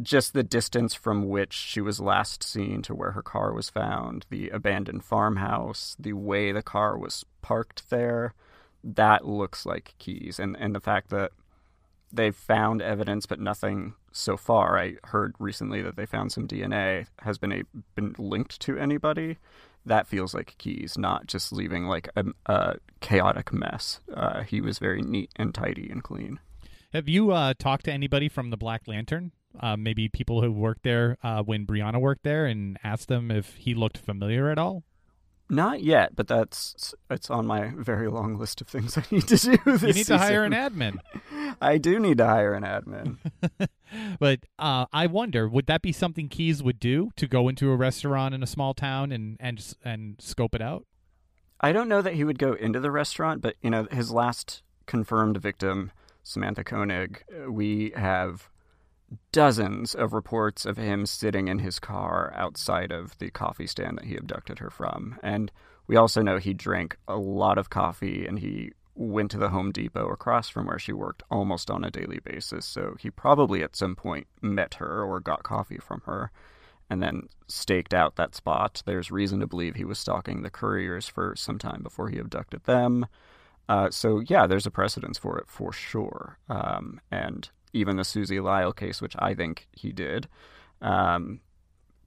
just 0.00 0.32
the 0.32 0.42
distance 0.42 0.94
from 0.94 1.28
which 1.28 1.52
she 1.52 1.80
was 1.80 2.00
last 2.00 2.42
seen 2.42 2.82
to 2.82 2.94
where 2.94 3.12
her 3.12 3.22
car 3.22 3.52
was 3.52 3.68
found, 3.68 4.24
the 4.30 4.48
abandoned 4.50 5.04
farmhouse, 5.04 5.96
the 5.98 6.12
way 6.12 6.52
the 6.52 6.62
car 6.62 6.96
was 6.96 7.24
parked 7.42 7.90
there, 7.90 8.34
that 8.84 9.26
looks 9.26 9.66
like 9.66 9.94
Keyes, 9.98 10.38
and 10.38 10.56
and 10.58 10.74
the 10.74 10.80
fact 10.80 11.10
that 11.10 11.32
they've 12.16 12.36
found 12.36 12.82
evidence 12.82 13.26
but 13.26 13.40
nothing 13.40 13.94
so 14.12 14.36
far. 14.36 14.78
I 14.78 14.96
heard 15.04 15.34
recently 15.38 15.82
that 15.82 15.96
they 15.96 16.06
found 16.06 16.32
some 16.32 16.48
DNA 16.48 17.06
has 17.20 17.38
been 17.38 17.52
a, 17.52 17.62
been 17.94 18.14
linked 18.18 18.60
to 18.62 18.78
anybody. 18.78 19.38
That 19.84 20.06
feels 20.06 20.34
like 20.34 20.56
Keyes, 20.58 20.98
not 20.98 21.26
just 21.26 21.52
leaving 21.52 21.84
like 21.84 22.08
a, 22.16 22.24
a 22.46 22.76
chaotic 23.00 23.52
mess. 23.52 24.00
Uh, 24.12 24.42
he 24.42 24.60
was 24.60 24.78
very 24.78 25.02
neat 25.02 25.30
and 25.36 25.54
tidy 25.54 25.88
and 25.88 26.02
clean. 26.02 26.40
Have 26.92 27.08
you 27.08 27.30
uh, 27.30 27.54
talked 27.58 27.84
to 27.84 27.92
anybody 27.92 28.28
from 28.28 28.50
the 28.50 28.56
Black 28.56 28.88
Lantern? 28.88 29.32
Uh, 29.60 29.76
maybe 29.76 30.08
people 30.08 30.42
who 30.42 30.50
worked 30.50 30.82
there 30.82 31.16
uh, 31.22 31.42
when 31.42 31.66
Brianna 31.66 32.00
worked 32.00 32.24
there, 32.24 32.46
and 32.46 32.78
asked 32.84 33.08
them 33.08 33.30
if 33.30 33.54
he 33.54 33.74
looked 33.74 33.96
familiar 33.96 34.50
at 34.50 34.58
all. 34.58 34.82
Not 35.48 35.82
yet, 35.82 36.16
but 36.16 36.26
that's 36.26 36.94
it's 37.08 37.30
on 37.30 37.46
my 37.46 37.72
very 37.76 38.08
long 38.08 38.36
list 38.36 38.60
of 38.60 38.66
things 38.66 38.98
I 38.98 39.04
need 39.10 39.28
to 39.28 39.36
do. 39.36 39.58
You 39.86 39.92
need 39.92 40.06
to 40.06 40.18
hire 40.18 40.44
an 40.44 40.52
admin. 40.52 40.98
I 41.60 41.78
do 41.78 41.98
need 42.00 42.18
to 42.18 42.26
hire 42.26 42.52
an 42.52 42.64
admin. 42.64 43.18
but 44.18 44.40
uh, 44.58 44.86
I 44.92 45.06
wonder, 45.06 45.48
would 45.48 45.66
that 45.66 45.82
be 45.82 45.92
something 45.92 46.28
Keyes 46.28 46.62
would 46.62 46.80
do 46.80 47.10
to 47.16 47.28
go 47.28 47.48
into 47.48 47.70
a 47.70 47.76
restaurant 47.76 48.34
in 48.34 48.42
a 48.42 48.46
small 48.46 48.74
town 48.74 49.12
and 49.12 49.36
and 49.38 49.74
and 49.84 50.16
scope 50.18 50.54
it 50.54 50.62
out? 50.62 50.84
I 51.60 51.72
don't 51.72 51.88
know 51.88 52.02
that 52.02 52.14
he 52.14 52.24
would 52.24 52.38
go 52.38 52.52
into 52.52 52.80
the 52.80 52.90
restaurant, 52.90 53.40
but 53.40 53.54
you 53.62 53.70
know, 53.70 53.86
his 53.90 54.10
last 54.10 54.62
confirmed 54.86 55.38
victim, 55.38 55.92
Samantha 56.24 56.64
Koenig, 56.64 57.22
we 57.48 57.92
have 57.94 58.50
dozens 59.32 59.94
of 59.94 60.12
reports 60.12 60.66
of 60.66 60.76
him 60.76 61.06
sitting 61.06 61.48
in 61.48 61.60
his 61.60 61.78
car 61.78 62.32
outside 62.36 62.90
of 62.90 63.16
the 63.18 63.30
coffee 63.30 63.66
stand 63.66 63.98
that 63.98 64.06
he 64.06 64.16
abducted 64.16 64.58
her 64.58 64.70
from. 64.70 65.18
And 65.22 65.52
we 65.86 65.96
also 65.96 66.22
know 66.22 66.38
he 66.38 66.54
drank 66.54 66.96
a 67.06 67.16
lot 67.16 67.58
of 67.58 67.70
coffee 67.70 68.26
and 68.26 68.38
he 68.38 68.72
went 68.94 69.30
to 69.30 69.38
the 69.38 69.50
Home 69.50 69.72
Depot 69.72 70.08
across 70.08 70.48
from 70.48 70.66
where 70.66 70.78
she 70.78 70.92
worked 70.92 71.22
almost 71.30 71.70
on 71.70 71.84
a 71.84 71.90
daily 71.90 72.18
basis. 72.24 72.64
So 72.64 72.96
he 72.98 73.10
probably 73.10 73.62
at 73.62 73.76
some 73.76 73.94
point 73.94 74.26
met 74.40 74.74
her 74.74 75.04
or 75.04 75.20
got 75.20 75.42
coffee 75.42 75.78
from 75.78 76.02
her 76.06 76.30
and 76.88 77.02
then 77.02 77.28
staked 77.46 77.92
out 77.92 78.16
that 78.16 78.34
spot. 78.34 78.82
There's 78.86 79.10
reason 79.10 79.40
to 79.40 79.46
believe 79.46 79.74
he 79.74 79.84
was 79.84 79.98
stalking 79.98 80.42
the 80.42 80.50
Curriers 80.50 81.06
for 81.06 81.34
some 81.36 81.58
time 81.58 81.82
before 81.82 82.08
he 82.08 82.18
abducted 82.18 82.64
them. 82.64 83.06
Uh, 83.68 83.90
so 83.90 84.20
yeah, 84.20 84.46
there's 84.46 84.66
a 84.66 84.70
precedence 84.70 85.18
for 85.18 85.38
it 85.38 85.48
for 85.48 85.72
sure. 85.72 86.38
Um, 86.48 87.00
and 87.10 87.50
even 87.76 87.96
the 87.96 88.04
Susie 88.04 88.38
Lyall 88.38 88.74
case, 88.74 89.00
which 89.00 89.14
I 89.18 89.34
think 89.34 89.68
he 89.72 89.92
did, 89.92 90.28
um, 90.80 91.40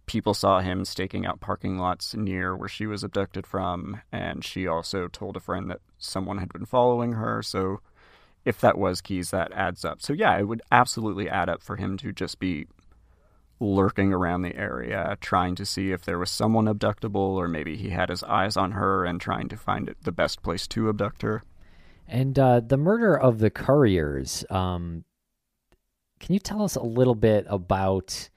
people 0.06 0.34
saw 0.34 0.60
him 0.60 0.84
staking 0.86 1.26
out 1.26 1.40
parking 1.40 1.78
lots 1.78 2.16
near 2.16 2.56
where 2.56 2.68
she 2.68 2.88
was 2.88 3.04
abducted 3.04 3.46
from, 3.46 4.02
and 4.12 4.44
she 4.44 4.68
also 4.68 5.08
told 5.08 5.38
a 5.38 5.40
friend 5.40 5.70
that 5.70 5.82
someone 5.98 6.40
had 6.40 6.52
been 6.52 6.66
following 6.66 7.14
her. 7.14 7.44
So, 7.44 7.80
if 8.46 8.60
that 8.62 8.78
was 8.78 9.02
Keyes, 9.02 9.32
that 9.32 9.52
adds 9.54 9.86
up. 9.86 10.02
So, 10.02 10.14
yeah, 10.14 10.38
it 10.38 10.48
would 10.48 10.62
absolutely 10.72 11.30
add 11.30 11.50
up 11.50 11.62
for 11.62 11.76
him 11.76 11.98
to 11.98 12.12
just 12.12 12.40
be 12.40 12.66
lurking 13.60 14.14
around 14.14 14.42
the 14.42 14.56
area, 14.56 15.18
trying 15.22 15.54
to 15.56 15.66
see 15.66 15.92
if 15.92 16.04
there 16.04 16.18
was 16.18 16.32
someone 16.32 16.66
abductable, 16.66 17.36
or 17.36 17.48
maybe 17.48 17.76
he 17.76 17.90
had 17.90 18.10
his 18.10 18.24
eyes 18.24 18.58
on 18.58 18.72
her 18.72 19.06
and 19.06 19.22
trying 19.22 19.50
to 19.50 19.58
find 19.58 19.94
the 20.02 20.12
best 20.12 20.42
place 20.42 20.66
to 20.68 20.90
abduct 20.90 21.22
her. 21.22 21.44
And 22.08 22.40
uh, 22.40 22.62
the 22.62 22.78
murder 22.78 23.16
of 23.16 23.38
the 23.38 23.52
Curriers. 23.52 24.44
Um, 24.50 25.04
can 26.20 26.34
you 26.34 26.40
tell 26.40 26.62
us 26.62 26.76
a 26.76 26.84
little 26.84 27.16
bit 27.16 27.46
about 27.50 28.30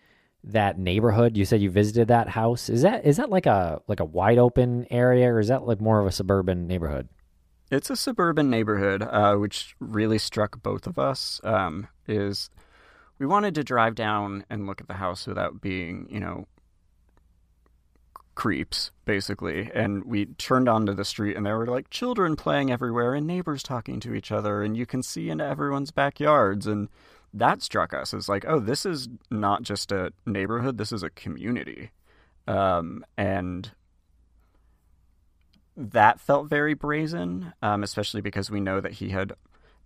that 0.44 0.78
neighborhood? 0.78 1.36
You 1.36 1.44
said 1.44 1.60
you 1.60 1.70
visited 1.70 2.08
that 2.08 2.28
house. 2.28 2.68
Is 2.68 2.82
that 2.82 3.04
is 3.04 3.16
that 3.16 3.30
like 3.30 3.46
a 3.46 3.80
like 3.88 4.00
a 4.00 4.04
wide 4.04 4.38
open 4.38 4.86
area, 4.90 5.32
or 5.32 5.40
is 5.40 5.48
that 5.48 5.66
like 5.66 5.80
more 5.80 6.00
of 6.00 6.06
a 6.06 6.12
suburban 6.12 6.66
neighborhood? 6.66 7.08
It's 7.70 7.90
a 7.90 7.96
suburban 7.96 8.50
neighborhood, 8.50 9.02
uh, 9.02 9.36
which 9.36 9.74
really 9.80 10.18
struck 10.18 10.62
both 10.62 10.86
of 10.86 10.98
us. 10.98 11.40
Um, 11.42 11.88
is 12.06 12.50
we 13.18 13.26
wanted 13.26 13.54
to 13.54 13.64
drive 13.64 13.94
down 13.94 14.44
and 14.50 14.66
look 14.66 14.80
at 14.80 14.88
the 14.88 14.94
house 14.94 15.26
without 15.26 15.60
being, 15.60 16.06
you 16.10 16.20
know, 16.20 16.46
creeps, 18.34 18.90
basically. 19.04 19.70
And 19.74 20.04
we 20.04 20.26
turned 20.26 20.68
onto 20.68 20.92
the 20.92 21.04
street, 21.04 21.36
and 21.36 21.46
there 21.46 21.56
were 21.56 21.66
like 21.66 21.88
children 21.90 22.36
playing 22.36 22.70
everywhere, 22.70 23.14
and 23.14 23.26
neighbors 23.26 23.62
talking 23.62 24.00
to 24.00 24.14
each 24.14 24.32
other, 24.32 24.62
and 24.62 24.76
you 24.76 24.86
can 24.86 25.02
see 25.02 25.30
into 25.30 25.44
everyone's 25.44 25.90
backyards, 25.90 26.66
and 26.66 26.88
that 27.34 27.62
struck 27.62 27.94
us 27.94 28.12
as 28.12 28.28
like, 28.28 28.44
oh, 28.46 28.60
this 28.60 28.84
is 28.84 29.08
not 29.30 29.62
just 29.62 29.92
a 29.92 30.12
neighborhood, 30.26 30.78
this 30.78 30.92
is 30.92 31.02
a 31.02 31.10
community. 31.10 31.90
Um, 32.46 33.04
and 33.16 33.70
that 35.76 36.20
felt 36.20 36.48
very 36.48 36.74
brazen, 36.74 37.52
um, 37.62 37.82
especially 37.82 38.20
because 38.20 38.50
we 38.50 38.60
know 38.60 38.80
that 38.80 38.92
he 38.92 39.10
had 39.10 39.32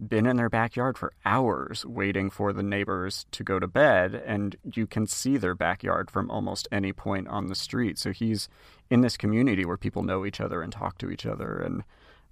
been 0.05 0.27
in 0.27 0.37
their 0.37 0.51
backyard 0.51 0.99
for 0.99 1.13
hours 1.25 1.87
waiting 1.87 2.29
for 2.29 2.53
the 2.53 2.63
neighbors 2.63 3.25
to 3.31 3.43
go 3.43 3.59
to 3.59 3.67
bed, 3.67 4.15
and 4.15 4.57
you 4.75 4.87
can 4.87 5.07
see 5.07 5.37
their 5.37 5.55
backyard 5.55 6.11
from 6.11 6.31
almost 6.31 6.69
any 6.71 6.93
point 6.93 7.29
on 7.29 7.47
the 7.47 7.55
street. 7.55 7.99
So 7.99 8.13
he's 8.13 8.49
in 8.91 9.01
this 9.01 9.17
community 9.17 9.65
where 9.65 9.79
people 9.79 10.03
know 10.03 10.27
each 10.27 10.41
other 10.41 10.61
and 10.61 10.73
talk 10.73 10.99
to 10.99 11.11
each 11.11 11.25
other, 11.25 11.57
and 11.57 11.85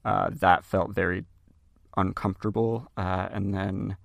uh, 0.04 0.30
that 0.32 0.64
felt 0.64 0.90
very 0.90 1.24
uncomfortable. 1.96 2.90
Uh, 2.96 3.28
and 3.30 3.54
then 3.54 3.96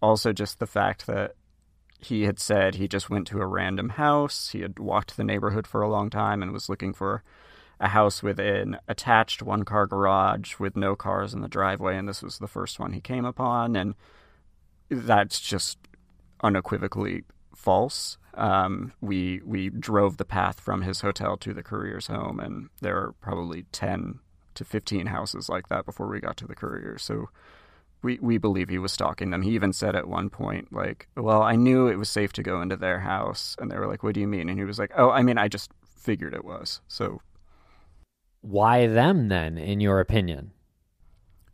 also 0.00 0.32
just 0.32 0.58
the 0.58 0.66
fact 0.66 1.06
that 1.06 1.34
he 1.98 2.22
had 2.22 2.38
said 2.38 2.74
he 2.74 2.88
just 2.88 3.10
went 3.10 3.26
to 3.28 3.40
a 3.40 3.46
random 3.46 3.90
house. 3.90 4.50
He 4.50 4.60
had 4.62 4.78
walked 4.78 5.16
the 5.16 5.24
neighborhood 5.24 5.66
for 5.66 5.82
a 5.82 5.90
long 5.90 6.10
time 6.10 6.42
and 6.42 6.52
was 6.52 6.68
looking 6.68 6.94
for 6.94 7.22
a 7.78 7.88
house 7.88 8.22
with 8.22 8.38
an 8.38 8.78
attached 8.88 9.42
one 9.42 9.64
car 9.64 9.86
garage 9.86 10.58
with 10.58 10.76
no 10.76 10.96
cars 10.96 11.34
in 11.34 11.40
the 11.40 11.48
driveway. 11.48 11.96
And 11.96 12.08
this 12.08 12.22
was 12.22 12.38
the 12.38 12.48
first 12.48 12.78
one 12.78 12.92
he 12.92 13.00
came 13.00 13.24
upon. 13.24 13.76
And 13.76 13.94
that's 14.88 15.40
just 15.40 15.78
unequivocally 16.42 17.24
false. 17.54 18.16
Um, 18.34 18.92
we 19.00 19.40
we 19.44 19.70
drove 19.70 20.16
the 20.16 20.24
path 20.24 20.60
from 20.60 20.82
his 20.82 21.00
hotel 21.00 21.36
to 21.38 21.52
the 21.52 21.62
Currier's 21.62 22.06
home, 22.06 22.40
and 22.40 22.70
there 22.80 22.96
are 22.96 23.12
probably 23.20 23.64
ten 23.72 24.20
to 24.54 24.64
fifteen 24.64 25.06
houses 25.06 25.48
like 25.48 25.68
that 25.68 25.84
before 25.84 26.08
we 26.08 26.20
got 26.20 26.36
to 26.38 26.46
the 26.46 26.54
Currier. 26.54 26.96
So 26.98 27.28
we 28.02 28.18
we 28.20 28.38
believe 28.38 28.68
he 28.68 28.78
was 28.78 28.92
stalking 28.92 29.30
them. 29.30 29.42
He 29.42 29.50
even 29.50 29.72
said 29.72 29.94
at 29.96 30.08
one 30.08 30.30
point, 30.30 30.72
like, 30.72 31.08
"Well, 31.16 31.42
I 31.42 31.56
knew 31.56 31.86
it 31.86 31.98
was 31.98 32.08
safe 32.08 32.32
to 32.34 32.42
go 32.42 32.60
into 32.60 32.76
their 32.76 33.00
house," 33.00 33.56
and 33.58 33.70
they 33.70 33.78
were 33.78 33.86
like, 33.86 34.02
"What 34.02 34.14
do 34.14 34.20
you 34.20 34.28
mean?" 34.28 34.48
And 34.48 34.58
he 34.58 34.64
was 34.64 34.78
like, 34.78 34.92
"Oh, 34.96 35.10
I 35.10 35.22
mean, 35.22 35.38
I 35.38 35.48
just 35.48 35.70
figured 35.84 36.34
it 36.34 36.44
was." 36.44 36.80
So, 36.88 37.20
why 38.40 38.86
them 38.86 39.28
then, 39.28 39.58
in 39.58 39.80
your 39.80 40.00
opinion? 40.00 40.52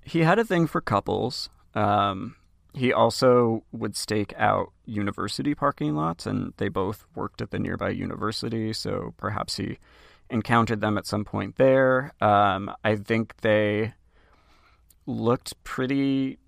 He 0.03 0.21
had 0.21 0.39
a 0.39 0.45
thing 0.45 0.67
for 0.67 0.81
couples. 0.81 1.49
Um, 1.75 2.37
he 2.73 2.93
also 2.93 3.65
would 3.73 3.97
stake 3.97 4.35
out 4.37 4.73
university 4.85 5.55
parking 5.55 5.97
lots, 5.97 6.27
and 6.27 6.53
they 6.59 6.69
both 6.69 7.07
worked 7.15 7.41
at 7.41 7.51
the 7.51 7.59
nearby 7.59 7.91
university, 7.91 8.73
so 8.73 9.15
perhaps 9.17 9.57
he 9.57 9.79
encountered 10.31 10.81
them 10.81 10.99
at 10.99 11.07
some 11.07 11.25
point 11.25 11.57
there. 11.57 12.13
Um, 12.21 12.71
I 12.85 12.97
think 12.97 13.35
they 13.41 13.95
looked 15.07 15.63
pretty 15.65 16.39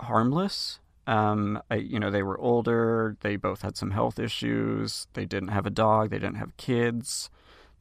harmless. 0.00 0.78
Um, 1.06 1.62
I, 1.70 1.76
you 1.76 1.98
know, 1.98 2.10
they 2.10 2.22
were 2.22 2.38
older. 2.38 3.16
They 3.20 3.36
both 3.36 3.62
had 3.62 3.76
some 3.76 3.92
health 3.92 4.18
issues. 4.18 5.06
They 5.14 5.24
didn't 5.24 5.48
have 5.48 5.66
a 5.66 5.70
dog. 5.70 6.10
They 6.10 6.18
didn't 6.18 6.36
have 6.36 6.56
kids. 6.56 7.30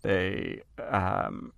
They, 0.02 0.62
um, 0.80 1.54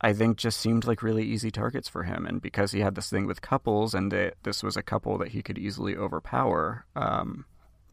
I 0.00 0.12
think, 0.12 0.38
just 0.38 0.58
seemed 0.58 0.86
like 0.86 1.02
really 1.02 1.24
easy 1.24 1.50
targets 1.50 1.88
for 1.88 2.04
him. 2.04 2.26
And 2.26 2.40
because 2.40 2.72
he 2.72 2.80
had 2.80 2.94
this 2.94 3.10
thing 3.10 3.26
with 3.26 3.42
couples, 3.42 3.94
and 3.94 4.10
they, 4.10 4.32
this 4.42 4.62
was 4.62 4.76
a 4.76 4.82
couple 4.82 5.18
that 5.18 5.28
he 5.28 5.42
could 5.42 5.58
easily 5.58 5.94
overpower, 5.94 6.86
um, 6.96 7.44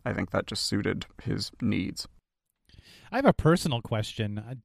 I 0.06 0.14
think 0.14 0.32
that 0.32 0.48
just 0.48 0.66
suited 0.66 1.06
his 1.22 1.52
needs. 1.62 2.08
I 3.12 3.18
have 3.18 3.26
a 3.26 3.34
personal 3.34 3.82
question. 3.82 4.40
Uh, 4.40 4.56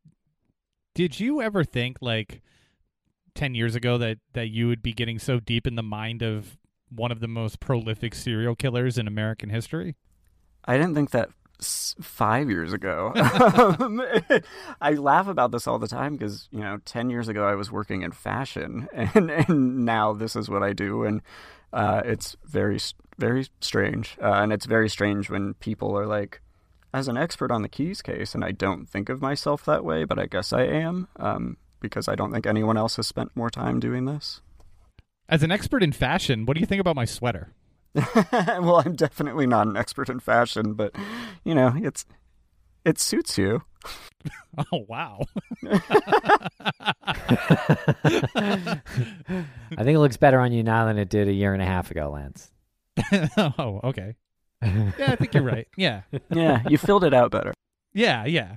did 0.95 1.18
you 1.18 1.43
ever 1.43 1.64
think 1.64 1.99
like? 2.01 2.43
10 3.35 3.55
years 3.55 3.74
ago 3.74 3.99
that 3.99 4.18
that 4.33 4.49
you 4.49 4.68
would 4.68 4.83
be 4.83 4.93
getting 4.93 5.18
so 5.18 5.41
deep 5.41 5.66
in 5.66 5.74
the 5.74 5.83
mind 5.83 6.22
of 6.22 6.59
one 6.91 7.12
of 7.12 7.20
the 7.20 7.28
most 7.28 7.61
prolific 7.61 8.14
serial 8.14 8.55
killers 8.55 8.99
in 8.99 9.07
American 9.07 9.51
history? 9.51 9.97
I 10.64 10.76
didn't 10.76 10.95
think 10.95 11.11
that 11.11 11.31
five 11.64 12.51
years 12.51 12.72
ago. 12.72 13.12
I 14.81 14.93
laugh 14.93 15.28
about 15.28 15.53
this 15.53 15.66
all 15.66 15.78
the 15.78 15.89
time 15.89 16.16
because 16.16 16.49
you 16.51 16.61
know, 16.61 16.78
ten 16.85 17.11
years 17.11 17.28
ago 17.28 17.47
I 17.47 17.55
was 17.55 17.70
working 17.70 18.03
in 18.03 18.12
fashion, 18.12 18.89
and 18.95 19.31
and 19.31 19.85
now 19.85 20.12
this 20.12 20.37
is 20.37 20.49
what 20.49 20.62
I 20.62 20.72
do, 20.72 21.05
and 21.05 21.22
uh, 21.72 22.03
it's 22.05 22.37
very 22.45 22.78
very 23.18 23.49
strange, 23.61 24.16
uh, 24.22 24.33
and 24.33 24.53
it's 24.53 24.66
very 24.66 24.89
strange 24.89 25.28
when 25.28 25.55
people 25.55 25.97
are 25.97 26.07
like, 26.07 26.41
as 26.95 27.09
an 27.09 27.16
expert 27.16 27.51
on 27.51 27.62
the 27.62 27.68
Keyes 27.68 28.03
case, 28.03 28.35
and 28.35 28.45
I 28.45 28.53
don't 28.53 28.89
think 28.89 29.09
of 29.09 29.20
myself 29.20 29.64
that 29.66 29.85
way, 29.85 30.05
but 30.05 30.18
I 30.18 30.26
guess 30.26 30.53
I 30.53 30.62
am. 30.62 31.09
Um, 31.16 31.57
because 31.81 32.09
I 32.09 32.14
don't 32.14 32.33
think 32.33 32.47
anyone 32.47 32.76
else 32.76 32.97
has 32.97 33.07
spent 33.07 33.35
more 33.35 33.51
time 33.51 33.81
doing 33.81 34.05
this. 34.05 34.41
As 35.28 35.43
an 35.43 35.53
expert 35.53 35.83
in 35.83 35.93
fashion, 35.93 36.45
what 36.45 36.55
do 36.55 36.61
you 36.61 36.66
think 36.66 36.81
about 36.81 36.97
my 36.97 37.05
sweater? 37.05 37.53
well, 38.33 38.83
I'm 38.85 38.95
definitely 38.95 39.47
not 39.47 39.66
an 39.66 39.76
expert 39.76 40.09
in 40.09 40.20
fashion, 40.20 40.74
but 40.74 40.95
you 41.45 41.55
know, 41.55 41.72
it's 41.76 42.05
it 42.85 42.99
suits 42.99 43.39
you. 43.39 43.62
Oh 44.72 44.85
wow. 44.89 45.20
I 45.64 45.78
think 49.78 49.95
it 49.95 49.99
looks 49.99 50.16
better 50.18 50.41
on 50.41 50.53
you 50.53 50.62
now 50.62 50.85
than 50.87 50.99
it 50.99 51.09
did 51.09 51.28
a 51.28 51.33
year 51.33 51.55
and 51.55 51.62
a 51.62 51.64
half 51.64 51.91
ago, 51.91 52.11
Lance. 52.11 52.51
oh, 53.39 53.81
okay. 53.85 54.16
Yeah, 54.61 54.93
I 54.99 55.16
think 55.16 55.33
you're 55.33 55.45
right. 55.45 55.68
Yeah. 55.76 56.03
Yeah, 56.31 56.62
you 56.68 56.76
filled 56.78 57.05
it 57.05 57.14
out 57.14 57.31
better. 57.31 57.55
Yeah, 57.95 58.26
yeah. 58.26 58.57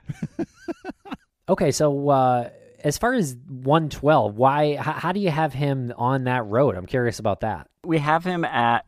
okay, 1.47 1.71
so 1.71 2.09
uh 2.09 2.49
as 2.83 2.97
far 2.97 3.13
as 3.13 3.35
112, 3.47 4.35
why? 4.35 4.75
How, 4.75 4.91
how 4.93 5.11
do 5.11 5.19
you 5.19 5.31
have 5.31 5.53
him 5.53 5.93
on 5.97 6.25
that 6.25 6.45
road? 6.45 6.75
I'm 6.75 6.85
curious 6.85 7.19
about 7.19 7.39
that. 7.41 7.67
We 7.83 7.97
have 7.99 8.23
him 8.25 8.43
at 8.43 8.85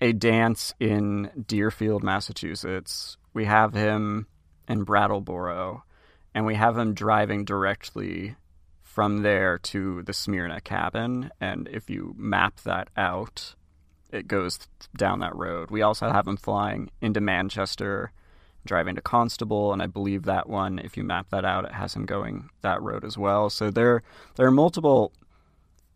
a 0.00 0.12
dance 0.12 0.74
in 0.80 1.30
Deerfield, 1.46 2.02
Massachusetts. 2.02 3.16
We 3.34 3.44
have 3.44 3.74
him 3.74 4.26
in 4.68 4.84
Brattleboro, 4.84 5.84
and 6.34 6.46
we 6.46 6.54
have 6.54 6.78
him 6.78 6.94
driving 6.94 7.44
directly 7.44 8.36
from 8.82 9.22
there 9.22 9.58
to 9.58 10.02
the 10.02 10.12
Smyrna 10.12 10.60
cabin. 10.60 11.30
And 11.40 11.68
if 11.72 11.90
you 11.90 12.14
map 12.16 12.60
that 12.60 12.88
out, 12.96 13.54
it 14.12 14.28
goes 14.28 14.58
down 14.96 15.20
that 15.20 15.34
road. 15.34 15.70
We 15.70 15.82
also 15.82 16.10
have 16.10 16.28
him 16.28 16.36
flying 16.36 16.90
into 17.00 17.20
Manchester 17.20 18.12
driving 18.64 18.94
to 18.94 19.00
Constable, 19.00 19.72
and 19.72 19.82
I 19.82 19.86
believe 19.86 20.24
that 20.24 20.48
one, 20.48 20.78
if 20.78 20.96
you 20.96 21.04
map 21.04 21.28
that 21.30 21.44
out, 21.44 21.64
it 21.64 21.72
has 21.72 21.94
him 21.94 22.06
going 22.06 22.50
that 22.62 22.80
road 22.82 23.04
as 23.04 23.18
well. 23.18 23.50
So 23.50 23.70
there, 23.70 24.02
there 24.36 24.46
are 24.46 24.52
multiple 24.52 25.12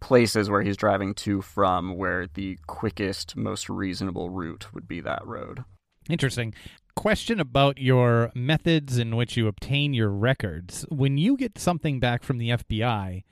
places 0.01 0.51
where 0.51 0.63
he's 0.63 0.77
driving 0.77 1.15
to 1.15 1.43
from 1.43 1.97
where 1.97 2.27
the 2.27 2.59
quickest, 2.67 3.37
most 3.37 3.69
reasonable 3.69 4.31
route 4.31 4.73
would 4.75 4.87
be 4.87 5.01
that 5.01 5.27
road. 5.27 5.65
Interesting. 6.09 6.55
Question 6.95 7.41
about 7.41 7.79
your 7.79 8.31
methods 8.35 8.99
in 8.99 9.17
which 9.17 9.37
you 9.37 9.49
obtain 9.49 9.93
your 9.93 10.11
records. 10.11 10.87
When 10.89 11.19
you 11.19 11.37
get 11.37 11.59
something 11.59 12.01
back 12.01 12.23
from 12.23 12.39
the 12.39 12.51
FBI, 12.51 13.25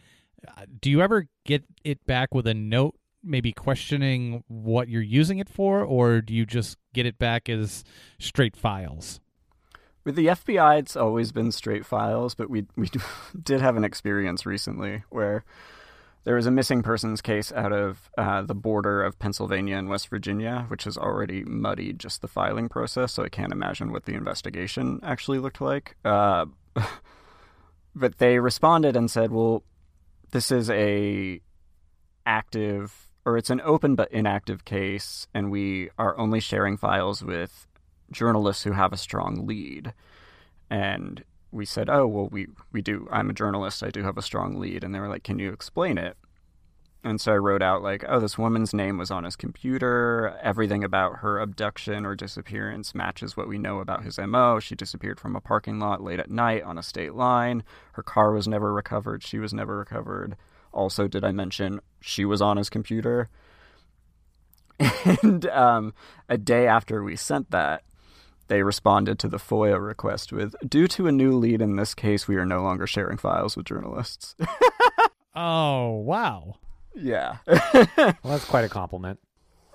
do 0.80 0.91
you 0.91 1.01
ever 1.01 1.28
get 1.45 1.64
it 1.82 2.05
back 2.07 2.35
with 2.35 2.47
a 2.47 2.55
note 2.55 2.97
maybe 3.24 3.53
questioning 3.53 4.45
what 4.49 4.89
you're 4.89 5.03
using 5.03 5.39
it 5.39 5.49
for, 5.49 5.82
or 5.82 6.20
do 6.20 6.35
you 6.35 6.45
just 6.45 6.76
get 6.93 7.07
it 7.07 7.18
back 7.18 7.49
as 7.49 7.85
straight 8.18 8.57
files? 8.57 9.20
With 10.05 10.17
the 10.17 10.27
FBI, 10.27 10.79
it's 10.79 10.97
always 10.97 11.33
been 11.33 11.51
straight 11.51 11.87
files, 11.87 12.35
but 12.35 12.51
we 12.51 12.67
we 12.77 12.91
did 13.43 13.61
have 13.61 13.77
an 13.77 13.85
experience 13.85 14.45
recently 14.45 15.03
where 15.11 15.45
there 16.25 16.37
was 16.37 16.47
a 16.47 16.51
missing 16.51 16.83
persons 16.83 17.21
case 17.21 17.53
out 17.53 17.73
of 17.73 18.11
uh, 18.17 18.43
the 18.43 18.55
border 18.55 19.03
of 19.03 19.19
Pennsylvania 19.19 19.77
and 19.77 19.89
West 19.89 20.09
Virginia, 20.09 20.65
which 20.69 20.85
has 20.85 20.97
already 20.97 21.45
muddied 21.45 21.99
just 21.99 22.23
the 22.23 22.29
filing 22.29 22.69
process. 22.69 23.13
So 23.13 23.25
I 23.25 23.29
can't 23.29 23.53
imagine 23.53 23.93
what 23.93 24.05
the 24.05 24.15
investigation 24.15 25.01
actually 25.03 25.39
looked 25.39 25.61
like. 25.61 25.97
Uh, 26.05 26.47
but 27.95 28.19
they 28.19 28.39
responded 28.39 28.97
and 28.97 29.11
said, 29.11 29.31
"Well, 29.31 29.63
this 30.33 30.51
is 30.51 30.69
a 30.71 31.41
active 32.27 33.09
or 33.27 33.39
it's 33.39 33.51
an 33.51 33.61
open 33.65 33.95
but 33.95 34.13
inactive 34.13 34.65
case, 34.65 35.27
and 35.33 35.51
we 35.51 35.89
are 35.99 36.17
only 36.19 36.41
sharing 36.41 36.77
files 36.77 37.23
with 37.23 37.67
journalists 38.15 38.65
who 38.65 38.73
have 38.73 38.93
a 38.93 38.97
strong 38.97 39.47
lead." 39.47 39.93
And 40.71 41.25
we 41.53 41.65
said, 41.65 41.89
"Oh, 41.91 42.07
well, 42.07 42.29
we 42.29 42.49
we 42.73 42.83
do. 42.83 43.09
I'm 43.11 43.31
a 43.31 43.35
journalist. 43.35 43.83
I 43.83 43.91
do 43.91 44.03
have 44.03 44.19
a 44.19 44.23
strong 44.23 44.57
lead." 44.59 44.83
And 44.85 44.95
they 44.95 45.01
were 45.01 45.09
like, 45.09 45.25
"Can 45.25 45.39
you 45.39 45.53
explain 45.53 45.99
it?" 45.99 46.17
And 47.05 47.21
so 47.21 47.35
I 47.35 47.37
wrote 47.37 47.62
out 47.62 47.83
like, 47.83 48.03
"Oh, 48.09 48.19
this 48.19 48.39
woman's 48.39 48.73
name 48.73 48.97
was 48.97 49.11
on 49.11 49.25
his 49.25 49.37
computer. 49.37 50.39
Everything 50.43 50.83
about 50.83 51.19
her 51.19 51.39
abduction 51.39 52.07
or 52.07 52.15
disappearance 52.15 52.95
matches 52.95 53.37
what 53.37 53.47
we 53.47 53.59
know 53.59 53.81
about 53.81 54.05
his 54.05 54.19
MO. 54.19 54.59
She 54.59 54.75
disappeared 54.75 55.21
from 55.21 55.37
a 55.37 55.41
parking 55.41 55.79
lot 55.79 56.03
late 56.03 56.19
at 56.19 56.31
night 56.31 56.62
on 56.62 56.79
a 56.79 56.83
state 56.83 57.15
line. 57.15 57.62
Her 57.93 58.03
car 58.03 58.33
was 58.33 58.49
never 58.49 58.73
recovered. 58.73 59.23
She 59.23 59.39
was 59.39 59.53
never 59.53 59.77
recovered. 59.77 60.37
Also, 60.73 61.07
did 61.07 61.25
I 61.25 61.31
mention 61.33 61.81
she 62.01 62.25
was 62.25 62.41
on 62.41 62.57
his 62.57 62.71
computer?" 62.71 63.29
And 65.23 65.47
um, 65.47 65.95
a 66.29 66.39
day 66.39 66.67
after 66.67 67.05
we 67.05 67.17
sent 67.17 67.51
that, 67.51 67.85
they 68.49 68.63
responded 68.63 69.19
to 69.21 69.29
the 69.29 69.39
FOIA 69.39 69.85
request 69.85 70.33
with 70.33 70.55
Due 70.69 70.87
to 70.89 71.07
a 71.07 71.13
new 71.13 71.33
lead 71.33 71.61
in 71.63 71.77
this 71.77 71.95
case, 71.95 72.29
we 72.29 72.37
are 72.37 72.47
no 72.47 72.63
longer 72.63 72.87
sharing 72.87 73.17
files 73.19 73.57
with 73.57 73.67
journalists. 73.67 74.35
oh, 75.35 75.91
wow. 75.93 76.57
yeah. 76.95 77.39
Well, 77.47 78.17
that's 78.25 78.45
quite 78.45 78.65
a 78.65 78.69
compliment. 78.69 79.19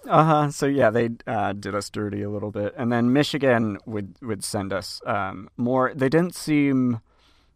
Uh 0.08 0.24
huh. 0.24 0.52
So 0.52 0.66
yeah, 0.66 0.90
they 0.90 1.10
uh, 1.28 1.54
did 1.54 1.76
us 1.76 1.90
dirty 1.90 2.22
a 2.24 2.30
little 2.30 2.52
bit, 2.52 2.74
and 2.78 2.92
then 2.92 3.12
Michigan 3.12 3.78
would 3.86 4.16
would 4.22 4.44
send 4.44 4.72
us 4.72 5.02
um, 5.06 5.50
more. 5.58 5.92
They 5.94 6.10
didn't 6.10 6.36
seem. 6.36 7.02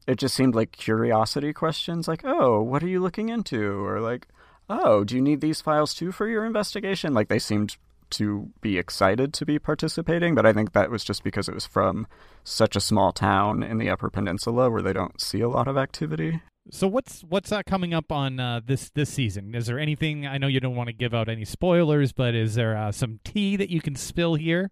It 0.06 0.18
just 0.18 0.36
seemed 0.36 0.54
like 0.54 0.74
curiosity 0.74 1.54
questions, 1.54 2.08
like, 2.08 2.22
"Oh, 2.26 2.62
what 2.62 2.84
are 2.84 2.88
you 2.88 3.00
looking 3.00 3.30
into?" 3.30 3.86
or 3.86 4.02
like, 4.02 4.28
"Oh, 4.70 5.06
do 5.06 5.16
you 5.16 5.22
need 5.22 5.40
these 5.40 5.62
files 5.62 5.94
too 5.94 6.12
for 6.12 6.28
your 6.28 6.46
investigation?" 6.46 7.14
Like 7.14 7.30
they 7.30 7.40
seemed 7.40 7.78
to 8.18 8.52
be 8.62 8.78
excited 8.78 9.34
to 9.34 9.46
be 9.46 9.60
participating, 9.60 10.36
but 10.36 10.46
I 10.46 10.54
think 10.54 10.74
that 10.74 10.90
was 10.90 11.04
just 11.04 11.24
because 11.24 11.48
it 11.48 11.56
was 11.56 11.66
from 11.66 12.08
such 12.44 12.76
a 12.76 12.82
small 12.82 13.12
town 13.12 13.64
in 13.64 13.78
the 13.78 13.90
Upper 13.90 14.10
Peninsula 14.10 14.70
where 14.70 14.82
they 14.82 14.94
don't 14.94 15.22
see 15.22 15.42
a 15.42 15.50
lot 15.50 15.68
of 15.68 15.78
activity. 15.78 16.42
So 16.72 16.88
what's 16.88 17.22
what's 17.22 17.52
uh, 17.52 17.62
coming 17.66 17.94
up 17.94 18.12
on 18.12 18.40
uh, 18.40 18.62
this 18.66 18.90
this 18.92 19.10
season? 19.12 19.54
Is 19.54 19.66
there 19.66 19.80
anything? 19.80 20.26
I 20.26 20.38
know 20.38 20.48
you 20.48 20.62
don't 20.62 20.76
want 20.76 20.88
to 20.88 20.94
give 20.94 21.14
out 21.14 21.28
any 21.28 21.44
spoilers, 21.44 22.14
but 22.14 22.36
is 22.36 22.56
there 22.56 22.78
uh, 22.78 22.92
some 22.92 23.20
tea 23.26 23.58
that 23.58 23.70
you 23.70 23.82
can 23.82 23.96
spill 23.96 24.36
here? 24.36 24.72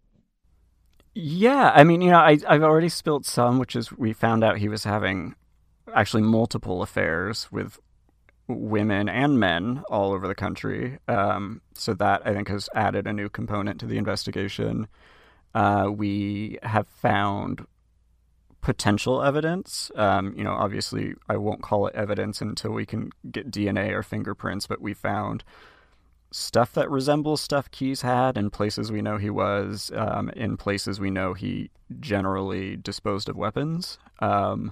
Yeah, 1.14 1.72
I 1.76 1.84
mean, 1.84 2.02
you 2.02 2.12
know, 2.12 2.20
I 2.20 2.38
I've 2.48 2.64
already 2.64 2.88
spilled 2.88 3.26
some, 3.26 3.60
which 3.60 3.76
is 3.76 3.92
we 3.92 4.14
found 4.14 4.44
out 4.44 4.58
he 4.58 4.70
was 4.70 4.86
having 4.86 5.36
actually 5.94 6.24
multiple 6.24 6.82
affairs 6.82 7.52
with 7.52 7.78
women 8.54 9.10
and 9.10 9.39
men 9.39 9.84
all 9.89 10.14
over 10.14 10.28
the 10.28 10.36
country. 10.36 10.99
Um, 11.08 11.62
so 11.74 11.93
that 11.95 12.22
I 12.26 12.34
think 12.34 12.47
has 12.49 12.70
added 12.76 13.08
a 13.08 13.14
new 13.14 13.30
component 13.30 13.80
to 13.82 13.86
the 13.86 13.97
investigation. 13.97 14.88
Uh, 15.54 15.89
we 15.91 16.58
have 16.64 16.88
found 16.88 17.66
potential 18.62 19.22
evidence. 19.22 19.91
Um, 19.95 20.34
you 20.38 20.43
know, 20.43 20.54
obviously, 20.54 21.14
I 21.28 21.38
won't 21.38 21.62
call 21.62 21.88
it 21.88 21.95
evidence 21.95 22.41
until 22.41 22.72
we 22.72 22.86
can 22.86 23.12
get 23.30 23.52
DNA 23.52 23.91
or 23.91 24.04
fingerprints, 24.04 24.68
but 24.68 24.82
we 24.82 24.93
found 24.93 25.43
stuff 26.32 26.72
that 26.74 26.89
resembles 26.89 27.41
stuff 27.41 27.70
Keyes 27.72 28.02
had 28.02 28.38
in 28.38 28.49
places 28.49 28.91
we 28.91 29.02
know 29.02 29.18
he 29.18 29.30
was, 29.30 29.91
um, 29.93 30.30
in 30.30 30.56
places 30.56 30.99
we 30.99 31.12
know 31.12 31.34
he 31.34 31.70
generally 31.99 32.78
disposed 32.78 33.28
of 33.28 33.36
weapons. 33.36 33.97
Um, 34.20 34.72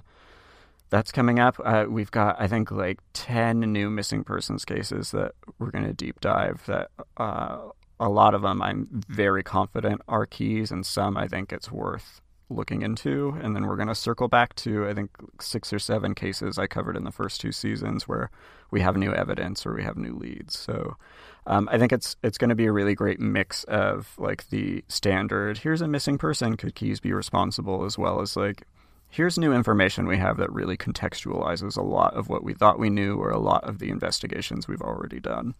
that's 0.90 1.12
coming 1.12 1.38
up. 1.38 1.56
Uh, 1.64 1.86
we've 1.88 2.10
got, 2.10 2.36
I 2.38 2.46
think, 2.48 2.70
like 2.70 2.98
10 3.14 3.60
new 3.60 3.88
missing 3.88 4.24
persons 4.24 4.64
cases 4.64 5.12
that 5.12 5.32
we're 5.58 5.70
going 5.70 5.86
to 5.86 5.92
deep 5.92 6.20
dive. 6.20 6.62
That 6.66 6.90
uh, 7.16 7.58
a 7.98 8.08
lot 8.08 8.34
of 8.34 8.42
them 8.42 8.60
I'm 8.60 8.88
very 8.90 9.42
confident 9.42 10.02
are 10.08 10.26
Keyes, 10.26 10.70
and 10.70 10.84
some 10.84 11.16
I 11.16 11.28
think 11.28 11.52
it's 11.52 11.70
worth 11.70 12.20
looking 12.50 12.82
into. 12.82 13.38
And 13.40 13.54
then 13.54 13.66
we're 13.66 13.76
going 13.76 13.88
to 13.88 13.94
circle 13.94 14.26
back 14.28 14.54
to, 14.56 14.88
I 14.88 14.92
think, 14.92 15.10
six 15.40 15.72
or 15.72 15.78
seven 15.78 16.14
cases 16.14 16.58
I 16.58 16.66
covered 16.66 16.96
in 16.96 17.04
the 17.04 17.12
first 17.12 17.40
two 17.40 17.52
seasons 17.52 18.08
where 18.08 18.30
we 18.72 18.80
have 18.80 18.96
new 18.96 19.12
evidence 19.12 19.64
or 19.64 19.74
we 19.74 19.84
have 19.84 19.96
new 19.96 20.14
leads. 20.14 20.58
So 20.58 20.96
um, 21.46 21.68
I 21.70 21.78
think 21.78 21.92
it's 21.92 22.16
it's 22.22 22.38
going 22.38 22.48
to 22.48 22.56
be 22.56 22.66
a 22.66 22.72
really 22.72 22.94
great 22.94 23.20
mix 23.20 23.64
of 23.64 24.14
like 24.18 24.48
the 24.50 24.84
standard, 24.88 25.58
here's 25.58 25.80
a 25.80 25.88
missing 25.88 26.18
person, 26.18 26.56
could 26.56 26.74
Keyes 26.74 27.00
be 27.00 27.12
responsible, 27.12 27.84
as 27.84 27.96
well 27.96 28.20
as 28.20 28.36
like, 28.36 28.64
here's 29.10 29.38
new 29.38 29.52
information 29.52 30.06
we 30.06 30.16
have 30.16 30.36
that 30.38 30.52
really 30.52 30.76
contextualizes 30.76 31.76
a 31.76 31.82
lot 31.82 32.14
of 32.14 32.28
what 32.28 32.44
we 32.44 32.54
thought 32.54 32.78
we 32.78 32.90
knew 32.90 33.16
or 33.16 33.30
a 33.30 33.38
lot 33.38 33.64
of 33.64 33.78
the 33.78 33.90
investigations 33.90 34.68
we've 34.68 34.80
already 34.80 35.20
done. 35.20 35.54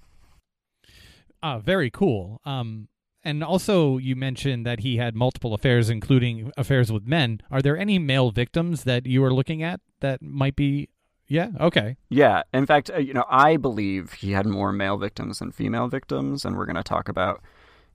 Uh, 1.43 1.59
very 1.59 1.91
cool. 1.91 2.41
Um, 2.45 2.89
and 3.23 3.45
also, 3.45 3.99
you 3.99 4.17
mentioned 4.17 4.65
that 4.65 4.81
he 4.81 4.97
had 4.97 5.15
multiple 5.15 5.53
affairs, 5.53 5.91
including 5.91 6.53
affairs 6.57 6.91
with 6.91 7.07
men. 7.07 7.41
Are 7.51 7.61
there 7.61 7.77
any 7.77 7.99
male 7.99 8.31
victims 8.31 8.85
that 8.85 9.05
you 9.05 9.23
are 9.25 9.33
looking 9.33 9.63
at 9.63 9.81
that 10.01 10.23
might 10.23 10.57
be? 10.57 10.89
Yeah. 11.27 11.51
Okay. 11.61 11.97
Yeah. 12.09 12.43
In 12.55 12.67
fact, 12.67 12.91
uh, 12.93 12.99
you 12.99 13.13
know, 13.13 13.27
I 13.29 13.57
believe 13.57 14.15
he 14.15 14.33
had 14.33 14.47
more 14.47 14.73
male 14.73 14.97
victims 14.97 15.39
than 15.39 15.53
female 15.53 15.87
victims, 15.87 16.45
and 16.45 16.57
we're 16.57 16.67
going 16.67 16.77
to 16.77 16.83
talk 16.83 17.09
about. 17.09 17.43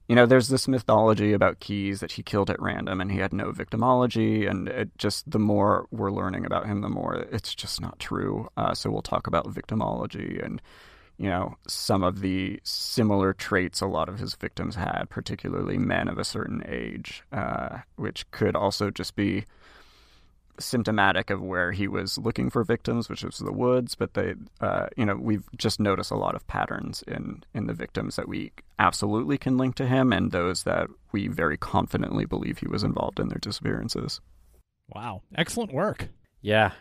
You 0.08 0.14
know, 0.14 0.26
there's 0.26 0.48
this 0.48 0.68
mythology 0.68 1.32
about 1.32 1.58
Keyes 1.58 1.98
that 2.00 2.12
he 2.12 2.22
killed 2.22 2.48
at 2.48 2.62
random 2.62 3.00
and 3.00 3.10
he 3.10 3.18
had 3.18 3.32
no 3.32 3.50
victimology, 3.50 4.48
and 4.48 4.68
it 4.68 4.96
just 4.98 5.28
the 5.28 5.40
more 5.40 5.88
we're 5.90 6.12
learning 6.12 6.46
about 6.46 6.66
him, 6.66 6.80
the 6.80 6.88
more 6.88 7.14
it's 7.32 7.54
just 7.54 7.80
not 7.80 7.98
true. 7.98 8.48
Uh, 8.56 8.72
so 8.72 8.90
we'll 8.90 9.02
talk 9.02 9.26
about 9.26 9.52
victimology 9.52 10.44
and 10.44 10.62
you 11.18 11.30
know, 11.30 11.56
some 11.66 12.02
of 12.02 12.20
the 12.20 12.60
similar 12.62 13.32
traits 13.32 13.80
a 13.80 13.86
lot 13.86 14.08
of 14.08 14.18
his 14.18 14.34
victims 14.34 14.74
had, 14.74 15.06
particularly 15.08 15.78
men 15.78 16.08
of 16.08 16.18
a 16.18 16.24
certain 16.24 16.62
age, 16.68 17.22
uh, 17.32 17.78
which 17.96 18.30
could 18.30 18.54
also 18.54 18.90
just 18.90 19.16
be 19.16 19.44
symptomatic 20.58 21.30
of 21.30 21.42
where 21.42 21.72
he 21.72 21.88
was 21.88 22.18
looking 22.18 22.50
for 22.50 22.64
victims, 22.64 23.08
which 23.08 23.24
was 23.24 23.38
the 23.38 23.52
woods. 23.52 23.94
But 23.94 24.14
they, 24.14 24.34
uh, 24.60 24.86
you 24.96 25.04
know, 25.04 25.16
we've 25.16 25.48
just 25.56 25.80
noticed 25.80 26.10
a 26.10 26.16
lot 26.16 26.34
of 26.34 26.46
patterns 26.46 27.02
in 27.06 27.42
in 27.54 27.66
the 27.66 27.74
victims 27.74 28.16
that 28.16 28.28
we 28.28 28.52
absolutely 28.78 29.38
can 29.38 29.56
link 29.56 29.74
to 29.76 29.86
him, 29.86 30.12
and 30.12 30.32
those 30.32 30.64
that 30.64 30.88
we 31.12 31.28
very 31.28 31.56
confidently 31.56 32.24
believe 32.24 32.58
he 32.58 32.68
was 32.68 32.82
involved 32.82 33.20
in 33.20 33.28
their 33.28 33.38
disappearances. 33.40 34.20
Wow, 34.88 35.22
excellent 35.34 35.72
work. 35.72 36.08
Yeah, 36.42 36.72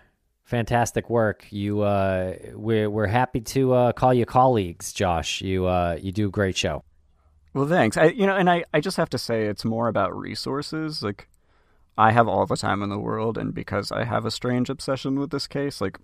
fantastic 0.43 1.09
work. 1.09 1.45
You, 1.49 1.81
uh, 1.81 2.35
we're 2.53 2.89
we're 2.89 3.07
happy 3.07 3.41
to 3.41 3.73
uh, 3.73 3.91
call 3.93 4.13
you 4.13 4.25
colleagues, 4.25 4.93
Josh. 4.93 5.41
You 5.41 5.65
uh, 5.65 5.97
you 6.01 6.11
do 6.11 6.27
a 6.27 6.31
great 6.31 6.55
show. 6.57 6.83
Well, 7.55 7.67
thanks. 7.67 7.95
I, 7.95 8.07
you 8.07 8.27
know, 8.27 8.35
and 8.35 8.49
I, 8.49 8.65
I 8.73 8.81
just 8.81 8.97
have 8.97 9.09
to 9.11 9.17
say, 9.17 9.45
it's 9.45 9.63
more 9.63 9.87
about 9.87 10.13
resources. 10.13 11.01
Like, 11.01 11.29
I 11.97 12.11
have 12.11 12.27
all 12.27 12.45
the 12.45 12.57
time 12.57 12.81
in 12.81 12.89
the 12.89 12.99
world, 12.99 13.37
and 13.37 13.53
because 13.53 13.91
I 13.91 14.03
have 14.03 14.25
a 14.25 14.31
strange 14.31 14.69
obsession 14.69 15.19
with 15.19 15.29
this 15.29 15.47
case, 15.47 15.79
like, 15.79 15.99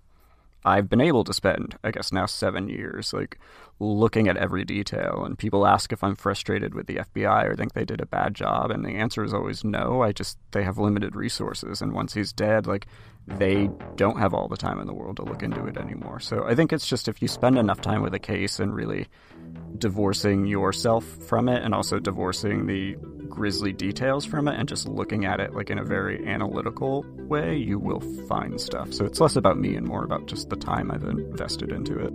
I've 0.64 0.88
been 0.88 1.00
able 1.00 1.24
to 1.24 1.34
spend, 1.34 1.76
I 1.82 1.90
guess 1.90 2.12
now 2.12 2.26
seven 2.26 2.68
years, 2.68 3.12
like 3.12 3.38
looking 3.80 4.28
at 4.28 4.36
every 4.36 4.64
detail. 4.64 5.24
And 5.24 5.36
people 5.36 5.66
ask 5.66 5.92
if 5.92 6.04
I'm 6.04 6.14
frustrated 6.14 6.72
with 6.72 6.86
the 6.86 6.96
FBI 6.96 7.44
or 7.44 7.56
think 7.56 7.72
they 7.72 7.84
did 7.84 8.00
a 8.00 8.06
bad 8.06 8.34
job, 8.34 8.70
and 8.70 8.84
the 8.84 8.90
answer 8.90 9.24
is 9.24 9.34
always 9.34 9.64
no. 9.64 10.02
I 10.02 10.12
just 10.12 10.38
they 10.52 10.62
have 10.62 10.78
limited 10.78 11.16
resources, 11.16 11.82
and 11.82 11.92
once 11.92 12.14
he's 12.14 12.32
dead, 12.32 12.66
like 12.66 12.86
they 13.26 13.70
don't 13.96 14.18
have 14.18 14.34
all 14.34 14.48
the 14.48 14.56
time 14.56 14.80
in 14.80 14.86
the 14.86 14.94
world 14.94 15.16
to 15.16 15.22
look 15.22 15.42
into 15.42 15.64
it 15.66 15.76
anymore. 15.76 16.20
So 16.20 16.44
I 16.44 16.54
think 16.54 16.72
it's 16.72 16.86
just 16.86 17.08
if 17.08 17.22
you 17.22 17.28
spend 17.28 17.58
enough 17.58 17.80
time 17.80 18.02
with 18.02 18.14
a 18.14 18.18
case 18.18 18.58
and 18.60 18.74
really 18.74 19.08
divorcing 19.78 20.46
yourself 20.46 21.04
from 21.04 21.48
it, 21.48 21.62
and 21.62 21.74
also 21.74 21.98
divorcing 21.98 22.66
the 22.66 22.96
grisly 23.28 23.72
details 23.72 24.24
from 24.24 24.48
it, 24.48 24.58
and 24.58 24.68
just 24.68 24.88
looking 24.88 25.24
at 25.24 25.40
it 25.40 25.54
like 25.54 25.70
in 25.70 25.78
a 25.78 25.84
very 25.84 26.26
analytical 26.26 27.04
way, 27.16 27.56
you 27.56 27.78
will 27.78 28.00
find 28.28 28.60
stuff. 28.60 28.92
So 28.92 29.04
it's 29.04 29.20
less 29.20 29.36
about 29.36 29.58
me 29.58 29.76
and 29.76 29.86
more 29.86 30.04
about 30.04 30.26
just 30.26 30.50
the 30.50 30.56
time 30.56 30.90
I've 30.90 31.04
invested 31.04 31.72
into 31.72 31.98
it. 31.98 32.12